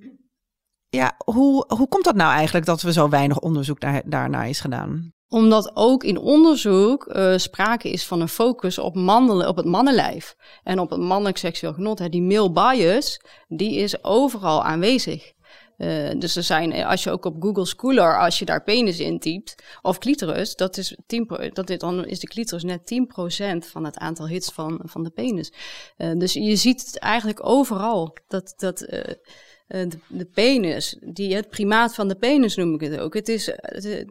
ja, 0.89 1.17
hoe, 1.25 1.65
hoe 1.69 1.89
komt 1.89 2.05
dat 2.05 2.15
nou 2.15 2.33
eigenlijk 2.33 2.67
dat 2.67 2.83
we 2.83 2.93
zo 2.93 3.09
weinig 3.09 3.39
onderzoek 3.39 3.81
daar, 3.81 4.03
daarnaar 4.05 4.49
is 4.49 4.61
gedaan? 4.61 5.13
Omdat 5.29 5.71
ook 5.75 6.05
in 6.05 6.19
onderzoek 6.19 7.07
uh, 7.07 7.37
sprake 7.37 7.91
is 7.91 8.07
van 8.07 8.21
een 8.21 8.29
focus 8.29 8.79
op, 8.79 8.95
mannen, 8.95 9.49
op 9.49 9.57
het 9.57 9.67
mannenlijf 9.67 10.35
en 10.63 10.79
op 10.79 10.91
het 10.91 11.01
mannelijk 11.01 11.37
seksueel 11.37 11.73
genot. 11.73 11.99
Hè. 11.99 12.09
Die 12.09 12.23
male 12.23 12.51
bias, 12.51 13.21
die 13.49 13.77
is 13.77 14.05
overal 14.05 14.65
aanwezig. 14.65 15.33
Uh, 15.81 16.11
dus 16.19 16.37
er 16.37 16.43
zijn, 16.43 16.73
eh, 16.73 16.89
als 16.89 17.05
je 17.05 17.11
ook 17.11 17.25
op 17.25 17.43
Google 17.43 17.67
Scholar, 17.67 18.19
als 18.19 18.39
je 18.39 18.45
daar 18.45 18.63
penis 18.63 18.99
intypt, 18.99 19.55
of 19.83 19.99
clitoris, 19.99 20.57
dat 20.57 20.77
is 20.77 20.97
10, 21.07 21.51
dat 21.53 21.71
is, 21.71 21.79
dan 21.79 22.07
is 22.07 22.21
de 22.21 22.27
clitoris 22.27 22.65
net 22.65 22.87
10% 22.87 23.67
van 23.67 23.85
het 23.85 23.99
aantal 23.99 24.29
hits 24.29 24.51
van, 24.51 24.81
van 24.85 25.03
de 25.03 25.11
penis. 25.11 25.53
Uh, 25.99 26.11
dus 26.19 26.33
je 26.33 26.57
ziet 26.57 26.87
het 26.87 26.99
eigenlijk 26.99 27.47
overal. 27.47 28.17
Dat, 28.29 28.55
dat, 28.57 28.83
uh, 28.83 28.99
eh, 29.71 29.89
de, 29.89 29.99
de, 30.09 30.25
penis, 30.25 30.97
die, 31.01 31.35
het 31.35 31.49
primaat 31.49 31.95
van 31.95 32.09
de 32.09 32.15
penis 32.15 32.57
noem 32.57 32.75
ik 32.75 32.81
het 32.81 32.99
ook. 32.99 33.15
Het 33.15 33.29
is, 33.29 33.55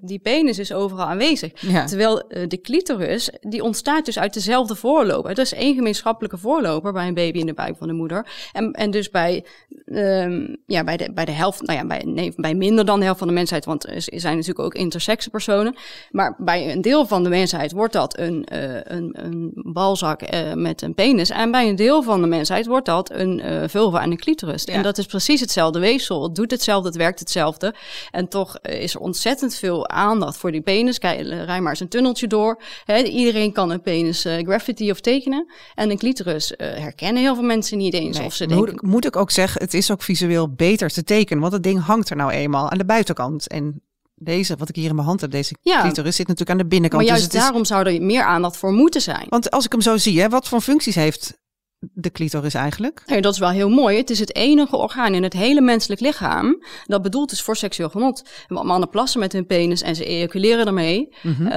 die 0.02 0.20
penis 0.20 0.60
is 0.60 0.74
overal 0.74 1.06
aanwezig. 1.06 1.52
Terwijl 1.86 2.28
de 2.28 2.60
clitoris, 2.62 3.30
die 3.40 3.64
ontstaat 3.64 4.06
dus 4.06 4.20
uit 4.20 4.34
dezelfde 4.34 4.76
voorloper. 4.76 5.36
Dat 5.36 5.46
is 5.46 5.54
één 5.54 5.76
gemeenschappelijke 5.76 6.38
voorloper 6.38 6.94
bij 6.94 7.08
een 7.08 7.14
baby 7.14 7.40
in 7.40 7.46
de 7.46 7.54
buik 7.54 7.78
van 7.78 7.88
de 7.88 7.94
moeder. 7.94 8.50
En, 8.54 8.72
en 8.72 8.92
dus 8.92 9.10
bij, 9.10 9.46
um, 9.92 10.58
ja, 10.66 10.84
bij, 10.84 10.98
de, 10.98 11.12
bij 11.14 11.26
de 11.26 11.32
helft, 11.32 11.62
nou 11.62 11.80
ja, 11.80 11.86
bij, 11.86 12.04
nee, 12.06 12.34
bij 12.36 12.56
minder 12.56 12.86
dan 12.86 12.98
de 12.98 13.04
helft 13.04 13.20
van 13.20 13.28
de 13.28 13.34
mensheid, 13.34 13.66
want 13.66 13.88
er 13.88 14.04
zijn 14.06 14.36
natuurlijk 14.36 14.66
ook 14.66 14.74
intersexe 14.74 15.30
personen. 15.30 15.76
Maar 16.12 16.36
bij 16.38 16.72
een 16.72 16.82
deel 16.82 17.06
van 17.06 17.24
de 17.24 17.30
mensheid 17.30 17.72
wordt 17.72 17.94
dat 17.94 18.18
een, 18.18 18.48
uh, 18.54 18.76
een, 18.84 19.10
een 19.12 19.52
balzak 19.54 20.22
met 20.56 20.82
een 20.82 20.94
penis. 20.94 21.30
En 21.30 21.52
bij 21.52 21.70
een 21.70 21.76
deel 21.76 22.04
van 22.04 22.22
de 22.22 22.28
mensheid 22.28 22.66
wordt 22.66 22.86
dat 22.86 23.12
een 23.12 23.42
vulva 23.70 24.02
en 24.02 24.12
een 24.12 24.18
clitoris. 24.18 24.64
Ja. 24.64 24.74
En 24.74 24.84
dat 24.84 24.98
is 24.98 25.06
precies 25.06 25.40
het 25.40 25.50
hetzelfde 25.50 25.80
weefsel. 25.80 26.24
Het 26.24 26.36
doet 26.36 26.52
hetzelfde, 26.52 26.88
het 26.88 26.98
werkt 26.98 27.20
hetzelfde. 27.20 27.74
En 28.12 28.28
toch 28.28 28.56
eh, 28.56 28.82
is 28.82 28.94
er 28.94 29.00
ontzettend 29.00 29.56
veel 29.56 29.90
aandacht 29.90 30.38
voor 30.38 30.52
die 30.52 30.62
penis. 30.62 30.98
Kijk, 30.98 31.20
eh, 31.20 31.44
rij 31.44 31.62
maar 31.62 31.70
eens 31.70 31.80
een 31.80 31.88
tunneltje 31.88 32.28
door. 32.28 32.62
iedereen 33.04 33.52
kan 33.52 33.70
een 33.72 33.82
penis 33.82 34.26
graffiti 34.44 34.92
of 34.92 35.00
tekenen. 35.00 35.52
En 35.76 35.90
een 35.92 35.98
clitoris 35.98 36.54
herkennen 36.58 37.22
heel 37.22 37.36
veel 37.36 37.44
mensen 37.44 37.78
niet 37.78 37.94
eens. 37.94 38.18
Nee, 38.18 38.26
of 38.26 38.34
ze 38.34 38.46
denken... 38.46 38.72
moet, 38.72 38.82
moet 38.82 39.06
ik 39.06 39.16
ook 39.16 39.32
zeggen, 39.32 39.62
het 39.62 39.74
is 39.74 39.79
ook 39.92 40.04
visueel 40.04 40.54
beter 40.54 40.90
te 40.90 41.04
tekenen. 41.04 41.42
Want 41.42 41.54
het 41.54 41.64
ding 41.64 41.82
hangt 41.82 42.10
er 42.10 42.16
nou 42.16 42.32
eenmaal 42.32 42.70
aan 42.72 42.78
de 42.78 42.86
buitenkant. 42.86 43.48
En 43.48 43.82
deze, 44.16 44.56
wat 44.56 44.70
ik 44.70 44.76
hier 44.76 44.90
in 44.90 44.96
mijn 44.96 45.08
hand 45.08 45.22
heb, 45.22 45.32
deze 45.32 45.56
ja. 45.62 45.82
clitoris, 45.82 46.16
zit 46.16 46.28
natuurlijk 46.28 46.58
aan 46.58 46.64
de 46.64 46.70
binnenkant. 46.70 47.02
Maar 47.02 47.12
juist 47.12 47.32
dus 47.32 47.42
daarom 47.42 47.62
is... 47.62 47.68
zou 47.68 47.88
er 47.88 48.02
meer 48.02 48.24
aandacht 48.24 48.58
voor 48.58 48.72
moeten 48.74 49.02
zijn. 49.02 49.26
Want 49.30 49.52
als 49.52 49.66
ik 49.66 49.72
hem 49.72 49.82
zo 49.82 49.98
zie, 49.98 50.22
hè, 50.22 50.30
wat 50.30 50.48
voor 50.48 50.62
functies 50.62 50.96
heeft 50.96 51.39
de 51.80 52.12
clitoris 52.12 52.54
eigenlijk? 52.54 53.04
Nee, 53.06 53.22
dat 53.22 53.34
is 53.34 53.40
wel 53.40 53.50
heel 53.50 53.70
mooi. 53.70 53.98
Het 53.98 54.10
is 54.10 54.20
het 54.20 54.36
enige 54.36 54.76
orgaan 54.76 55.14
in 55.14 55.24
het 55.24 55.34
hele 55.34 55.62
menselijk 55.62 56.02
lichaam 56.02 56.64
dat 56.86 57.02
bedoeld 57.02 57.32
is 57.32 57.42
voor 57.42 57.56
seksueel 57.56 57.90
genot. 57.90 58.24
Mannen 58.48 58.90
plassen 58.90 59.20
met 59.20 59.34
hun 59.34 59.46
penis 59.46 59.82
en 59.82 59.96
ze 59.96 60.06
ejaculeren 60.06 60.68
ermee. 60.68 61.10
Mm 61.22 61.48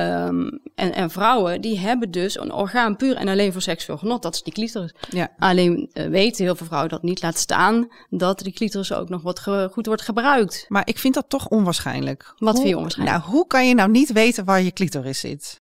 en, 0.74 0.94
en, 0.94 1.10
vrouwen 1.10 1.60
die 1.60 1.78
hebben 1.78 2.10
dus 2.10 2.38
een 2.38 2.52
orgaan 2.52 2.96
puur 2.96 3.16
en 3.16 3.28
alleen 3.28 3.52
voor 3.52 3.62
seksueel 3.62 3.98
genot. 3.98 4.22
Dat 4.22 4.34
is 4.34 4.42
die 4.42 4.52
clitoris. 4.52 4.94
Ja. 5.10 5.32
Alleen 5.38 5.90
uh, 5.92 6.06
weten 6.06 6.44
heel 6.44 6.56
veel 6.56 6.66
vrouwen 6.66 6.90
dat 6.90 7.02
niet. 7.02 7.22
Laat 7.22 7.38
staan 7.38 7.88
dat 8.10 8.38
die 8.38 8.52
clitoris 8.52 8.92
ook 8.92 9.08
nog 9.08 9.22
wat 9.22 9.40
goed 9.70 9.86
wordt 9.86 10.02
gebruikt. 10.02 10.64
Maar 10.68 10.82
ik 10.86 10.98
vind 10.98 11.14
dat 11.14 11.28
toch 11.28 11.48
onwaarschijnlijk. 11.48 12.34
Wat 12.36 12.56
vind 12.56 12.68
je 12.68 12.76
onwaarschijnlijk? 12.76 13.18
Nou, 13.18 13.30
hoe 13.30 13.46
kan 13.46 13.68
je 13.68 13.74
nou 13.74 13.90
niet 13.90 14.12
weten 14.12 14.44
waar 14.44 14.62
je 14.62 14.72
clitoris 14.72 15.20
zit? 15.20 15.61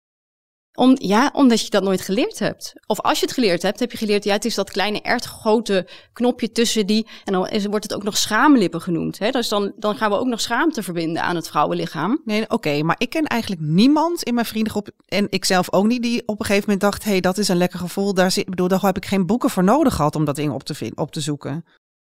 Om, 0.74 0.96
ja, 0.98 1.30
omdat 1.32 1.60
je 1.60 1.70
dat 1.70 1.82
nooit 1.82 2.00
geleerd 2.00 2.38
hebt. 2.38 2.72
Of 2.86 3.00
als 3.00 3.18
je 3.20 3.24
het 3.24 3.34
geleerd 3.34 3.62
hebt, 3.62 3.80
heb 3.80 3.90
je 3.90 3.98
geleerd, 3.98 4.24
ja, 4.24 4.32
het 4.32 4.44
is 4.44 4.54
dat 4.54 4.70
kleine 4.70 5.00
ertgrote 5.00 5.88
knopje 6.12 6.52
tussen 6.52 6.86
die. 6.86 7.06
En 7.24 7.32
dan 7.32 7.48
wordt 7.70 7.84
het 7.84 7.94
ook 7.94 8.02
nog 8.02 8.16
schaamlippen 8.16 8.80
genoemd. 8.80 9.18
Hè? 9.18 9.30
Dus 9.30 9.48
dan, 9.48 9.72
dan 9.76 9.96
gaan 9.96 10.10
we 10.10 10.16
ook 10.16 10.26
nog 10.26 10.40
schaamte 10.40 10.82
verbinden 10.82 11.22
aan 11.22 11.36
het 11.36 11.48
vrouwenlichaam. 11.48 12.20
Nee, 12.24 12.48
oké, 12.48 12.82
maar 12.82 12.96
ik 12.98 13.10
ken 13.10 13.26
eigenlijk 13.26 13.60
niemand 13.60 14.22
in 14.22 14.34
mijn 14.34 14.46
vriendengroep, 14.46 14.90
en 15.06 15.26
ik 15.30 15.44
zelf 15.44 15.72
ook 15.72 15.86
niet, 15.86 16.02
die 16.02 16.22
op 16.26 16.40
een 16.40 16.46
gegeven 16.46 16.70
moment 16.70 16.80
dacht: 16.80 17.04
hé, 17.04 17.10
hey, 17.10 17.20
dat 17.20 17.38
is 17.38 17.48
een 17.48 17.56
lekker 17.56 17.78
gevoel. 17.78 18.14
Daar, 18.14 18.30
zit, 18.30 18.48
bedoel, 18.48 18.68
daar 18.68 18.80
heb 18.80 18.96
ik 18.96 19.06
geen 19.06 19.26
boeken 19.26 19.50
voor 19.50 19.64
nodig 19.64 19.94
gehad 19.94 20.16
om 20.16 20.24
dat 20.24 20.36
ding 20.36 20.52
op 20.52 20.62
te, 20.62 20.74
vinden, 20.74 20.98
op 20.98 21.12
te 21.12 21.20
zoeken. 21.20 21.64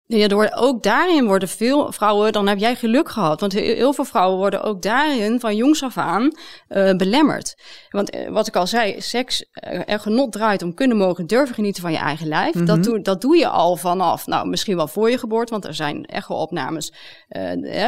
Ja, 0.06 0.28
door, 0.28 0.50
ook 0.54 0.82
daarin 0.82 1.26
worden 1.26 1.48
veel 1.48 1.92
vrouwen, 1.92 2.32
dan 2.32 2.46
heb 2.46 2.58
jij 2.58 2.74
geluk 2.76 3.08
gehad. 3.08 3.40
Want 3.40 3.52
heel 3.52 3.92
veel 3.92 4.04
vrouwen 4.04 4.38
worden 4.38 4.62
ook 4.62 4.82
daarin 4.82 5.40
van 5.40 5.56
jongs 5.56 5.82
af 5.82 5.96
aan 5.96 6.22
uh, 6.68 6.96
belemmerd. 6.96 7.54
Want 7.90 8.14
uh, 8.14 8.28
wat 8.28 8.46
ik 8.46 8.56
al 8.56 8.66
zei, 8.66 9.00
seks 9.00 9.44
uh, 9.44 9.80
er 9.86 10.00
genot 10.00 10.32
draait 10.32 10.62
om 10.62 10.74
kunnen 10.74 10.96
mogen 10.96 11.26
durven 11.26 11.54
genieten 11.54 11.82
van 11.82 11.92
je 11.92 11.98
eigen 11.98 12.28
lijf. 12.28 12.52
dat, 12.52 12.76
mhm. 12.76 12.82
doe, 12.82 13.00
dat 13.00 13.20
doe 13.20 13.36
je 13.36 13.48
al 13.48 13.76
vanaf, 13.76 14.26
nou 14.26 14.48
misschien 14.48 14.76
wel 14.76 14.88
voor 14.88 15.10
je 15.10 15.18
geboorte, 15.18 15.52
want 15.52 15.64
er 15.64 15.74
zijn 15.74 16.04
echo-opnames 16.04 16.92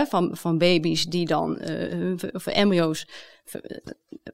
van, 0.08 0.30
van 0.32 0.58
baby's 0.58 1.04
die 1.04 1.26
dan, 1.26 1.58
of 2.32 2.46
embryo's, 2.46 3.06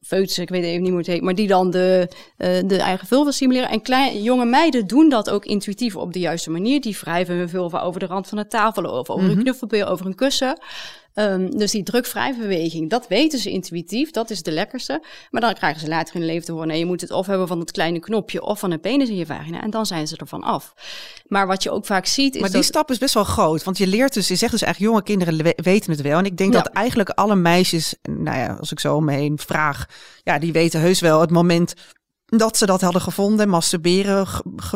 foetus, 0.01 0.38
ik 0.38 0.49
weet 0.49 0.64
even 0.64 0.81
niet 0.81 0.90
hoe 0.90 0.99
het 0.99 1.07
heet, 1.07 1.23
maar 1.23 1.35
die 1.35 1.49
dan 1.49 1.70
de, 1.70 2.09
uh, 2.38 2.68
de 2.68 2.77
eigen 2.77 3.07
vulva 3.07 3.31
stimuleren. 3.31 3.70
En 3.70 3.83
kleine, 3.83 4.23
jonge 4.23 4.44
meiden 4.44 4.87
doen 4.87 5.09
dat 5.09 5.31
ook 5.31 5.44
intuïtief 5.44 5.96
op 5.96 6.12
de 6.12 6.18
juiste 6.18 6.51
manier. 6.51 6.81
Die 6.81 6.96
wrijven 7.01 7.37
hun 7.37 7.49
vulva 7.49 7.81
over 7.81 8.01
de 8.01 8.07
rand 8.07 8.29
van 8.29 8.38
de 8.38 8.46
tafel 8.46 8.85
of 8.85 9.11
over 9.11 9.25
een 9.25 9.31
mhm. 9.31 9.40
knuffelbeer, 9.40 9.87
over 9.87 10.07
een 10.07 10.14
kussen. 10.14 10.59
Um, 11.14 11.59
dus 11.59 11.70
die 11.70 11.83
drukvrij 11.83 12.37
beweging, 12.38 12.90
dat 12.90 13.09
weten 13.09 13.38
ze 13.38 13.51
intuïtief, 13.51 14.11
dat 14.11 14.31
is 14.31 14.42
de 14.42 14.51
lekkerste. 14.51 15.05
Maar 15.31 15.40
dan 15.40 15.55
krijgen 15.55 15.81
ze 15.81 15.88
later 15.88 16.14
in 16.14 16.20
hun 16.20 16.31
leven 16.31 16.46
te 16.46 16.53
horen, 16.53 16.68
nee, 16.68 16.79
je 16.79 16.87
moet 16.87 17.01
het 17.01 17.11
of 17.11 17.27
hebben 17.27 17.49
van 17.49 17.61
het 17.61 17.70
kleine 17.70 17.99
knopje 17.99 18.42
of 18.42 18.59
van 18.59 18.70
een 18.70 18.81
penis 18.81 19.09
in 19.09 19.16
je 19.16 19.27
vagina. 19.27 19.62
En 19.62 19.70
dan 19.70 19.87
zijn 19.87 20.09
ze 20.09 20.16
ervan 20.16 20.42
af. 20.42 20.75
Maar 21.27 21.46
wat 21.46 21.62
je 21.62 21.70
ook 21.70 21.87
vaak 21.87 22.07
ziet 22.07 22.35
is 22.35 22.40
Maar 22.40 22.51
die 22.51 22.62
stap 22.62 22.90
is 22.90 22.99
best 22.99 23.14
wel 23.14 23.25
groot, 23.25 23.64
want 23.64 23.79
je 23.79 23.87
leert 23.87 24.14
dus, 24.14 24.29
je 24.29 24.37
zegt 24.37 24.53
dus 24.53 24.62
eigenlijk 24.62 24.92
jonge 24.92 25.05
kinderen 25.05 25.55
weten 25.62 25.90
het 25.90 26.01
wel. 26.01 26.18
En 26.18 26.25
ik 26.25 26.37
denk 26.37 26.53
dat 26.53 26.66
eigenlijk 26.66 27.11
alle 27.11 27.37
meisjes, 27.37 27.94
nou 28.03 28.38
ja, 28.38 28.57
als 28.61 28.73
ik 28.73 28.81
zo 28.81 28.96
om 28.96 29.05
me 29.05 29.12
heen 29.12 29.38
vraag, 29.38 29.87
ja, 30.23 30.38
die 30.38 30.53
weten 30.53 30.81
heus 30.81 31.01
wel 31.01 31.20
het 31.20 31.31
moment 31.31 31.75
dat 32.31 32.57
ze 32.57 32.66
dat 32.66 32.81
hadden 32.81 33.03
gevonden. 33.03 33.49
Masturberen. 33.49 34.27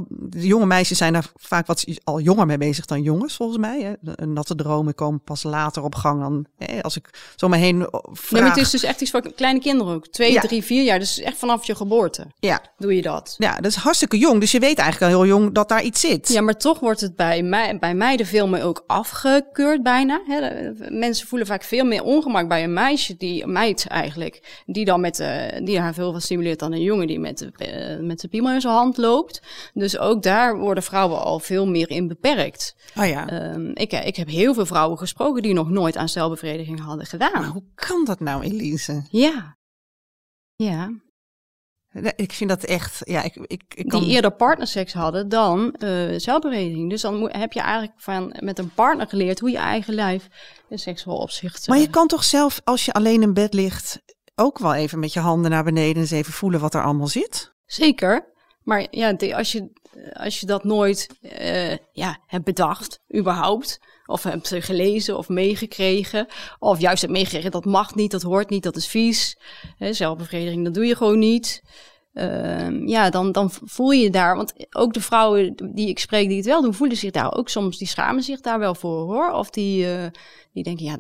de 0.09 0.47
jonge 0.47 0.67
meisjes 0.67 0.99
zijn 0.99 1.13
daar 1.13 1.31
vaak 1.35 1.67
wat 1.67 1.85
al 2.05 2.21
jonger 2.21 2.47
mee 2.47 2.59
bezig 2.59 2.85
dan 2.85 3.03
jongens, 3.03 3.37
volgens 3.37 3.59
mij. 3.59 3.81
Hè. 3.83 4.27
Natte 4.27 4.55
dromen 4.55 4.95
komen 4.95 5.21
pas 5.21 5.43
later 5.43 5.83
op 5.83 5.95
gang 5.95 6.21
dan 6.21 6.47
hè, 6.59 6.83
als 6.83 6.97
ik 6.97 7.11
zo 7.37 7.49
me 7.49 7.57
heen 7.57 7.87
vraag. 7.93 8.31
Nee, 8.31 8.43
maar 8.43 8.51
het 8.51 8.61
is 8.61 8.71
dus 8.71 8.83
echt 8.83 9.01
iets 9.01 9.11
voor 9.11 9.33
kleine 9.33 9.61
kinderen 9.61 9.95
ook. 9.95 10.07
Twee, 10.07 10.41
drie, 10.41 10.65
vier 10.65 10.83
jaar. 10.83 10.99
Dus 10.99 11.21
echt 11.21 11.37
vanaf 11.37 11.67
je 11.67 11.75
geboorte 11.75 12.27
ja. 12.39 12.61
doe 12.79 12.97
je 12.97 13.03
dat. 13.03 13.35
Ja, 13.39 13.57
dat 13.57 13.71
is 13.71 13.77
hartstikke 13.77 14.19
jong. 14.19 14.41
Dus 14.41 14.53
je 14.53 14.59
weet 14.59 14.79
eigenlijk 14.79 15.13
al 15.13 15.19
heel 15.19 15.29
jong 15.29 15.55
dat 15.55 15.69
daar 15.69 15.83
iets 15.83 16.01
zit. 16.01 16.29
Ja, 16.29 16.41
maar 16.41 16.57
toch 16.57 16.81
wordt 16.81 17.01
het 17.01 17.17
bij, 17.17 17.43
mij, 17.43 17.79
bij 17.79 17.95
meiden 17.95 18.27
veel 18.27 18.49
meer 18.49 18.63
ook 18.63 18.85
afgekeurd 18.87 19.83
bijna. 19.83 20.23
Hè. 20.27 20.71
Mensen 20.89 21.27
voelen 21.27 21.47
vaak 21.47 21.63
veel 21.63 21.85
meer 21.85 22.03
ongemak 22.03 22.49
bij 22.49 22.65
een 22.65 22.73
meisje, 22.73 23.17
die 23.17 23.43
een 23.43 23.53
meid 23.53 23.87
eigenlijk, 23.87 24.63
die 24.67 24.85
dan 24.85 25.01
met, 25.01 25.21
uh, 25.21 25.43
die 25.65 25.81
haar 25.81 25.95
veel 25.95 26.11
van 26.11 26.21
stimuleert 26.21 26.59
dan 26.59 26.73
een 26.73 26.83
jongen 26.83 27.07
die 27.07 27.19
met 27.19 27.44
uh, 27.45 28.01
met 28.01 28.21
zijn 28.21 28.33
piemel 28.33 28.53
in 28.53 28.61
zijn 28.61 28.75
hand 28.75 28.97
loopt. 28.97 29.43
Dus 29.75 29.99
ook 29.99 30.23
daar 30.23 30.59
worden 30.59 30.83
vrouwen 30.83 31.21
al 31.21 31.39
veel 31.39 31.67
meer 31.67 31.91
in 31.91 32.09
beperkt. 32.09 32.77
Oh 32.97 33.07
ja. 33.07 33.53
Um, 33.53 33.71
ik, 33.75 33.93
ik 33.93 34.17
heb 34.17 34.29
heel 34.29 34.55
veel 34.55 34.67
vrouwen 34.67 34.99
gesproken 34.99 35.43
die 35.43 35.55
nog 35.55 35.71
nooit 35.71 35.97
aan 35.97 36.09
celbevrediging 36.09 36.81
hadden 36.81 37.07
gedaan. 37.07 37.33
Maar 37.41 37.51
hoe 37.51 37.65
kan 37.75 38.05
dat 38.05 38.21
nou, 38.21 38.43
Elise? 38.43 39.07
Ja. 39.11 39.57
Ja. 40.57 41.03
Ik 42.17 42.33
vind 42.33 42.51
dat 42.51 42.65
echt, 42.65 43.01
ja, 43.05 43.23
ik, 43.23 43.35
ik, 43.35 43.63
ik 43.75 43.89
kan... 43.89 44.01
Die 44.01 44.11
eerder 44.11 44.31
partnerseks 44.31 44.93
hadden 44.93 45.29
dan 45.29 45.75
uh, 45.79 46.19
zelfbevrediging. 46.19 46.91
Dus 46.91 47.01
dan 47.01 47.31
heb 47.31 47.53
je 47.53 47.61
eigenlijk 47.61 48.01
van, 48.01 48.37
met 48.39 48.59
een 48.59 48.75
partner 48.75 49.07
geleerd 49.07 49.41
hoe 49.41 49.51
je 49.51 49.57
eigen 49.57 49.95
lijf 49.95 50.29
in 50.69 50.79
seksueel 50.79 51.17
opzicht... 51.17 51.69
Maar 51.69 51.79
je 51.79 51.91
kan 51.91 52.07
toch 52.07 52.25
zelf, 52.25 52.61
als 52.65 52.85
je 52.85 52.93
alleen 52.93 53.23
in 53.23 53.35
bed 53.35 53.55
ligt, 53.55 54.03
ook 54.35 54.59
wel 54.59 54.75
even 54.75 54.99
met 54.99 55.13
je 55.13 55.21
handen 55.21 55.51
naar 55.51 55.65
beneden 55.65 56.03
eens 56.03 56.11
even 56.11 56.33
voelen 56.33 56.61
wat 56.61 56.75
er 56.75 56.85
allemaal 56.85 57.07
zit? 57.07 57.55
Zeker. 57.67 58.33
Maar 58.63 58.87
ja, 58.91 59.17
als 59.37 59.53
je, 59.53 59.71
als 60.13 60.41
je 60.41 60.47
dat 60.47 60.65
nooit 60.65 61.17
uh, 61.41 61.77
ja, 61.93 62.19
hebt 62.27 62.45
bedacht, 62.45 63.01
überhaupt, 63.17 63.81
of 64.07 64.23
hebt 64.23 64.55
gelezen 64.59 65.19
of 65.19 65.29
meegekregen, 65.29 66.27
of 66.59 66.81
juist 66.81 67.01
hebt 67.01 67.13
meegekregen 67.13 67.51
dat 67.51 67.65
mag 67.65 67.95
niet, 67.95 68.11
dat 68.11 68.23
hoort 68.23 68.51
niet, 68.51 68.63
dat 68.63 68.77
is 68.77 68.87
vies. 68.87 69.39
Hè, 69.77 69.93
zelfbevrediging, 69.93 70.65
dat 70.65 70.75
doe 70.75 70.87
je 70.87 70.97
gewoon 70.97 71.19
niet. 71.19 71.63
Uh, 72.15 72.87
ja, 72.87 73.11
dan, 73.11 73.33
dan 73.33 73.51
voel 73.51 73.91
je 73.91 74.11
daar, 74.11 74.37
want 74.37 74.55
ook 74.71 74.93
de 74.93 75.01
vrouwen 75.01 75.71
die 75.75 75.89
ik 75.89 75.99
spreek 75.99 76.29
die 76.29 76.37
het 76.37 76.47
wel 76.47 76.63
doen, 76.63 76.75
voelen 76.75 76.97
zich 76.97 77.11
daar 77.11 77.35
ook 77.35 77.49
soms, 77.49 77.79
die 77.79 77.89
schamen 77.89 78.23
zich 78.23 78.41
daar 78.41 78.59
wel 78.59 78.75
voor 78.75 79.01
hoor. 79.01 79.31
Of 79.33 79.51
die, 79.51 79.87
uh, 79.87 80.05
die 80.53 80.63
denken, 80.63 80.85
ja, 80.85 80.97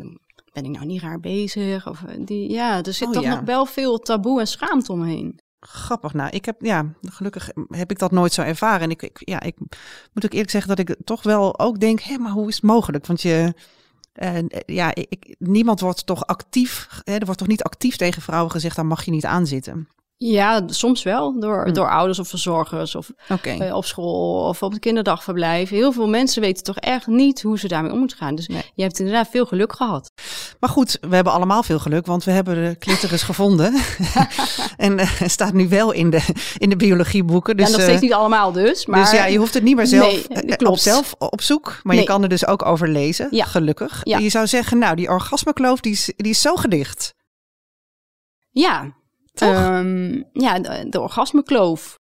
ben 0.55 0.64
ik 0.64 0.71
nou 0.71 0.87
niet 0.87 1.03
raar 1.03 1.21
bezig? 1.21 1.88
Of 1.88 2.05
die, 2.19 2.51
ja, 2.51 2.83
er 2.83 2.93
zit 2.93 3.09
oh, 3.09 3.14
toch 3.14 3.25
nog 3.25 3.40
wel 3.40 3.67
veel 3.67 3.99
taboe 3.99 4.40
en 4.40 4.47
schaamte 4.47 4.93
omheen. 4.93 5.40
Grappig. 5.61 6.12
Nou, 6.12 6.31
ik 6.31 6.45
heb, 6.45 6.57
ja, 6.61 6.95
gelukkig 7.03 7.51
heb 7.69 7.90
ik 7.90 7.99
dat 7.99 8.11
nooit 8.11 8.33
zo 8.33 8.43
ervaren. 8.43 8.81
En 8.81 8.90
ik, 8.90 9.03
ik 9.03 9.23
ja, 9.25 9.40
ik 9.40 9.59
moet 10.12 10.25
ook 10.25 10.33
eerlijk 10.33 10.51
zeggen 10.51 10.77
dat 10.77 10.88
ik 10.88 10.97
toch 11.05 11.23
wel 11.23 11.59
ook 11.59 11.81
denk, 11.81 12.01
hé, 12.01 12.19
maar 12.19 12.33
hoe 12.33 12.49
is 12.49 12.55
het 12.55 12.64
mogelijk? 12.64 13.07
Want 13.07 13.23
je, 13.23 13.55
uh, 14.23 14.38
ja, 14.67 14.95
ik, 14.95 15.35
niemand 15.38 15.81
wordt 15.81 16.07
toch 16.07 16.27
actief, 16.27 16.88
hè, 17.05 17.14
er 17.14 17.25
wordt 17.25 17.38
toch 17.38 17.49
niet 17.49 17.62
actief 17.62 17.97
tegen 17.97 18.23
vrouwen 18.23 18.51
gezegd, 18.51 18.77
daar 18.77 18.87
mag 18.87 19.05
je 19.05 19.11
niet 19.11 19.25
aan 19.25 19.47
zitten. 19.47 19.88
Ja, 20.27 20.63
soms 20.67 21.03
wel. 21.03 21.41
Door, 21.41 21.65
hm. 21.65 21.73
door 21.73 21.91
ouders 21.91 22.19
of 22.19 22.29
verzorgers 22.29 22.95
of 22.95 23.11
eh, 23.43 23.75
op 23.75 23.85
school 23.85 24.49
of 24.49 24.63
op 24.63 24.71
het 24.71 24.81
kinderdagverblijf. 24.81 25.69
Heel 25.69 25.93
veel 25.93 26.09
mensen 26.09 26.43
weten 26.43 26.65
toch 26.65 26.77
echt 26.77 27.07
niet 27.07 27.43
hoe 27.43 27.59
ze 27.59 27.69
daarmee 27.69 27.93
om 27.93 27.99
moeten 27.99 28.17
gaan. 28.17 28.35
Dus 28.35 28.47
je 28.75 28.83
hebt 28.83 28.99
inderdaad 28.99 29.29
veel 29.31 29.47
geluk 29.47 29.73
gehad. 29.73 30.11
Maar 30.61 30.71
goed, 30.71 30.99
we 31.01 31.15
hebben 31.15 31.33
allemaal 31.33 31.63
veel 31.63 31.79
geluk, 31.79 32.07
want 32.07 32.25
we 32.25 32.31
hebben 32.31 32.55
de 32.55 32.79
clitoris 32.79 33.23
gevonden. 33.33 33.75
en 34.77 34.99
uh, 34.99 35.23
staat 35.27 35.53
nu 35.53 35.69
wel 35.69 35.93
in 35.93 36.11
de, 36.11 36.21
in 36.59 36.69
de 36.69 36.77
biologieboeken. 36.77 37.57
Dus, 37.57 37.67
ja, 37.67 37.73
nog 37.73 37.83
steeds 37.83 38.01
niet 38.01 38.13
allemaal 38.13 38.53
dus. 38.53 38.87
Maar... 38.87 39.01
Dus 39.01 39.11
ja, 39.11 39.27
je 39.27 39.39
hoeft 39.39 39.55
het 39.55 39.63
niet 39.63 39.77
meer 39.77 39.87
zelf, 39.87 40.29
nee, 40.29 40.67
op, 40.67 40.79
zelf 40.79 41.15
op 41.19 41.41
zoek. 41.41 41.81
Maar 41.83 41.97
je 41.97 42.05
kan 42.05 42.23
er 42.23 42.29
dus 42.29 42.47
ook 42.47 42.65
over 42.65 42.89
lezen, 42.89 43.29
ja. 43.31 43.45
gelukkig. 43.45 44.01
Ja. 44.03 44.19
Je 44.19 44.29
zou 44.29 44.47
zeggen, 44.47 44.79
nou, 44.79 44.97
die 44.97 45.09
orgasmekloof 45.09 45.81
die 45.81 45.93
is, 45.93 46.13
die 46.17 46.31
is 46.31 46.41
zo 46.41 46.55
gedicht. 46.55 47.15
Ja, 48.51 48.95
Um, 49.42 50.25
ja, 50.33 50.59
de, 50.59 50.87
de 50.88 51.01
orgasmekloof. 51.01 51.99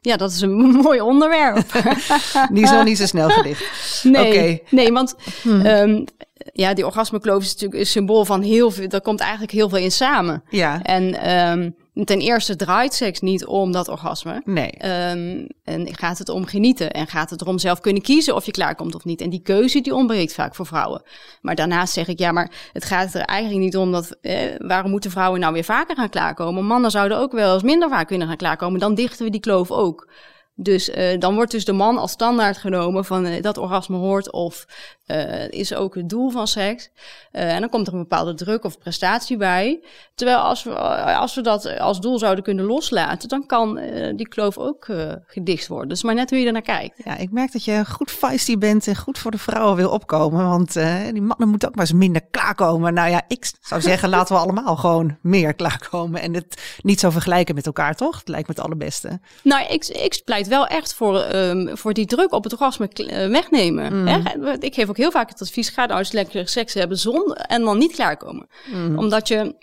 Ja, 0.00 0.16
dat 0.16 0.30
is 0.30 0.40
een 0.40 0.56
mooi 0.82 1.00
onderwerp. 1.00 1.72
die 2.52 2.62
is 2.62 2.70
nog 2.70 2.84
niet 2.84 2.98
zo 2.98 3.06
snel 3.06 3.28
gedicht. 3.28 3.64
Nee, 4.02 4.62
nee 4.70 4.92
want 4.92 5.14
hmm. 5.42 5.66
um, 5.66 6.04
ja, 6.52 6.74
die 6.74 6.86
orgasmekloof 6.86 7.42
is 7.42 7.52
natuurlijk 7.52 7.80
een 7.80 7.86
symbool 7.86 8.24
van 8.24 8.42
heel 8.42 8.70
veel. 8.70 8.88
Daar 8.88 9.00
komt 9.00 9.20
eigenlijk 9.20 9.52
heel 9.52 9.68
veel 9.68 9.78
in 9.78 9.92
samen. 9.92 10.42
Ja. 10.48 10.82
En 10.82 11.30
um, 11.30 11.76
ten 12.04 12.20
eerste 12.20 12.56
draait 12.56 12.94
seks 12.94 13.20
niet 13.20 13.46
om 13.46 13.72
dat 13.72 13.88
orgasme. 13.88 14.42
Nee. 14.44 14.72
Um, 15.10 15.46
en 15.64 15.96
gaat 15.96 16.18
het 16.18 16.28
om 16.28 16.46
genieten. 16.46 16.90
En 16.90 17.06
gaat 17.06 17.30
het 17.30 17.40
erom 17.40 17.58
zelf 17.58 17.80
kunnen 17.80 18.02
kiezen 18.02 18.34
of 18.34 18.46
je 18.46 18.52
klaarkomt 18.52 18.94
of 18.94 19.04
niet. 19.04 19.20
En 19.20 19.30
die 19.30 19.42
keuze 19.42 19.80
die 19.80 19.94
ontbreekt 19.94 20.34
vaak 20.34 20.54
voor 20.54 20.66
vrouwen. 20.66 21.02
Maar 21.40 21.54
daarnaast 21.54 21.92
zeg 21.92 22.08
ik, 22.08 22.18
ja, 22.18 22.32
maar 22.32 22.50
het 22.72 22.84
gaat 22.84 23.14
er 23.14 23.20
eigenlijk 23.20 23.60
niet 23.60 23.76
om 23.76 23.92
dat... 23.92 24.16
Eh, 24.20 24.36
waarom 24.58 24.90
moeten 24.90 25.10
vrouwen 25.10 25.40
nou 25.40 25.52
weer 25.52 25.64
vaker 25.64 25.96
gaan 25.96 26.08
klaarkomen? 26.08 26.64
Mannen 26.64 26.90
zouden 26.90 27.18
ook 27.18 27.32
wel 27.32 27.54
eens 27.54 27.62
minder 27.62 27.88
vaak 27.88 28.06
kunnen 28.06 28.28
gaan 28.28 28.36
klaarkomen. 28.36 28.80
Dan 28.80 28.94
dichten 28.94 29.24
we 29.24 29.30
die 29.30 29.40
kloof 29.40 29.70
ook. 29.70 30.08
Dus 30.56 30.88
uh, 30.88 31.18
dan 31.18 31.34
wordt 31.34 31.50
dus 31.50 31.64
de 31.64 31.72
man 31.72 31.98
als 31.98 32.10
standaard 32.10 32.56
genomen 32.56 33.04
van 33.04 33.26
uh, 33.26 33.42
dat 33.42 33.58
orgasme 33.58 33.96
hoort 33.96 34.32
of 34.32 34.66
uh, 35.06 35.48
is 35.48 35.74
ook 35.74 35.94
het 35.94 36.08
doel 36.08 36.30
van 36.30 36.46
seks. 36.46 36.90
En 37.30 37.60
dan 37.60 37.70
komt 37.70 37.86
er 37.86 37.92
een 37.92 37.98
bepaalde 37.98 38.34
druk 38.34 38.64
of 38.64 38.78
prestatie 38.78 39.36
bij. 39.36 39.82
Terwijl 40.14 40.38
als 40.38 40.62
we, 40.62 40.74
als 41.14 41.34
we 41.34 41.40
dat 41.40 41.78
als 41.78 42.00
doel 42.00 42.18
zouden 42.18 42.44
kunnen 42.44 42.64
loslaten, 42.64 43.28
dan 43.28 43.46
kan 43.46 43.80
die 44.16 44.28
kloof 44.28 44.58
ook 44.58 44.88
gedicht 45.26 45.66
worden. 45.66 45.88
Dus 45.88 46.02
maar 46.02 46.14
net 46.14 46.30
hoe 46.30 46.38
je 46.38 46.46
er 46.46 46.52
naar 46.52 46.62
kijkt. 46.62 47.00
Ja, 47.04 47.16
ik 47.16 47.30
merk 47.30 47.52
dat 47.52 47.64
je 47.64 47.84
goed 47.86 48.10
feisty 48.10 48.58
bent 48.58 48.86
en 48.86 48.96
goed 48.96 49.18
voor 49.18 49.30
de 49.30 49.38
vrouwen 49.38 49.76
wil 49.76 49.90
opkomen. 49.90 50.48
Want 50.48 50.72
die 51.12 51.22
mannen 51.22 51.48
moeten 51.48 51.68
ook 51.68 51.74
maar 51.74 51.84
eens 51.84 51.94
minder 51.94 52.22
klaarkomen. 52.30 52.94
Nou 52.94 53.10
ja, 53.10 53.22
ik 53.28 53.52
zou 53.60 53.80
zeggen, 53.90 54.08
laten 54.08 54.34
we 54.34 54.40
allemaal 54.40 54.76
gewoon 54.76 55.18
meer 55.22 55.54
klaarkomen. 55.54 56.20
En 56.20 56.34
het 56.34 56.78
niet 56.82 57.00
zo 57.00 57.10
vergelijken 57.10 57.54
met 57.54 57.66
elkaar, 57.66 57.94
toch? 57.94 58.18
Het 58.18 58.28
lijkt 58.28 58.48
me 58.48 58.54
het 58.54 58.64
allerbeste. 58.64 59.20
Nou, 59.42 59.66
ik, 59.66 59.86
ik 59.86 60.22
pleit 60.24 60.43
wel 60.48 60.66
echt 60.66 60.94
voor, 60.94 61.34
um, 61.34 61.76
voor 61.76 61.92
die 61.92 62.06
druk 62.06 62.32
op 62.32 62.44
het 62.44 62.52
orgasme 62.52 62.88
wegnemen. 63.28 64.00
Mm. 64.00 64.06
Hè? 64.06 64.52
Ik 64.58 64.74
geef 64.74 64.88
ook 64.88 64.96
heel 64.96 65.10
vaak 65.10 65.28
het 65.28 65.40
advies: 65.40 65.68
ga 65.68 65.86
nou 65.86 65.98
eens 65.98 66.12
lekker 66.12 66.48
seks 66.48 66.74
hebben 66.74 66.98
zon 66.98 67.34
en 67.34 67.62
dan 67.62 67.78
niet 67.78 67.92
klaarkomen. 67.92 68.46
Mm. 68.72 68.98
Omdat 68.98 69.28
je 69.28 69.54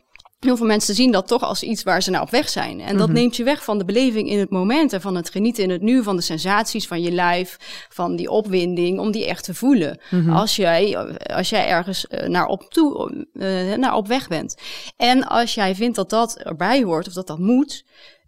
heel 0.46 0.58
veel 0.58 0.66
mensen 0.66 0.96
zien 0.96 1.12
dat 1.12 1.28
toch 1.28 1.44
als 1.44 1.64
iets 1.64 1.84
waar 1.84 2.02
ze 2.02 2.12
nou 2.12 2.24
op 2.24 2.30
weg 2.30 2.50
zijn. 2.50 2.80
En 2.80 2.98
dat 2.98 3.08
mhm. 3.08 3.18
neemt 3.18 3.36
je 3.36 3.44
weg 3.44 3.64
van 3.64 3.78
de 3.78 3.86
beleving 3.86 4.30
in 4.30 4.40
het 4.40 4.50
moment 4.50 4.94
en 4.94 5.02
van 5.02 5.16
het 5.16 5.30
genieten 5.30 5.64
in 5.64 5.70
het 5.70 5.82
nu, 5.82 6.04
van 6.04 6.16
de 6.16 6.22
sensaties 6.22 6.88
van 6.88 7.02
je 7.02 7.12
lijf, 7.12 7.58
van 7.90 8.16
die 8.16 8.30
opwinding, 8.30 9.00
om 9.00 9.12
die 9.12 9.26
echt 9.26 9.44
te 9.44 9.54
voelen. 9.54 10.00
Mhm. 10.10 10.30
als, 10.30 10.56
jij, 10.56 10.98
als 11.36 11.50
jij 11.50 11.68
ergens 11.68 12.06
uh, 12.10 12.28
naar, 12.28 12.46
op 12.46 12.64
toe, 12.70 13.26
uh, 13.34 13.74
naar 13.74 13.96
op 13.96 14.08
weg 14.08 14.28
bent. 14.28 14.56
En 14.98 15.28
als 15.28 15.54
jij 15.54 15.76
vindt 15.76 15.96
dat 15.96 16.10
dat 16.10 16.38
erbij 16.38 16.84
hoort 16.84 17.08
of 17.08 17.14
dat 17.14 17.28
dat 17.28 17.40
moet, 17.40 17.84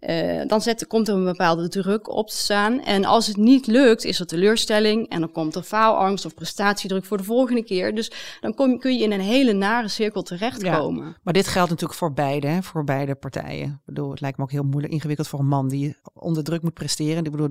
uh, 0.08 0.42
dan 0.46 0.60
zet, 0.60 0.86
komt 0.86 1.08
er 1.08 1.14
een 1.14 1.24
bepaalde 1.24 1.68
druk 1.68 2.08
op 2.08 2.28
te 2.28 2.36
staan. 2.36 2.82
En 2.82 3.04
als 3.04 3.26
het 3.26 3.36
niet 3.36 3.66
lukt, 3.66 4.04
is 4.04 4.20
er 4.20 4.26
teleurstelling. 4.26 5.08
En 5.08 5.20
dan 5.20 5.32
komt 5.32 5.54
er 5.54 5.62
faalangst 5.62 6.24
of 6.24 6.34
prestatiedruk 6.34 7.04
voor 7.04 7.16
de 7.16 7.24
volgende 7.24 7.64
keer. 7.64 7.94
Dus 7.94 8.12
dan 8.40 8.54
kom, 8.54 8.78
kun 8.78 8.98
je 8.98 9.04
in 9.04 9.12
een 9.12 9.20
hele 9.20 9.52
nare 9.52 9.88
cirkel 9.88 10.22
terechtkomen. 10.22 11.06
Ja, 11.06 11.16
maar 11.22 11.32
dit 11.32 11.46
geldt 11.46 11.70
natuurlijk 11.70 11.98
voor 11.98 12.12
beide, 12.12 12.46
hè? 12.46 12.62
voor 12.62 12.84
beide 12.84 13.14
partijen. 13.14 13.68
Ik 13.68 13.84
bedoel, 13.84 14.10
het 14.10 14.20
lijkt 14.20 14.38
me 14.38 14.42
ook 14.42 14.50
heel 14.50 14.62
moeilijk, 14.62 14.92
ingewikkeld 14.92 15.28
voor 15.28 15.38
een 15.38 15.46
man 15.48 15.68
die 15.68 15.96
onder 16.14 16.44
druk 16.44 16.62
moet 16.62 16.74
presteren. 16.74 17.24
Ik 17.24 17.30
bedoel, 17.30 17.50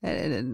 eh, 0.00 0.44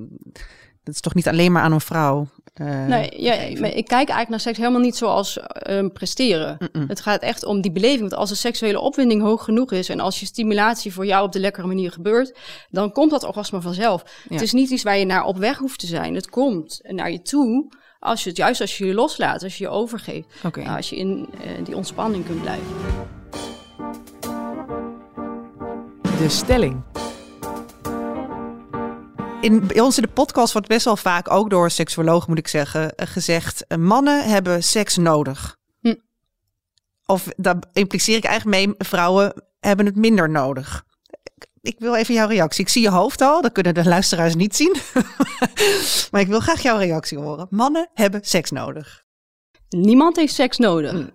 dat 0.83 0.95
is 0.95 1.01
toch 1.01 1.15
niet 1.15 1.29
alleen 1.29 1.53
maar 1.53 1.63
aan 1.63 1.73
een 1.73 1.81
vrouw? 1.81 2.27
Uh, 2.61 2.87
nee, 2.87 3.23
ja, 3.23 3.33
ik 3.33 3.85
kijk 3.85 3.91
eigenlijk 3.91 4.29
naar 4.29 4.41
seks 4.41 4.59
helemaal 4.59 4.81
niet 4.81 4.97
zoals 4.97 5.39
uh, 5.71 5.87
presteren. 5.93 6.59
Het 6.89 7.01
gaat 7.01 7.23
echt 7.23 7.45
om 7.45 7.61
die 7.61 7.73
beleving. 7.73 8.01
Want 8.01 8.15
als 8.15 8.29
de 8.29 8.35
seksuele 8.35 8.81
opwinding 8.81 9.23
hoog 9.23 9.45
genoeg 9.45 9.73
is 9.73 9.89
en 9.89 10.01
als 10.01 10.21
je 10.21 10.27
stimulatie 10.27 10.93
voor 10.93 11.07
jou 11.07 11.25
op 11.25 11.33
de 11.33 11.41
lekkere 11.41 11.67
manier 11.67 11.93
gebeurt, 11.93 12.39
dan 12.71 12.93
komt 12.93 13.11
dat 13.11 13.25
orgasme 13.25 13.61
vanzelf. 13.61 14.05
Het 14.29 14.43
is 14.43 14.53
niet 14.53 14.71
iets 14.71 14.83
waar 14.83 14.99
je 14.99 15.05
naar 15.05 15.25
op 15.25 15.37
weg 15.37 15.59
hoeft 15.59 15.79
te 15.79 15.87
zijn. 15.87 16.15
Het 16.15 16.29
komt 16.29 16.81
naar 16.83 17.11
je 17.11 17.23
toe 17.23 17.69
als 17.99 18.23
je 18.23 18.29
het 18.29 18.39
juist 18.39 18.61
als 18.61 18.79
je 18.79 18.87
je 18.87 18.95
loslaat, 18.95 19.43
als 19.43 19.59
je 19.59 19.65
je 19.65 19.71
overgeeft, 19.71 20.27
okay. 20.45 20.77
als 20.77 20.91
je 20.91 20.97
in 20.97 21.29
uh, 21.35 21.65
die 21.65 21.77
ontspanning 21.77 22.27
kunt 22.27 22.41
blijven. 22.41 22.67
De 26.19 26.29
stelling 26.29 26.83
in, 29.47 29.67
bij 29.67 29.81
ons 29.81 29.97
in 29.97 30.03
de 30.03 30.09
podcast 30.09 30.53
wordt 30.53 30.69
best 30.69 30.85
wel 30.85 30.97
vaak, 30.97 31.31
ook 31.31 31.51
door 31.51 31.71
seksuologen 31.71 32.29
moet 32.29 32.39
ik 32.39 32.49
zeggen, 32.49 32.95
eh, 32.95 33.07
gezegd: 33.07 33.67
eh, 33.67 33.79
mannen 33.79 34.29
hebben 34.29 34.63
seks 34.63 34.97
nodig. 34.97 35.57
Hm. 35.81 35.95
Of 37.07 37.29
daar 37.37 37.57
impliceer 37.73 38.17
ik 38.17 38.25
eigenlijk 38.25 38.67
mee, 38.67 38.75
vrouwen 38.79 39.43
hebben 39.61 39.87
het 39.87 39.97
minder 39.97 40.31
nodig. 40.31 40.85
Ik 41.61 41.77
wil 41.79 41.95
even 41.95 42.15
jouw 42.15 42.29
reactie. 42.29 42.65
Ik 42.65 42.71
zie 42.71 42.83
je 42.83 42.91
hoofd 42.91 43.21
al, 43.21 43.43
dat 43.43 43.53
kunnen 43.53 43.75
de 43.75 43.85
luisteraars 43.85 44.35
niet 44.35 44.57
zien. 44.57 44.77
maar 46.11 46.21
ik 46.21 46.27
wil 46.27 46.41
graag 46.41 46.63
jouw 46.63 46.79
reactie 46.79 47.19
horen. 47.19 47.47
Mannen 47.51 47.89
hebben 47.95 48.21
seks 48.25 48.51
nodig. 48.51 49.05
Niemand 49.69 50.17
heeft 50.17 50.35
seks 50.35 50.57
nodig. 50.57 50.91
Hm. 50.91 51.07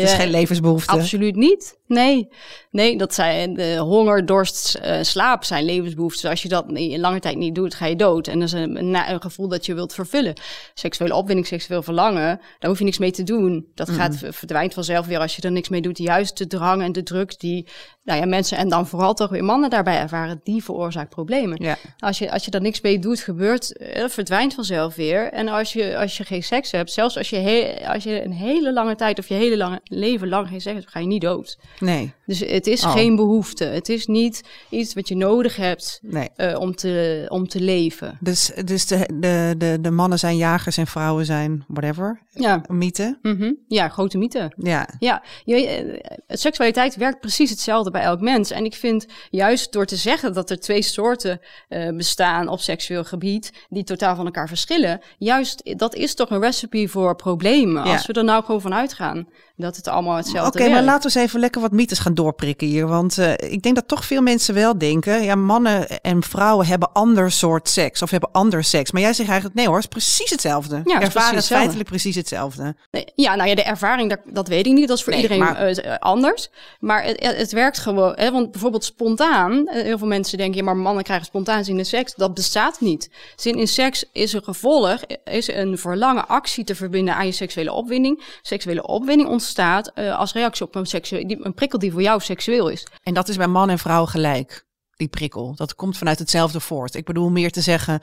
Het 0.00 0.10
is 0.10 0.14
geen 0.14 0.30
levensbehoefte. 0.30 0.92
Absoluut 0.92 1.36
niet. 1.36 1.80
Nee, 1.86 2.28
nee 2.70 2.98
dat 2.98 3.14
zijn 3.14 3.54
de 3.54 3.76
honger, 3.76 4.26
dorst, 4.26 4.78
uh, 4.84 4.98
slaap 5.02 5.44
zijn 5.44 5.64
levensbehoeften. 5.64 6.30
Als 6.30 6.42
je 6.42 6.48
dat 6.48 6.70
in 6.72 7.00
lange 7.00 7.20
tijd 7.20 7.36
niet 7.36 7.54
doet, 7.54 7.74
ga 7.74 7.86
je 7.86 7.96
dood. 7.96 8.26
En 8.26 8.38
dat 8.38 8.48
is 8.48 8.54
een, 8.54 8.94
een, 8.94 9.22
gevoel 9.22 9.48
dat 9.48 9.66
je 9.66 9.74
wilt 9.74 9.94
vervullen. 9.94 10.34
Seksuele 10.74 11.14
opwinding, 11.14 11.46
seksueel 11.46 11.82
verlangen, 11.82 12.40
daar 12.58 12.70
hoef 12.70 12.78
je 12.78 12.84
niks 12.84 12.98
mee 12.98 13.10
te 13.10 13.22
doen. 13.22 13.66
Dat 13.74 13.88
mm. 13.88 13.94
gaat 13.94 14.16
verdwijnt 14.28 14.74
vanzelf 14.74 15.06
weer 15.06 15.18
als 15.18 15.36
je 15.36 15.42
er 15.42 15.52
niks 15.52 15.68
mee 15.68 15.80
doet. 15.80 15.98
Juist 15.98 16.38
de 16.38 16.46
drang 16.46 16.82
en 16.82 16.92
de 16.92 17.02
druk 17.02 17.40
die 17.40 17.66
nou 18.04 18.20
ja, 18.20 18.26
mensen 18.26 18.58
en 18.58 18.68
dan 18.68 18.86
vooral 18.86 19.14
toch 19.14 19.30
weer 19.30 19.44
mannen 19.44 19.70
daarbij 19.70 19.98
ervaren, 19.98 20.40
die 20.44 20.64
veroorzaakt 20.64 21.08
problemen. 21.08 21.62
Ja. 21.62 21.76
Als, 21.98 22.18
je, 22.18 22.30
als 22.30 22.44
je 22.44 22.50
er 22.50 22.60
niks 22.60 22.80
mee 22.80 22.98
doet, 22.98 23.20
gebeurt, 23.20 23.80
uh, 23.96 24.08
verdwijnt 24.08 24.54
vanzelf 24.54 24.94
weer. 24.94 25.32
En 25.32 25.48
als 25.48 25.72
je, 25.72 25.98
als 25.98 26.16
je 26.16 26.24
geen 26.24 26.42
seks 26.42 26.70
hebt, 26.70 26.92
zelfs 26.92 27.16
als 27.16 27.30
je, 27.30 27.36
he, 27.36 27.88
als 27.88 28.04
je 28.04 28.24
een 28.24 28.32
hele 28.32 28.72
lange 28.72 28.94
tijd 28.94 29.18
of 29.18 29.28
je 29.28 29.34
hele 29.34 29.56
lange 29.56 29.80
leven 29.84 30.28
lang 30.28 30.48
geen 30.48 30.60
seks 30.60 30.76
hebt, 30.76 30.90
ga 30.90 31.00
je 31.00 31.06
niet 31.06 31.20
dood. 31.20 31.58
Nee. 31.78 32.12
Dus 32.26 32.40
het 32.40 32.66
is 32.66 32.84
oh. 32.84 32.92
geen 32.92 33.16
behoefte. 33.16 33.64
Het 33.64 33.88
is 33.88 34.06
niet 34.06 34.42
iets 34.68 34.94
wat 34.94 35.08
je 35.08 35.16
nodig 35.16 35.56
hebt 35.56 35.98
nee. 36.02 36.28
uh, 36.36 36.58
om, 36.58 36.74
te, 36.74 37.24
om 37.28 37.48
te 37.48 37.60
leven. 37.60 38.18
Dus, 38.20 38.52
dus 38.64 38.86
de, 38.86 39.08
de, 39.14 39.54
de, 39.58 39.78
de 39.80 39.90
mannen 39.90 40.18
zijn 40.18 40.36
jagers 40.36 40.76
en 40.76 40.86
vrouwen 40.86 41.24
zijn 41.24 41.64
whatever? 41.68 42.20
Ja. 42.30 42.62
Mythe? 42.68 43.18
Mm 43.22 43.36
-hmm. 43.36 43.58
Ja, 43.68 43.88
grote 43.88 44.18
mythe. 44.18 44.52
Ja. 44.56 44.88
Ja, 44.98 45.22
je, 45.44 45.66
eh, 45.66 46.16
seksualiteit 46.28 46.96
werkt 46.96 47.20
precies 47.20 47.50
hetzelfde 47.50 47.90
bij 47.90 48.02
elk 48.02 48.20
mens. 48.20 48.50
En 48.50 48.64
ik 48.64 48.74
vind 48.74 49.06
juist 49.30 49.72
door 49.72 49.86
te 49.86 49.96
zeggen 49.96 50.32
dat 50.32 50.50
er 50.50 50.60
twee 50.60 50.82
soorten 50.82 51.40
uh, 51.68 51.96
bestaan 51.96 52.48
op 52.48 52.60
seksueel 52.60 53.04
gebied, 53.04 53.52
die 53.68 53.84
totaal 53.84 54.16
van 54.16 54.24
elkaar 54.24 54.48
verschillen, 54.48 55.00
juist 55.18 55.78
dat 55.78 55.94
is 55.94 56.14
toch 56.14 56.30
een 56.30 56.40
recipe 56.40 56.88
voor 56.88 57.16
problemen. 57.16 57.84
Ja. 57.84 57.92
Als 57.92 58.06
we 58.06 58.12
er 58.12 58.24
nou 58.24 58.44
gewoon 58.44 58.60
van 58.60 58.74
uitgaan 58.74 59.28
dat 59.56 59.76
het 59.76 59.88
allemaal 59.88 60.16
hetzelfde 60.16 60.58
is. 60.58 60.64
Oké, 60.64 60.74
maar 60.74 60.82
laten 60.82 61.10
we 61.10 61.18
eens 61.18 61.28
even 61.28 61.40
lekker 61.40 61.60
wat 61.60 61.72
mythes 61.72 61.98
gaan 61.98 62.14
doorprikken 62.14 62.66
hier. 62.66 62.86
Want 62.86 63.18
uh, 63.18 63.32
ik 63.32 63.62
denk 63.62 63.74
dat 63.74 63.88
toch 63.88 64.04
veel 64.04 64.22
mensen 64.22 64.54
wel 64.54 64.78
denken, 64.78 65.22
ja, 65.22 65.34
mannen 65.34 66.00
en 66.00 66.22
vrouwen 66.22 66.66
hebben 66.66 66.92
ander 66.92 67.32
soort 67.32 67.68
seks 67.68 68.02
of 68.02 68.10
hebben 68.10 68.30
ander 68.32 68.64
seks. 68.64 68.92
Maar 68.92 69.02
jij 69.02 69.12
zegt 69.12 69.28
eigenlijk, 69.28 69.58
nee 69.58 69.66
hoor, 69.66 69.76
het 69.76 69.84
is 69.84 69.90
precies 69.90 70.30
hetzelfde. 70.30 70.80
Ja, 70.84 70.94
het 70.94 71.02
Ervaren 71.02 71.38
is 71.38 71.46
feitelijk 71.46 71.88
precies 71.88 72.14
hetzelfde. 72.14 72.76
Nee, 72.90 73.06
ja, 73.14 73.34
nou 73.34 73.48
ja, 73.48 73.54
de 73.54 73.62
ervaring, 73.62 74.10
dat, 74.10 74.18
dat 74.24 74.48
weet 74.48 74.66
ik 74.66 74.72
niet. 74.72 74.88
Dat 74.88 74.96
is 74.96 75.04
voor 75.04 75.14
iedereen 75.14 75.38
maar... 75.38 75.70
uh, 75.70 75.94
anders. 75.98 76.50
Maar 76.80 77.04
het, 77.04 77.36
het 77.36 77.52
werkt 77.52 77.78
gewoon, 77.78 78.12
hè, 78.16 78.30
want 78.30 78.50
bijvoorbeeld 78.50 78.84
spontaan, 78.84 79.68
heel 79.68 79.98
veel 79.98 80.06
mensen 80.06 80.38
denken, 80.38 80.56
ja, 80.56 80.64
maar 80.64 80.76
mannen 80.76 81.04
krijgen 81.04 81.26
spontaan 81.26 81.64
zin 81.64 81.78
in 81.78 81.86
seks. 81.86 82.14
Dat 82.14 82.34
bestaat 82.34 82.80
niet. 82.80 83.10
Zin 83.36 83.58
in 83.58 83.68
seks 83.68 84.04
is 84.12 84.32
een 84.32 84.44
gevolg, 84.44 85.00
is 85.24 85.48
een 85.48 85.78
verlangen 85.78 86.28
actie 86.28 86.64
te 86.64 86.74
verbinden 86.74 87.14
aan 87.14 87.26
je 87.26 87.32
seksuele 87.32 87.72
opwinding. 87.72 88.22
Seksuele 88.42 88.86
opwinding 88.86 89.28
ontstaat 89.42 89.92
uh, 89.94 90.18
als 90.18 90.32
reactie 90.32 90.66
op 90.66 90.74
een, 90.74 90.86
seksueel, 90.86 91.24
een 91.40 91.54
prikkel 91.54 91.78
die 91.78 91.92
voor 91.92 92.02
jou 92.02 92.20
seksueel 92.20 92.68
is. 92.68 92.86
En 93.02 93.14
dat 93.14 93.28
is 93.28 93.36
bij 93.36 93.46
man 93.46 93.70
en 93.70 93.78
vrouw 93.78 94.06
gelijk, 94.06 94.66
die 94.96 95.08
prikkel. 95.08 95.54
Dat 95.56 95.74
komt 95.74 95.98
vanuit 95.98 96.18
hetzelfde 96.18 96.60
voort. 96.60 96.94
Ik 96.94 97.04
bedoel 97.04 97.30
meer 97.30 97.50
te 97.50 97.60
zeggen... 97.60 98.00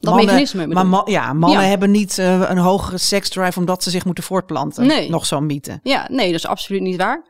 Dat 0.00 0.14
mannen, 0.14 0.24
mechanisme. 0.24 0.66
Maar 0.66 0.86
ma 0.86 1.02
ja, 1.04 1.32
mannen 1.32 1.68
hebben 1.68 1.90
niet 1.90 2.18
uh, 2.18 2.50
een 2.50 2.58
hogere 2.58 2.98
seksdrive 2.98 3.58
omdat 3.58 3.82
ze 3.82 3.90
zich 3.90 4.04
moeten 4.04 4.24
voortplanten. 4.24 4.86
Nee. 4.86 5.10
Nog 5.10 5.26
zo'n 5.26 5.46
mythe. 5.46 5.80
Ja, 5.82 6.06
nee, 6.10 6.26
dat 6.26 6.34
is 6.34 6.46
absoluut 6.46 6.82
niet 6.82 6.96
waar. 6.96 7.26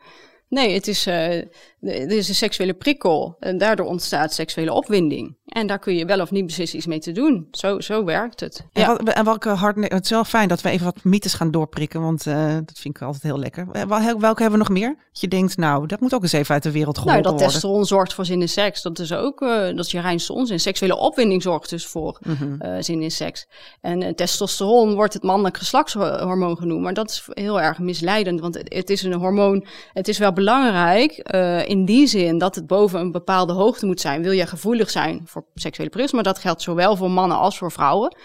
Nee, 0.49 0.75
het 0.75 0.89
is, 0.89 1.07
uh, 1.07 1.43
er 1.81 2.11
is 2.11 2.29
een 2.29 2.35
seksuele 2.35 2.75
prikkel 2.75 3.37
en 3.41 3.59
daardoor 3.59 3.87
ontstaat 3.87 4.33
seksuele 4.33 4.73
opwinding. 4.73 5.37
En 5.49 5.67
daar 5.67 5.79
kun 5.79 5.95
je 5.95 6.05
wel 6.05 6.21
of 6.21 6.31
niet 6.31 6.47
beslissen 6.47 6.79
iets 6.79 6.87
mee 6.87 6.99
te 6.99 7.13
doen. 7.13 7.49
Zo, 7.51 7.81
zo 7.81 8.05
werkt 8.05 8.41
het. 8.41 8.67
En, 8.73 8.83
ja. 8.83 8.87
wat, 8.87 9.09
en 9.09 9.25
welke 9.25 9.49
hard, 9.49 9.77
het 9.93 10.05
is 10.05 10.11
wel 10.11 10.25
fijn 10.25 10.49
dat 10.49 10.61
we 10.61 10.69
even 10.69 10.85
wat 10.85 11.05
mythes 11.05 11.35
gaan 11.35 11.51
doorprikken, 11.51 12.01
want 12.01 12.27
uh, 12.27 12.55
dat 12.55 12.79
vind 12.79 12.97
ik 12.97 13.03
altijd 13.03 13.23
heel 13.23 13.39
lekker. 13.39 13.69
Eh, 13.73 13.83
welke 14.19 14.43
hebben 14.43 14.51
we 14.51 14.57
nog 14.57 14.69
meer? 14.69 14.89
Dat 14.89 15.21
je 15.21 15.29
denkt, 15.29 15.57
nou, 15.57 15.87
dat 15.87 16.01
moet 16.01 16.15
ook 16.15 16.23
eens 16.23 16.33
even 16.33 16.55
uit 16.55 16.63
de 16.63 16.71
wereld 16.71 16.99
geholpen 16.99 17.23
nou, 17.23 17.33
dat 17.33 17.41
worden. 17.41 17.53
testosteron 17.53 17.87
zorgt 17.87 18.15
voor 18.15 18.25
zin 18.25 18.41
in 18.41 18.49
seks. 18.49 18.83
Dat 18.83 18.99
is 18.99 19.13
ook, 19.13 19.41
uh, 19.41 19.49
dat 19.49 19.85
is 19.85 19.91
je 19.91 20.01
reinste 20.01 20.33
onzin. 20.33 20.61
Seksuele 20.61 20.97
opwinding 20.97 21.43
zorgt 21.43 21.71
dus 21.71 21.87
voor 21.87 22.19
mm 22.23 22.35
-hmm. 22.35 22.83
zin 22.83 23.03
in 23.03 23.11
seks. 23.11 23.49
En 23.81 24.15
testosteron 24.15 24.95
wordt 24.95 25.15
het 25.15 25.23
mannelijk 25.23 25.57
geslachtshormoon 25.57 26.57
genoemd, 26.57 26.83
maar 26.83 26.95
dat 26.95 27.11
is 27.11 27.29
heel 27.29 27.61
erg 27.61 27.79
misleidend, 27.79 28.41
want 28.41 28.55
het, 28.55 28.75
het 28.75 28.91
is 28.91 29.03
een 29.03 29.13
hormoon, 29.13 29.67
het 29.93 30.09
is 30.09 30.19
wel 30.19 30.33
belangrijk 30.33 31.21
in 31.69 31.85
die 31.85 32.07
zin 32.07 32.39
dat 32.39 32.55
het 32.55 32.67
boven 32.67 33.01
een 33.01 33.13
bepaalde 33.13 33.53
hoogte 33.53 33.87
moet 33.87 34.01
zijn. 34.01 34.23
Wil 34.23 34.33
je 34.33 34.47
gevoelig 34.47 34.91
zijn 34.91 35.23
voor 35.25 35.45
seksuele 35.55 35.91
prikkels, 35.91 36.15
maar 36.15 36.33
dat 36.33 36.39
geldt 36.39 36.63
zowel 36.63 36.97
voor 36.97 37.11
mannen 37.11 37.37
als 37.37 37.59
voor 37.59 37.73
vrouwen. 37.73 38.17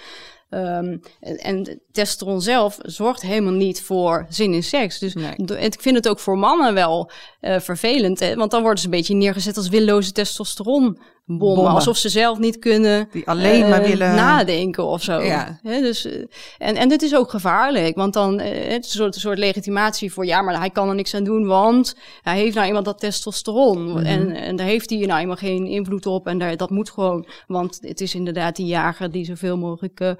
Um, 0.49 1.01
en, 1.19 1.37
en 1.37 1.81
testosteron 1.91 2.41
zelf 2.41 2.77
zorgt 2.81 3.21
helemaal 3.21 3.53
niet 3.53 3.81
voor 3.81 4.25
zin 4.29 4.53
in 4.53 4.63
seks. 4.63 4.99
Dus 4.99 5.13
nee. 5.13 5.35
ik 5.35 5.81
vind 5.81 5.95
het 5.95 6.07
ook 6.07 6.19
voor 6.19 6.37
mannen 6.37 6.73
wel 6.73 7.11
uh, 7.41 7.59
vervelend. 7.59 8.19
Hè? 8.19 8.35
Want 8.35 8.51
dan 8.51 8.61
worden 8.61 8.79
ze 8.79 8.85
een 8.85 8.91
beetje 8.91 9.15
neergezet 9.15 9.57
als 9.57 9.69
willoze 9.69 10.11
testosteron 10.11 10.99
bommen, 11.25 11.71
Alsof 11.71 11.97
ze 11.97 12.09
zelf 12.09 12.37
niet 12.37 12.59
kunnen 12.59 13.07
Die 13.11 13.27
alleen 13.27 13.69
maar 13.69 13.81
eh, 13.81 13.89
willen 13.89 14.15
nadenken 14.15 14.85
of 14.85 15.03
zo. 15.03 15.21
Ja. 15.21 15.59
dus, 15.63 16.05
eh, 16.05 16.23
en, 16.57 16.75
en 16.75 16.89
dit 16.89 17.01
is 17.01 17.15
ook 17.15 17.29
gevaarlijk, 17.29 17.95
want 17.95 18.13
dan 18.13 18.39
uh, 18.39 18.45
het 18.45 18.85
is 18.85 18.93
een 18.93 18.99
soort, 18.99 19.15
een 19.15 19.21
soort 19.21 19.37
legitimatie 19.37 20.13
voor 20.13 20.25
ja, 20.25 20.41
maar 20.41 20.59
hij 20.59 20.69
kan 20.69 20.89
er 20.89 20.95
niks 20.95 21.13
aan 21.13 21.23
doen, 21.23 21.45
want 21.45 21.95
hij 22.21 22.37
heeft 22.37 22.55
nou 22.55 22.67
iemand 22.67 22.85
dat 22.85 22.99
testosteron. 22.99 23.89
Mhm. 23.89 24.05
en, 24.05 24.35
en 24.35 24.55
daar 24.55 24.67
heeft 24.67 24.89
hij 24.89 24.99
nou 24.99 25.19
eenmaal 25.19 25.35
geen 25.35 25.65
invloed 25.65 26.05
op 26.05 26.27
en 26.27 26.37
daar, 26.37 26.57
dat 26.57 26.69
moet 26.69 26.89
gewoon, 26.89 27.27
want 27.47 27.77
het 27.81 28.01
is 28.01 28.15
inderdaad 28.15 28.55
die 28.55 28.65
jager 28.65 29.11
die 29.11 29.25
zoveel 29.25 29.57
mogelijk 29.57 30.15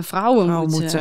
vrouwen, 0.00 0.04
vrouwen 0.04 0.70
moet, 0.70 0.96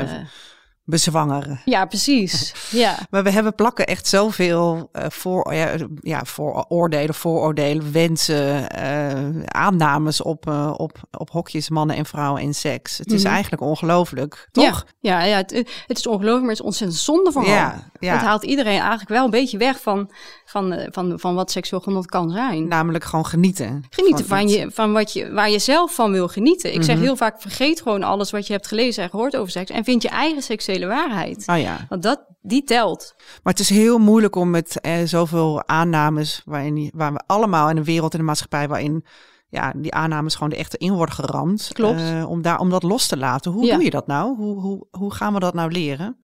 bezwangeren. 0.92 1.62
Ja, 1.66 1.86
precies. 1.86 2.54
Ja. 2.72 2.98
maar 3.10 3.24
we 3.24 3.32
hebben 3.32 3.56
plakken 3.56 3.86
echt 3.86 4.08
zoveel 4.08 4.90
uh, 4.94 5.06
voor, 5.10 5.54
ja, 5.54 5.76
ja, 6.00 6.26
vooroordelen, 6.26 7.16
vooroordelen, 7.16 7.92
wensen, 7.92 8.68
uh, 8.78 9.44
aannames 9.46 10.22
op, 10.22 10.48
uh, 10.50 10.74
op, 10.78 10.98
op 11.18 11.30
hokjes, 11.30 11.70
mannen 11.70 11.96
en 11.96 12.06
vrouwen 12.06 12.42
en 12.42 12.54
seks. 12.54 12.98
Het 12.98 13.08
is 13.08 13.14
mm 13.14 13.26
-hmm. 13.26 13.34
eigenlijk 13.34 13.62
ongelooflijk, 13.62 14.50
toch? 14.52 14.86
Ja, 15.00 15.20
ja, 15.20 15.24
ja 15.24 15.38
het, 15.38 15.52
het, 15.88 15.98
is 15.98 16.08
ongelooflijk, 16.08 16.42
maar 16.42 16.50
het 16.50 16.60
is 16.60 16.66
ontzettend 16.66 17.02
zonde 17.02 17.32
vooral. 17.32 17.54
Ja, 17.54 17.92
ja. 18.00 18.14
Het 18.14 18.22
haalt 18.22 18.44
iedereen 18.44 18.80
eigenlijk 18.80 19.10
wel 19.10 19.24
een 19.24 19.30
beetje 19.30 19.58
weg 19.58 19.82
van, 19.82 20.12
van, 20.52 20.88
van, 20.92 21.20
van 21.20 21.36
wat 21.36 21.52
seksueel 21.52 21.82
genot 21.82 22.06
kan 22.06 22.30
zijn. 22.30 22.68
Namelijk 22.68 23.04
gewoon 23.04 23.26
genieten. 23.26 23.84
Genieten 23.90 24.26
van, 24.26 24.38
van 24.38 24.48
je, 24.48 24.72
van 24.72 24.94
wat 24.94 25.14
je, 25.14 25.32
waar 25.32 25.50
je 25.50 25.60
zelf 25.60 25.96
van 25.96 26.12
wil 26.12 26.28
genieten. 26.28 26.70
Ik 26.70 26.76
mm 26.76 26.82
-hmm. 26.82 26.90
zeg 26.90 27.00
heel 27.00 27.16
vaak, 27.16 27.42
vergeet 27.42 27.82
gewoon 27.82 28.04
alles 28.04 28.32
wat 28.32 28.48
je 28.48 28.54
hebt 28.54 28.68
gelezen 28.68 29.04
en 29.04 29.10
gehoord 29.10 29.38
over 29.38 29.52
seks 29.52 29.70
en 29.70 29.84
vind 29.84 30.02
je 30.02 30.10
eigen 30.10 30.42
seksuele 30.42 30.86
waarheid. 30.86 31.44
Oh 31.48 31.58
ja. 31.58 31.86
Want 31.90 32.04
dat, 32.04 32.26
die 32.42 32.64
telt. 32.64 33.14
Maar 33.44 33.54
het 33.54 33.62
is 33.62 33.70
heel 33.70 33.98
moeilijk 33.98 34.36
om 34.36 34.50
met 34.50 34.82
eh, 34.82 35.04
zoveel 35.06 35.68
aannames, 35.68 36.42
waarin, 36.46 36.92
waar 36.94 37.14
we 37.14 37.22
allemaal 37.26 37.70
in 37.70 37.78
een 37.78 37.84
wereld 37.84 38.14
en 38.14 38.20
een 38.20 38.26
maatschappij 38.26 38.68
waarin 38.68 39.06
ja, 39.50 39.74
die 39.76 39.94
aannames 39.94 40.34
gewoon 40.34 40.50
de 40.50 40.56
echte 40.56 40.78
in 40.78 40.94
worden 40.94 41.16
geramd. 41.16 41.70
Klopt. 41.74 42.00
Uh, 42.00 42.30
om, 42.30 42.42
daar, 42.42 42.60
om 42.60 42.70
dat 42.70 42.84
los 42.84 43.08
te 43.08 43.18
laten. 43.18 43.52
Hoe 43.52 43.66
ja. 43.66 43.76
doe 43.76 43.84
je 43.84 43.90
dat 43.90 44.08
nou? 44.08 44.36
Hoe, 44.36 44.60
hoe, 44.60 44.88
hoe 44.92 45.14
gaan 45.14 45.34
we 45.34 45.40
dat 45.40 45.54
nou 45.54 45.72
leren? 45.72 46.26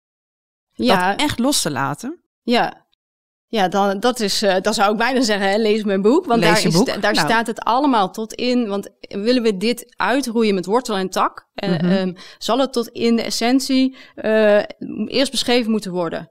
Ja. 0.73 1.11
Dat 1.11 1.21
echt 1.21 1.39
los 1.39 1.63
te 1.63 1.71
laten? 1.71 2.21
Ja, 2.43 2.84
ja, 3.55 3.69
dan, 3.69 4.01
dat, 4.01 4.21
is, 4.21 4.43
uh, 4.43 4.55
dan 4.61 4.75
zou 4.75 4.93
ik 4.93 4.99
bijna 4.99 5.23
zeggen, 5.23 5.51
hè, 5.51 5.57
lees 5.57 5.85
mijn 5.85 6.03
boek. 6.03 6.27
Want 6.27 6.41
lees 6.41 6.63
daar, 6.63 6.65
is, 6.65 6.85
daar 6.85 7.13
nou. 7.13 7.17
staat 7.17 7.47
het 7.47 7.61
allemaal 7.61 8.11
tot 8.11 8.33
in. 8.33 8.69
Want 8.69 8.91
willen 9.09 9.43
we 9.43 9.57
dit 9.57 9.95
uitroeien 9.97 10.55
met 10.55 10.67
wortel 10.67 10.97
en 10.97 11.11
tak, 11.11 11.47
uh, 11.55 11.71
mm 11.71 11.77
-hmm. 11.77 11.91
um, 11.91 12.17
zal 12.39 12.59
het 12.59 12.73
tot 12.73 12.89
in 12.89 13.17
de 13.17 13.23
essentie 13.23 13.97
uh, 14.17 14.63
eerst 15.07 15.31
beschreven 15.31 15.71
moeten 15.71 15.93
worden. 15.93 16.31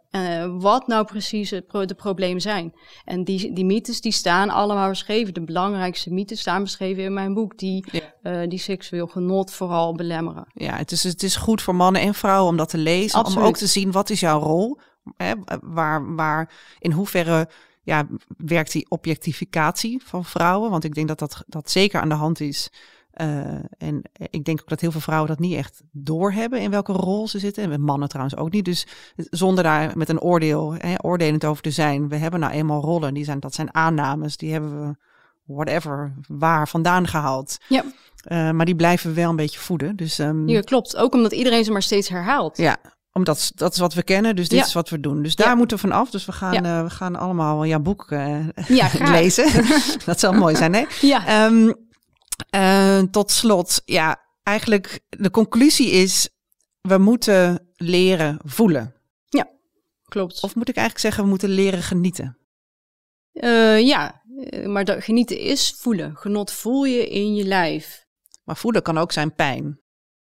wat 0.59 0.87
nou 0.87 1.05
precies 1.05 1.49
het 1.49 1.67
pro 1.67 1.85
de 1.85 1.93
problemen 1.93 2.41
zijn. 2.41 2.73
En 3.05 3.23
die, 3.23 3.53
die 3.53 3.65
mythes 3.65 4.01
die 4.01 4.11
staan 4.11 4.49
allemaal 4.49 4.89
beschreven. 4.89 5.33
De 5.33 5.43
belangrijkste 5.43 6.13
mythes 6.13 6.39
staan 6.39 6.63
beschreven 6.63 7.03
in 7.03 7.13
mijn 7.13 7.33
boek. 7.33 7.57
Die, 7.57 7.85
ja. 7.91 8.45
die 8.45 8.59
seksueel 8.59 9.07
genot 9.07 9.51
vooral 9.51 9.93
belemmeren. 9.93 10.45
Ja, 10.53 10.75
het 10.75 10.91
is, 10.91 11.03
het 11.03 11.23
is 11.23 11.35
goed 11.35 11.61
voor 11.61 11.75
mannen 11.75 12.01
en 12.01 12.13
vrouwen 12.13 12.49
om 12.49 12.57
dat 12.57 12.69
te 12.69 12.77
lezen. 12.77 13.19
Absoluut. 13.19 13.41
Om 13.43 13.47
ook 13.47 13.57
te 13.57 13.67
zien, 13.67 13.91
wat 13.91 14.09
is 14.09 14.19
jouw 14.19 14.39
rol? 14.39 14.79
Hè, 15.15 15.33
waar, 15.61 16.15
waar, 16.15 16.51
in 16.79 16.91
hoeverre 16.91 17.49
ja, 17.83 18.07
werkt 18.37 18.71
die 18.71 18.89
objectificatie 18.89 20.01
van 20.05 20.25
vrouwen? 20.25 20.69
Want 20.69 20.83
ik 20.83 20.95
denk 20.95 21.07
dat 21.07 21.19
dat, 21.19 21.43
dat 21.47 21.71
zeker 21.71 22.01
aan 22.01 22.09
de 22.09 22.15
hand 22.15 22.39
is. 22.39 22.69
Uh, 23.21 23.59
en 23.77 24.01
ik 24.29 24.45
denk 24.45 24.61
ook 24.61 24.69
dat 24.69 24.81
heel 24.81 24.91
veel 24.91 25.01
vrouwen 25.01 25.29
dat 25.29 25.39
niet 25.39 25.55
echt 25.55 25.81
doorhebben 25.91 26.59
in 26.59 26.71
welke 26.71 26.91
rol 26.91 27.27
ze 27.27 27.39
zitten. 27.39 27.63
En 27.63 27.69
met 27.69 27.79
mannen 27.79 28.09
trouwens 28.09 28.37
ook 28.37 28.51
niet. 28.51 28.65
Dus 28.65 28.87
zonder 29.15 29.63
daar 29.63 29.97
met 29.97 30.09
een 30.09 30.21
oordeel, 30.21 30.73
hè, 30.77 30.93
oordelend 31.01 31.45
over 31.45 31.63
te 31.63 31.71
zijn. 31.71 32.09
We 32.09 32.15
hebben 32.15 32.39
nou 32.39 32.53
eenmaal 32.53 32.81
rollen. 32.81 33.13
Die 33.13 33.23
zijn, 33.23 33.39
dat 33.39 33.53
zijn 33.53 33.73
aannames. 33.73 34.37
Die 34.37 34.51
hebben 34.51 34.87
we, 34.87 34.95
whatever, 35.43 36.13
waar 36.27 36.67
vandaan 36.67 37.07
gehaald. 37.07 37.57
Ja. 37.67 37.83
Uh, 38.27 38.51
maar 38.51 38.65
die 38.65 38.75
blijven 38.75 39.09
we 39.09 39.15
wel 39.15 39.29
een 39.29 39.35
beetje 39.35 39.59
voeden. 39.59 39.95
Dus, 39.95 40.19
um, 40.19 40.47
ja, 40.47 40.61
klopt. 40.61 40.95
Ook 40.95 41.13
omdat 41.13 41.31
iedereen 41.31 41.63
ze 41.63 41.71
maar 41.71 41.81
steeds 41.81 42.09
herhaalt. 42.09 42.57
Ja, 42.57 42.77
omdat 43.13 43.51
dat 43.55 43.73
is 43.73 43.79
wat 43.79 43.93
we 43.93 44.03
kennen, 44.03 44.35
dus 44.35 44.49
dit 44.49 44.59
ja. 44.59 44.65
is 44.65 44.73
wat 44.73 44.89
we 44.89 44.99
doen. 44.99 45.23
Dus 45.23 45.35
daar 45.35 45.47
ja. 45.47 45.55
moeten 45.55 45.77
we 45.77 45.87
van 45.87 45.91
af. 45.91 46.09
Dus 46.09 46.25
we 46.25 46.31
gaan, 46.31 46.65
uh, 46.65 46.83
we 46.83 46.89
gaan 46.89 47.15
allemaal 47.15 47.65
jouw 47.65 47.79
boek 47.79 48.11
uh, 48.11 48.47
lezen. 49.17 49.65
dat 50.05 50.19
zal 50.19 50.33
mooi 50.33 50.55
zijn, 50.55 50.73
hè? 50.73 50.85
Ja. 51.01 51.45
Um, 51.45 51.75
uh, 52.55 52.99
tot 52.99 53.31
slot, 53.31 53.81
ja, 53.85 54.21
eigenlijk 54.43 54.99
de 55.09 55.31
conclusie 55.31 55.91
is: 55.91 56.29
we 56.81 56.97
moeten 56.97 57.67
leren 57.75 58.39
voelen. 58.43 58.95
Ja, 59.29 59.47
klopt. 60.05 60.43
Of 60.43 60.55
moet 60.55 60.69
ik 60.69 60.75
eigenlijk 60.75 61.05
zeggen, 61.05 61.23
we 61.23 61.29
moeten 61.29 61.49
leren 61.49 61.83
genieten? 61.83 62.37
ja, 63.79 64.21
maar 64.65 64.85
dat 64.85 65.03
genieten 65.03 65.39
is 65.39 65.75
voelen. 65.77 66.15
Genot 66.15 66.51
voel 66.51 66.83
je 66.83 67.09
in 67.09 67.35
je 67.35 67.43
lijf. 67.43 68.05
Maar 68.43 68.57
voelen 68.57 68.81
kan 68.81 68.97
ook 68.97 69.11
zijn 69.11 69.35
pijn. 69.35 69.79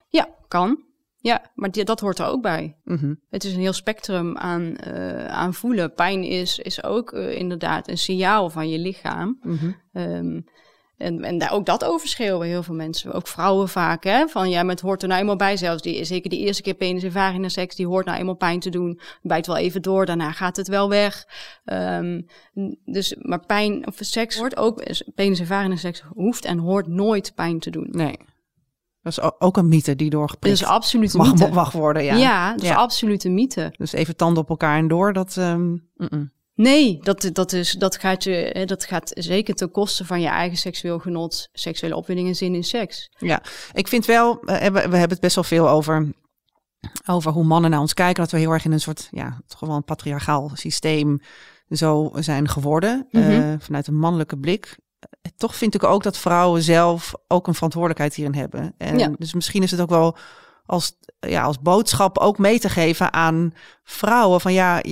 Ja, 0.09 0.29
kan. 0.49 0.88
Ja, 1.21 1.51
maar 1.55 1.71
die, 1.71 1.85
dat 1.85 2.01
hoort 2.01 2.19
er 2.19 2.27
ook 2.27 2.43
bij. 2.43 2.77
Mm 2.85 2.97
-hmm. 2.97 3.21
Het 3.31 3.45
is 3.45 3.55
een 3.55 3.61
heel 3.61 3.73
spectrum 3.73 4.37
aan, 4.37 4.77
uh, 4.89 5.27
aan 5.27 5.55
voelen. 5.55 5.95
Pijn 5.95 6.23
is, 6.23 6.59
is 6.59 6.83
ook 6.83 7.13
uh, 7.13 7.35
inderdaad 7.35 7.89
een 7.89 7.99
signaal 7.99 8.51
van 8.51 8.69
je 8.69 8.79
lichaam. 8.79 9.39
Mm 9.43 9.59
-hmm. 9.59 10.03
um, 10.03 10.45
en, 10.99 11.25
en 11.25 11.39
daar, 11.39 11.53
ook 11.53 11.67
dat 11.67 11.85
overschreeuwen 11.85 12.47
heel 12.47 12.63
veel 12.63 12.75
mensen. 12.75 13.13
Ook 13.13 13.27
vrouwen 13.27 13.69
vaak, 13.69 14.05
hè. 14.05 14.29
Van 14.29 14.51
ja, 14.51 14.63
maar 14.63 14.75
het 14.75 14.81
hoort 14.81 15.03
er 15.03 15.09
nou 15.09 15.21
eenmaal 15.21 15.37
bij. 15.37 15.57
Zelfs 15.57 15.83
die, 15.83 16.05
zeker 16.05 16.31
die 16.31 16.39
eerste 16.39 16.63
keer 16.63 16.75
penis 16.75 17.03
en 17.03 17.13
vagina 17.13 17.49
seks, 17.49 17.77
die 17.77 17.87
hoort 17.87 18.07
nou 18.07 18.19
eenmaal 18.19 18.35
pijn 18.35 18.61
te 18.61 18.71
doen. 18.71 19.01
Bijt 19.23 19.47
wel 19.47 19.57
even 19.57 19.83
door, 19.83 20.07
daarna 20.07 20.33
gaat 20.33 20.57
het 20.57 20.69
wel 20.69 20.89
weg. 20.89 21.27
Um, 21.65 22.27
dus, 22.85 23.15
maar 23.19 23.47
pijn 23.47 23.87
of 23.87 23.97
seks 24.01 24.39
hoort 24.39 24.57
ook, 24.57 24.83
penis 25.15 25.41
en 25.41 25.47
vagina 25.47 25.77
seks 25.77 26.03
hoeft 26.15 26.45
en 26.45 26.59
hoort 26.59 26.87
nooit 26.87 27.33
pijn 27.35 27.59
te 27.59 27.71
doen. 27.71 27.89
Nee. 27.91 28.19
Dat 29.15 29.25
is 29.33 29.33
ook 29.39 29.57
een 29.57 29.69
mythe 29.69 29.97
die 29.97 30.11
doorgeprikt 30.11 30.59
dat 30.59 30.69
is 30.69 30.75
absoluut 30.75 31.15
mag, 31.15 31.31
mythe. 31.31 31.53
mag 31.53 31.73
worden. 31.73 32.05
Ja, 32.05 32.15
ja 32.15 32.53
dat 32.53 32.63
is 32.63 32.69
ja. 32.69 32.75
absoluut 32.75 33.25
een 33.25 33.35
mythe. 33.35 33.73
Dus 33.77 33.93
even 33.93 34.17
tanden 34.17 34.43
op 34.43 34.49
elkaar 34.49 34.79
en 34.79 34.89
door, 34.89 35.13
dat... 35.13 35.37
Um, 35.37 35.89
mm 35.97 36.07
-mm. 36.11 36.37
Nee, 36.55 36.99
dat, 37.01 37.31
dat, 37.33 37.53
is, 37.53 37.73
dat, 37.73 37.97
gaat 37.97 38.25
je, 38.25 38.63
dat 38.67 38.85
gaat 38.85 39.11
zeker 39.15 39.55
ten 39.55 39.71
koste 39.71 40.05
van 40.05 40.21
je 40.21 40.29
eigen 40.29 40.59
seksueel 40.59 40.99
genot, 40.99 41.49
seksuele 41.53 41.97
opwinding 41.97 42.29
en 42.29 42.35
zin 42.35 42.55
in 42.55 42.65
seks. 42.65 43.11
Ja, 43.19 43.43
ik 43.73 43.89
vind 43.89 44.07
wel, 44.07 44.39
we, 44.41 44.71
we 44.71 44.79
hebben 44.79 45.09
het 45.09 45.21
best 45.21 45.35
wel 45.35 45.45
veel 45.45 45.69
over, 45.69 46.13
over 47.07 47.33
hoe 47.33 47.45
mannen 47.45 47.71
naar 47.71 47.81
ons 47.81 47.95
kijken. 47.95 48.23
Dat 48.23 48.33
we 48.33 48.39
heel 48.39 48.53
erg 48.53 48.65
in 48.65 48.73
een 48.73 48.81
soort, 48.81 49.09
ja, 49.11 49.41
toch 49.47 49.61
wel 49.61 49.77
een 49.77 49.85
patriarchaal 49.85 50.51
systeem 50.55 51.21
zo 51.71 52.13
zijn 52.15 52.49
geworden. 52.49 53.07
Mm 53.11 53.23
-hmm. 53.23 53.31
uh, 53.31 53.55
vanuit 53.59 53.87
een 53.87 53.99
mannelijke 53.99 54.39
blik 54.39 54.77
toch 55.37 55.57
vind 55.57 55.75
ik 55.75 55.85
ook 55.85 56.03
dat 56.03 56.19
vrouwen 56.19 56.63
zelf 56.63 57.15
ook 57.29 57.47
een 57.47 57.55
verantwoordelijkheid 57.55 58.15
hierin 58.15 58.35
hebben. 58.35 58.75
En 58.79 58.99
ja. 58.99 59.11
Dus 59.19 59.35
misschien 59.35 59.63
is 59.63 59.71
het 59.71 59.81
ook 59.81 59.91
wel 59.91 60.17
als, 60.67 60.93
ja, 61.21 61.43
als 61.43 61.61
boodschap 61.61 62.19
ook 62.19 62.39
mee 62.39 62.59
te 62.59 62.69
geven 62.69 63.13
aan 63.13 63.53
vrouwen. 63.83 64.41
Van 64.41 64.53
ja, 64.53 64.83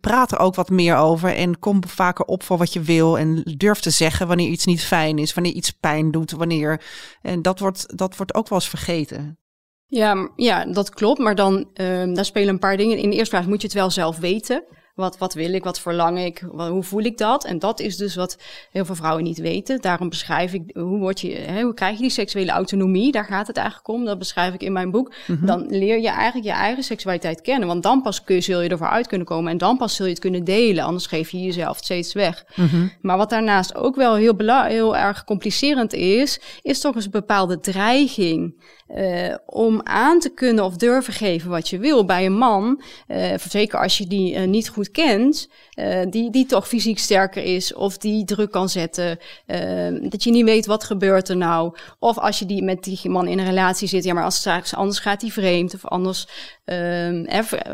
praat 0.00 0.32
er 0.32 0.38
ook 0.38 0.54
wat 0.54 0.70
meer 0.70 0.96
over 0.96 1.34
en 1.34 1.58
kom 1.58 1.88
vaker 1.88 2.24
op 2.24 2.42
voor 2.42 2.58
wat 2.58 2.72
je 2.72 2.80
wil. 2.80 3.18
En 3.18 3.42
durf 3.56 3.80
te 3.80 3.90
zeggen 3.90 4.26
wanneer 4.26 4.48
iets 4.48 4.64
niet 4.64 4.84
fijn 4.84 5.18
is, 5.18 5.34
wanneer 5.34 5.52
iets 5.52 5.70
pijn 5.70 6.10
doet, 6.10 6.30
wanneer. 6.30 6.82
En 7.22 7.42
dat 7.42 7.58
wordt, 7.58 7.98
dat 7.98 8.16
wordt 8.16 8.34
ook 8.34 8.48
wel 8.48 8.58
eens 8.58 8.68
vergeten. 8.68 9.38
Ja, 9.86 10.30
ja, 10.36 10.64
dat 10.64 10.90
klopt. 10.90 11.18
Maar 11.18 11.34
dan 11.34 11.68
um, 11.74 12.14
daar 12.14 12.24
spelen 12.24 12.48
een 12.48 12.58
paar 12.58 12.76
dingen. 12.76 12.98
In 12.98 13.10
de 13.10 13.16
eerste 13.16 13.30
plaats 13.30 13.46
moet 13.46 13.60
je 13.60 13.66
het 13.66 13.76
wel 13.76 13.90
zelf 13.90 14.18
weten. 14.18 14.64
Wat, 14.98 15.18
wat 15.18 15.34
wil 15.34 15.52
ik, 15.52 15.64
wat 15.64 15.80
verlang 15.80 16.18
ik, 16.18 16.44
wat, 16.52 16.68
hoe 16.68 16.82
voel 16.82 17.02
ik 17.02 17.18
dat? 17.18 17.44
En 17.44 17.58
dat 17.58 17.80
is 17.80 17.96
dus 17.96 18.14
wat 18.14 18.38
heel 18.70 18.84
veel 18.84 18.94
vrouwen 18.94 19.24
niet 19.24 19.38
weten. 19.38 19.80
Daarom 19.80 20.08
beschrijf 20.08 20.52
ik 20.52 20.70
hoe, 20.72 20.98
word 20.98 21.20
je, 21.20 21.34
hè, 21.34 21.62
hoe 21.62 21.74
krijg 21.74 21.96
je 21.96 22.02
die 22.02 22.10
seksuele 22.10 22.50
autonomie? 22.50 23.12
Daar 23.12 23.24
gaat 23.24 23.46
het 23.46 23.56
eigenlijk 23.56 23.88
om. 23.88 24.04
Dat 24.04 24.18
beschrijf 24.18 24.54
ik 24.54 24.62
in 24.62 24.72
mijn 24.72 24.90
boek. 24.90 25.08
Mhm. 25.08 25.32
Mm 25.32 25.38
-hmm. 25.38 25.46
Dan 25.46 25.66
leer 25.68 26.00
je 26.00 26.08
eigenlijk 26.08 26.46
je 26.46 26.52
eigen 26.52 26.82
seksualiteit 26.82 27.40
kennen. 27.40 27.68
Want 27.68 27.82
dan 27.82 28.02
pas 28.02 28.24
kun 28.24 28.34
je, 28.34 28.40
zul 28.40 28.60
je 28.60 28.68
ervoor 28.68 28.88
uit 28.88 29.06
kunnen 29.06 29.26
komen. 29.26 29.52
En 29.52 29.58
dan 29.58 29.76
pas 29.76 29.96
zul 29.96 30.06
je 30.06 30.12
het 30.12 30.20
kunnen 30.20 30.44
delen. 30.44 30.84
Anders 30.84 31.06
geef 31.06 31.30
je 31.30 31.40
jezelf 31.40 31.76
steeds 31.76 32.12
weg. 32.12 32.44
Mm 32.54 32.66
-hmm. 32.66 32.92
Maar 33.00 33.16
wat 33.16 33.30
daarnaast 33.30 33.74
ook 33.74 33.96
wel 33.96 34.14
heel, 34.14 34.36
heel 34.64 34.96
erg 34.96 35.24
complicerend 35.24 35.92
is, 35.92 36.40
is 36.62 36.80
toch 36.80 36.94
eens 36.94 37.04
een 37.04 37.10
bepaalde 37.10 37.60
dreiging. 37.60 38.54
Uh, 38.96 39.34
om 39.46 39.80
aan 39.84 40.18
te 40.18 40.28
kunnen 40.34 40.64
of 40.64 40.76
durven 40.76 41.12
geven 41.12 41.50
wat 41.50 41.68
je 41.68 41.78
wil 41.78 42.04
bij 42.04 42.26
een 42.26 42.36
man. 42.36 42.82
Uh, 43.08 43.34
zeker 43.48 43.78
als 43.78 43.98
je 43.98 44.06
die 44.06 44.34
uh, 44.34 44.46
niet 44.46 44.68
goed 44.68 44.87
kent, 44.90 45.48
uh, 45.74 46.00
die, 46.10 46.30
die 46.30 46.46
toch 46.46 46.68
fysiek 46.68 46.98
sterker 46.98 47.42
is 47.42 47.74
of 47.74 47.98
die 47.98 48.24
druk 48.24 48.50
kan 48.50 48.68
zetten. 48.68 49.18
Uh, 49.46 50.10
dat 50.10 50.22
je 50.24 50.30
niet 50.30 50.44
weet 50.44 50.66
wat 50.66 50.84
gebeurt 50.84 51.28
er 51.28 51.36
nou. 51.36 51.76
Of 51.98 52.18
als 52.18 52.38
je 52.38 52.46
die 52.46 52.62
met 52.62 52.84
die 52.84 53.08
man 53.08 53.26
in 53.26 53.38
een 53.38 53.46
relatie 53.46 53.88
zit, 53.88 54.04
ja, 54.04 54.14
maar 54.14 54.24
als 54.24 54.36
straks 54.36 54.74
anders 54.74 54.98
gaat 54.98 55.20
hij 55.20 55.30
vreemd 55.30 55.74
of 55.74 55.84
anders 55.84 56.28
uh, 56.64 57.24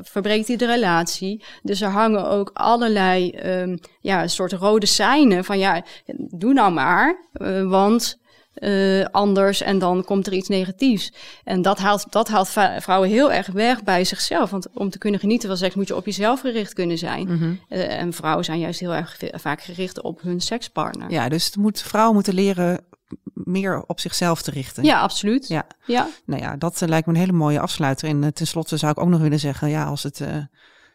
verbreekt 0.02 0.48
hij 0.48 0.56
de 0.56 0.66
relatie. 0.66 1.44
Dus 1.62 1.80
er 1.80 1.88
hangen 1.88 2.30
ook 2.30 2.50
allerlei 2.52 3.38
um, 3.44 3.78
ja, 4.00 4.26
soort 4.26 4.52
rode 4.52 4.86
seinen 4.86 5.44
van 5.44 5.58
ja, 5.58 5.82
doe 6.16 6.52
nou 6.52 6.72
maar, 6.72 7.16
uh, 7.32 7.70
want 7.70 8.22
uh, 8.54 9.04
anders 9.04 9.60
en 9.60 9.78
dan 9.78 10.04
komt 10.04 10.26
er 10.26 10.32
iets 10.32 10.48
negatiefs. 10.48 11.12
En 11.44 11.62
dat 11.62 11.78
haalt, 11.78 12.06
dat 12.12 12.28
haalt 12.28 12.48
vrouwen 12.78 13.08
heel 13.08 13.32
erg 13.32 13.46
weg 13.46 13.82
bij 13.82 14.04
zichzelf. 14.04 14.50
Want 14.50 14.68
om 14.72 14.90
te 14.90 14.98
kunnen 14.98 15.20
genieten 15.20 15.48
van 15.48 15.58
seks 15.58 15.74
moet 15.74 15.88
je 15.88 15.96
op 15.96 16.06
jezelf 16.06 16.40
gericht 16.40 16.72
kunnen 16.72 16.98
zijn. 16.98 17.28
Mm 17.28 17.38
-hmm. 17.38 17.60
uh, 17.68 17.98
en 18.00 18.12
vrouwen 18.12 18.44
zijn 18.44 18.58
juist 18.58 18.80
heel 18.80 18.94
erg 18.94 19.18
vaak 19.32 19.62
gericht 19.62 20.02
op 20.02 20.22
hun 20.22 20.40
sekspartner. 20.40 21.10
Ja, 21.10 21.28
dus 21.28 21.44
het 21.44 21.56
moet, 21.56 21.82
vrouwen 21.82 22.14
moeten 22.14 22.34
leren 22.34 22.84
meer 23.32 23.84
op 23.86 24.00
zichzelf 24.00 24.42
te 24.42 24.50
richten. 24.50 24.84
Ja, 24.84 25.00
absoluut. 25.00 25.48
Ja. 25.48 25.66
ja. 25.86 26.08
Nou 26.26 26.42
ja, 26.42 26.56
dat 26.56 26.80
uh, 26.80 26.88
lijkt 26.88 27.06
me 27.06 27.12
een 27.12 27.18
hele 27.18 27.32
mooie 27.32 27.60
afsluiter. 27.60 28.08
En 28.08 28.34
tenslotte 28.34 28.76
zou 28.76 28.92
ik 28.92 28.98
ook 28.98 29.08
nog 29.08 29.20
willen 29.20 29.40
zeggen, 29.40 29.68
ja, 29.68 29.84
als 29.84 30.02
het, 30.02 30.24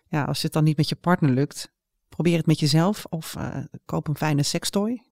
ja, 0.07 0.23
als 0.23 0.41
het 0.41 0.53
dan 0.53 0.63
niet 0.63 0.77
met 0.77 0.89
je 0.89 0.95
partner 0.95 1.31
lukt, 1.31 1.71
probeer 2.09 2.37
het 2.37 2.45
met 2.45 2.59
jezelf 2.59 3.05
of 3.09 3.35
koop 3.85 4.07
een 4.07 4.17
fijne 4.17 4.43
sekstooi. 4.43 5.07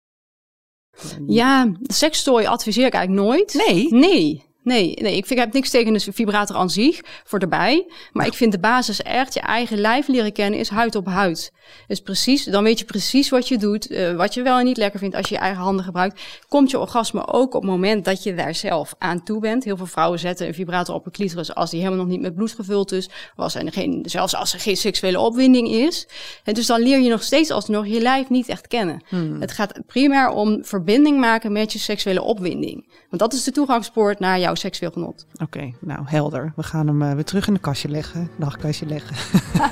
Ja, 1.26 1.72
sekstooi 1.82 2.46
adviseer 2.46 2.86
ik 2.86 2.92
eigenlijk 2.94 3.26
nooit. 3.26 3.64
Nee? 3.66 3.86
Nee. 3.90 4.44
Nee, 4.62 4.94
nee 5.00 5.16
ik, 5.16 5.26
vind, 5.26 5.30
ik 5.30 5.44
heb 5.44 5.52
niks 5.52 5.70
tegen 5.70 5.94
een 5.94 6.00
vibrator 6.00 6.56
aan 6.56 6.70
zich 6.70 7.00
voor 7.24 7.38
erbij. 7.38 7.86
Maar 8.12 8.26
ik 8.26 8.34
vind 8.34 8.52
de 8.52 8.58
basis 8.58 9.02
echt 9.02 9.34
je 9.34 9.40
eigen 9.40 9.78
lijf 9.78 10.08
leren 10.08 10.32
kennen 10.32 10.60
is 10.60 10.68
huid 10.68 10.94
op 10.94 11.06
huid. 11.06 11.52
Dus 11.86 12.00
precies, 12.00 12.44
dan 12.44 12.64
weet 12.64 12.78
je 12.78 12.84
precies 12.84 13.28
wat 13.28 13.48
je 13.48 13.58
doet, 13.58 13.90
uh, 13.90 14.16
wat 14.16 14.34
je 14.34 14.42
wel 14.42 14.58
en 14.58 14.64
niet 14.64 14.76
lekker 14.76 14.98
vindt 14.98 15.16
als 15.16 15.28
je 15.28 15.34
je 15.34 15.40
eigen 15.40 15.62
handen 15.62 15.84
gebruikt. 15.84 16.20
Komt 16.48 16.70
je 16.70 16.78
orgasme 16.78 17.26
ook 17.26 17.54
op 17.54 17.62
het 17.62 17.70
moment 17.70 18.04
dat 18.04 18.22
je 18.22 18.34
daar 18.34 18.54
zelf 18.54 18.94
aan 18.98 19.22
toe 19.22 19.40
bent. 19.40 19.64
Heel 19.64 19.76
veel 19.76 19.86
vrouwen 19.86 20.18
zetten 20.18 20.46
een 20.46 20.54
vibrator 20.54 20.94
op 20.94 21.06
een 21.06 21.12
clitoris 21.12 21.54
als 21.54 21.70
die 21.70 21.80
helemaal 21.80 22.04
nog 22.04 22.12
niet 22.12 22.20
met 22.20 22.34
bloed 22.34 22.52
gevuld 22.52 22.92
is. 22.92 23.08
Of 23.36 23.54
er 23.54 23.72
geen, 23.72 24.02
zelfs 24.02 24.34
als 24.34 24.52
er 24.52 24.60
geen 24.60 24.76
seksuele 24.76 25.20
opwinding 25.20 25.68
is. 25.68 26.08
En 26.44 26.54
dus 26.54 26.66
dan 26.66 26.80
leer 26.80 27.00
je 27.00 27.10
nog 27.10 27.22
steeds 27.22 27.50
alsnog 27.50 27.86
je 27.86 28.00
lijf 28.00 28.28
niet 28.28 28.48
echt 28.48 28.68
kennen. 28.68 29.02
Hmm. 29.08 29.40
Het 29.40 29.52
gaat 29.52 29.80
primair 29.86 30.28
om 30.28 30.64
verbinding 30.64 31.18
maken 31.18 31.52
met 31.52 31.72
je 31.72 31.78
seksuele 31.78 32.22
opwinding. 32.22 32.86
Want 33.08 33.22
dat 33.22 33.32
is 33.32 33.44
de 33.44 33.50
toegangspoort 33.50 34.18
naar 34.18 34.38
jouw 34.38 34.51
seksueel 34.56 34.90
genot. 34.90 35.26
Oké, 35.42 35.72
nou 35.80 36.00
helder. 36.04 36.52
We 36.56 36.62
gaan 36.62 36.86
hem 36.86 37.02
uh, 37.02 37.12
weer 37.12 37.24
terug 37.24 37.46
in 37.46 37.54
de 37.54 37.60
kastje 37.60 37.88
leggen. 37.88 38.30
Nachtkastje 38.36 38.86
leggen. 38.86 39.16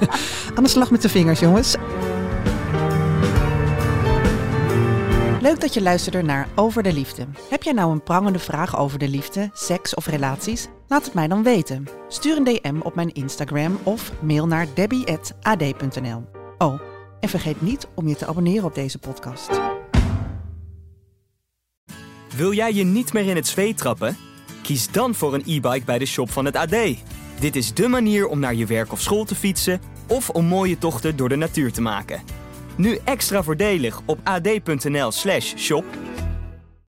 Aan 0.56 0.62
de 0.64 0.70
slag 0.70 0.90
met 0.90 1.02
de 1.02 1.08
vingers, 1.08 1.40
jongens. 1.40 1.76
Leuk 5.40 5.60
dat 5.60 5.74
je 5.74 5.82
luisterde 5.82 6.22
naar 6.22 6.48
Over 6.54 6.82
de 6.82 6.92
Liefde. 6.92 7.26
Heb 7.50 7.62
jij 7.62 7.72
nou 7.72 7.92
een 7.92 8.02
prangende 8.02 8.38
vraag 8.38 8.78
over 8.78 8.98
de 8.98 9.08
liefde, 9.08 9.50
seks 9.52 9.94
of 9.94 10.06
relaties? 10.06 10.68
Laat 10.88 11.04
het 11.04 11.14
mij 11.14 11.28
dan 11.28 11.42
weten. 11.42 11.86
Stuur 12.08 12.36
een 12.36 12.44
DM 12.44 12.80
op 12.82 12.94
mijn 12.94 13.12
Instagram 13.12 13.78
of 13.82 14.12
mail 14.22 14.46
naar 14.46 14.66
debbie.ad.nl. 14.74 16.24
Oh, 16.58 16.80
en 17.20 17.28
vergeet 17.28 17.62
niet 17.62 17.86
om 17.94 18.08
je 18.08 18.16
te 18.16 18.26
abonneren 18.26 18.64
op 18.64 18.74
deze 18.74 18.98
podcast. 18.98 19.60
Wil 22.36 22.52
jij 22.52 22.72
je 22.72 22.84
niet 22.84 23.12
meer 23.12 23.26
in 23.26 23.36
het 23.36 23.46
zweet 23.46 23.76
trappen? 23.76 24.16
Kies 24.62 24.90
dan 24.90 25.14
voor 25.14 25.34
een 25.34 25.42
e-bike 25.46 25.84
bij 25.84 25.98
de 25.98 26.06
shop 26.06 26.30
van 26.30 26.44
het 26.44 26.56
AD. 26.56 26.76
Dit 27.40 27.56
is 27.56 27.74
dé 27.74 27.88
manier 27.88 28.26
om 28.26 28.38
naar 28.38 28.54
je 28.54 28.66
werk 28.66 28.92
of 28.92 29.00
school 29.00 29.24
te 29.24 29.34
fietsen 29.34 29.80
of 30.06 30.30
om 30.30 30.44
mooie 30.44 30.78
tochten 30.78 31.16
door 31.16 31.28
de 31.28 31.36
natuur 31.36 31.72
te 31.72 31.80
maken. 31.80 32.22
Nu 32.76 32.98
extra 33.04 33.42
voordelig 33.42 34.00
op 34.04 34.18
ad.nl/shop 34.24 35.84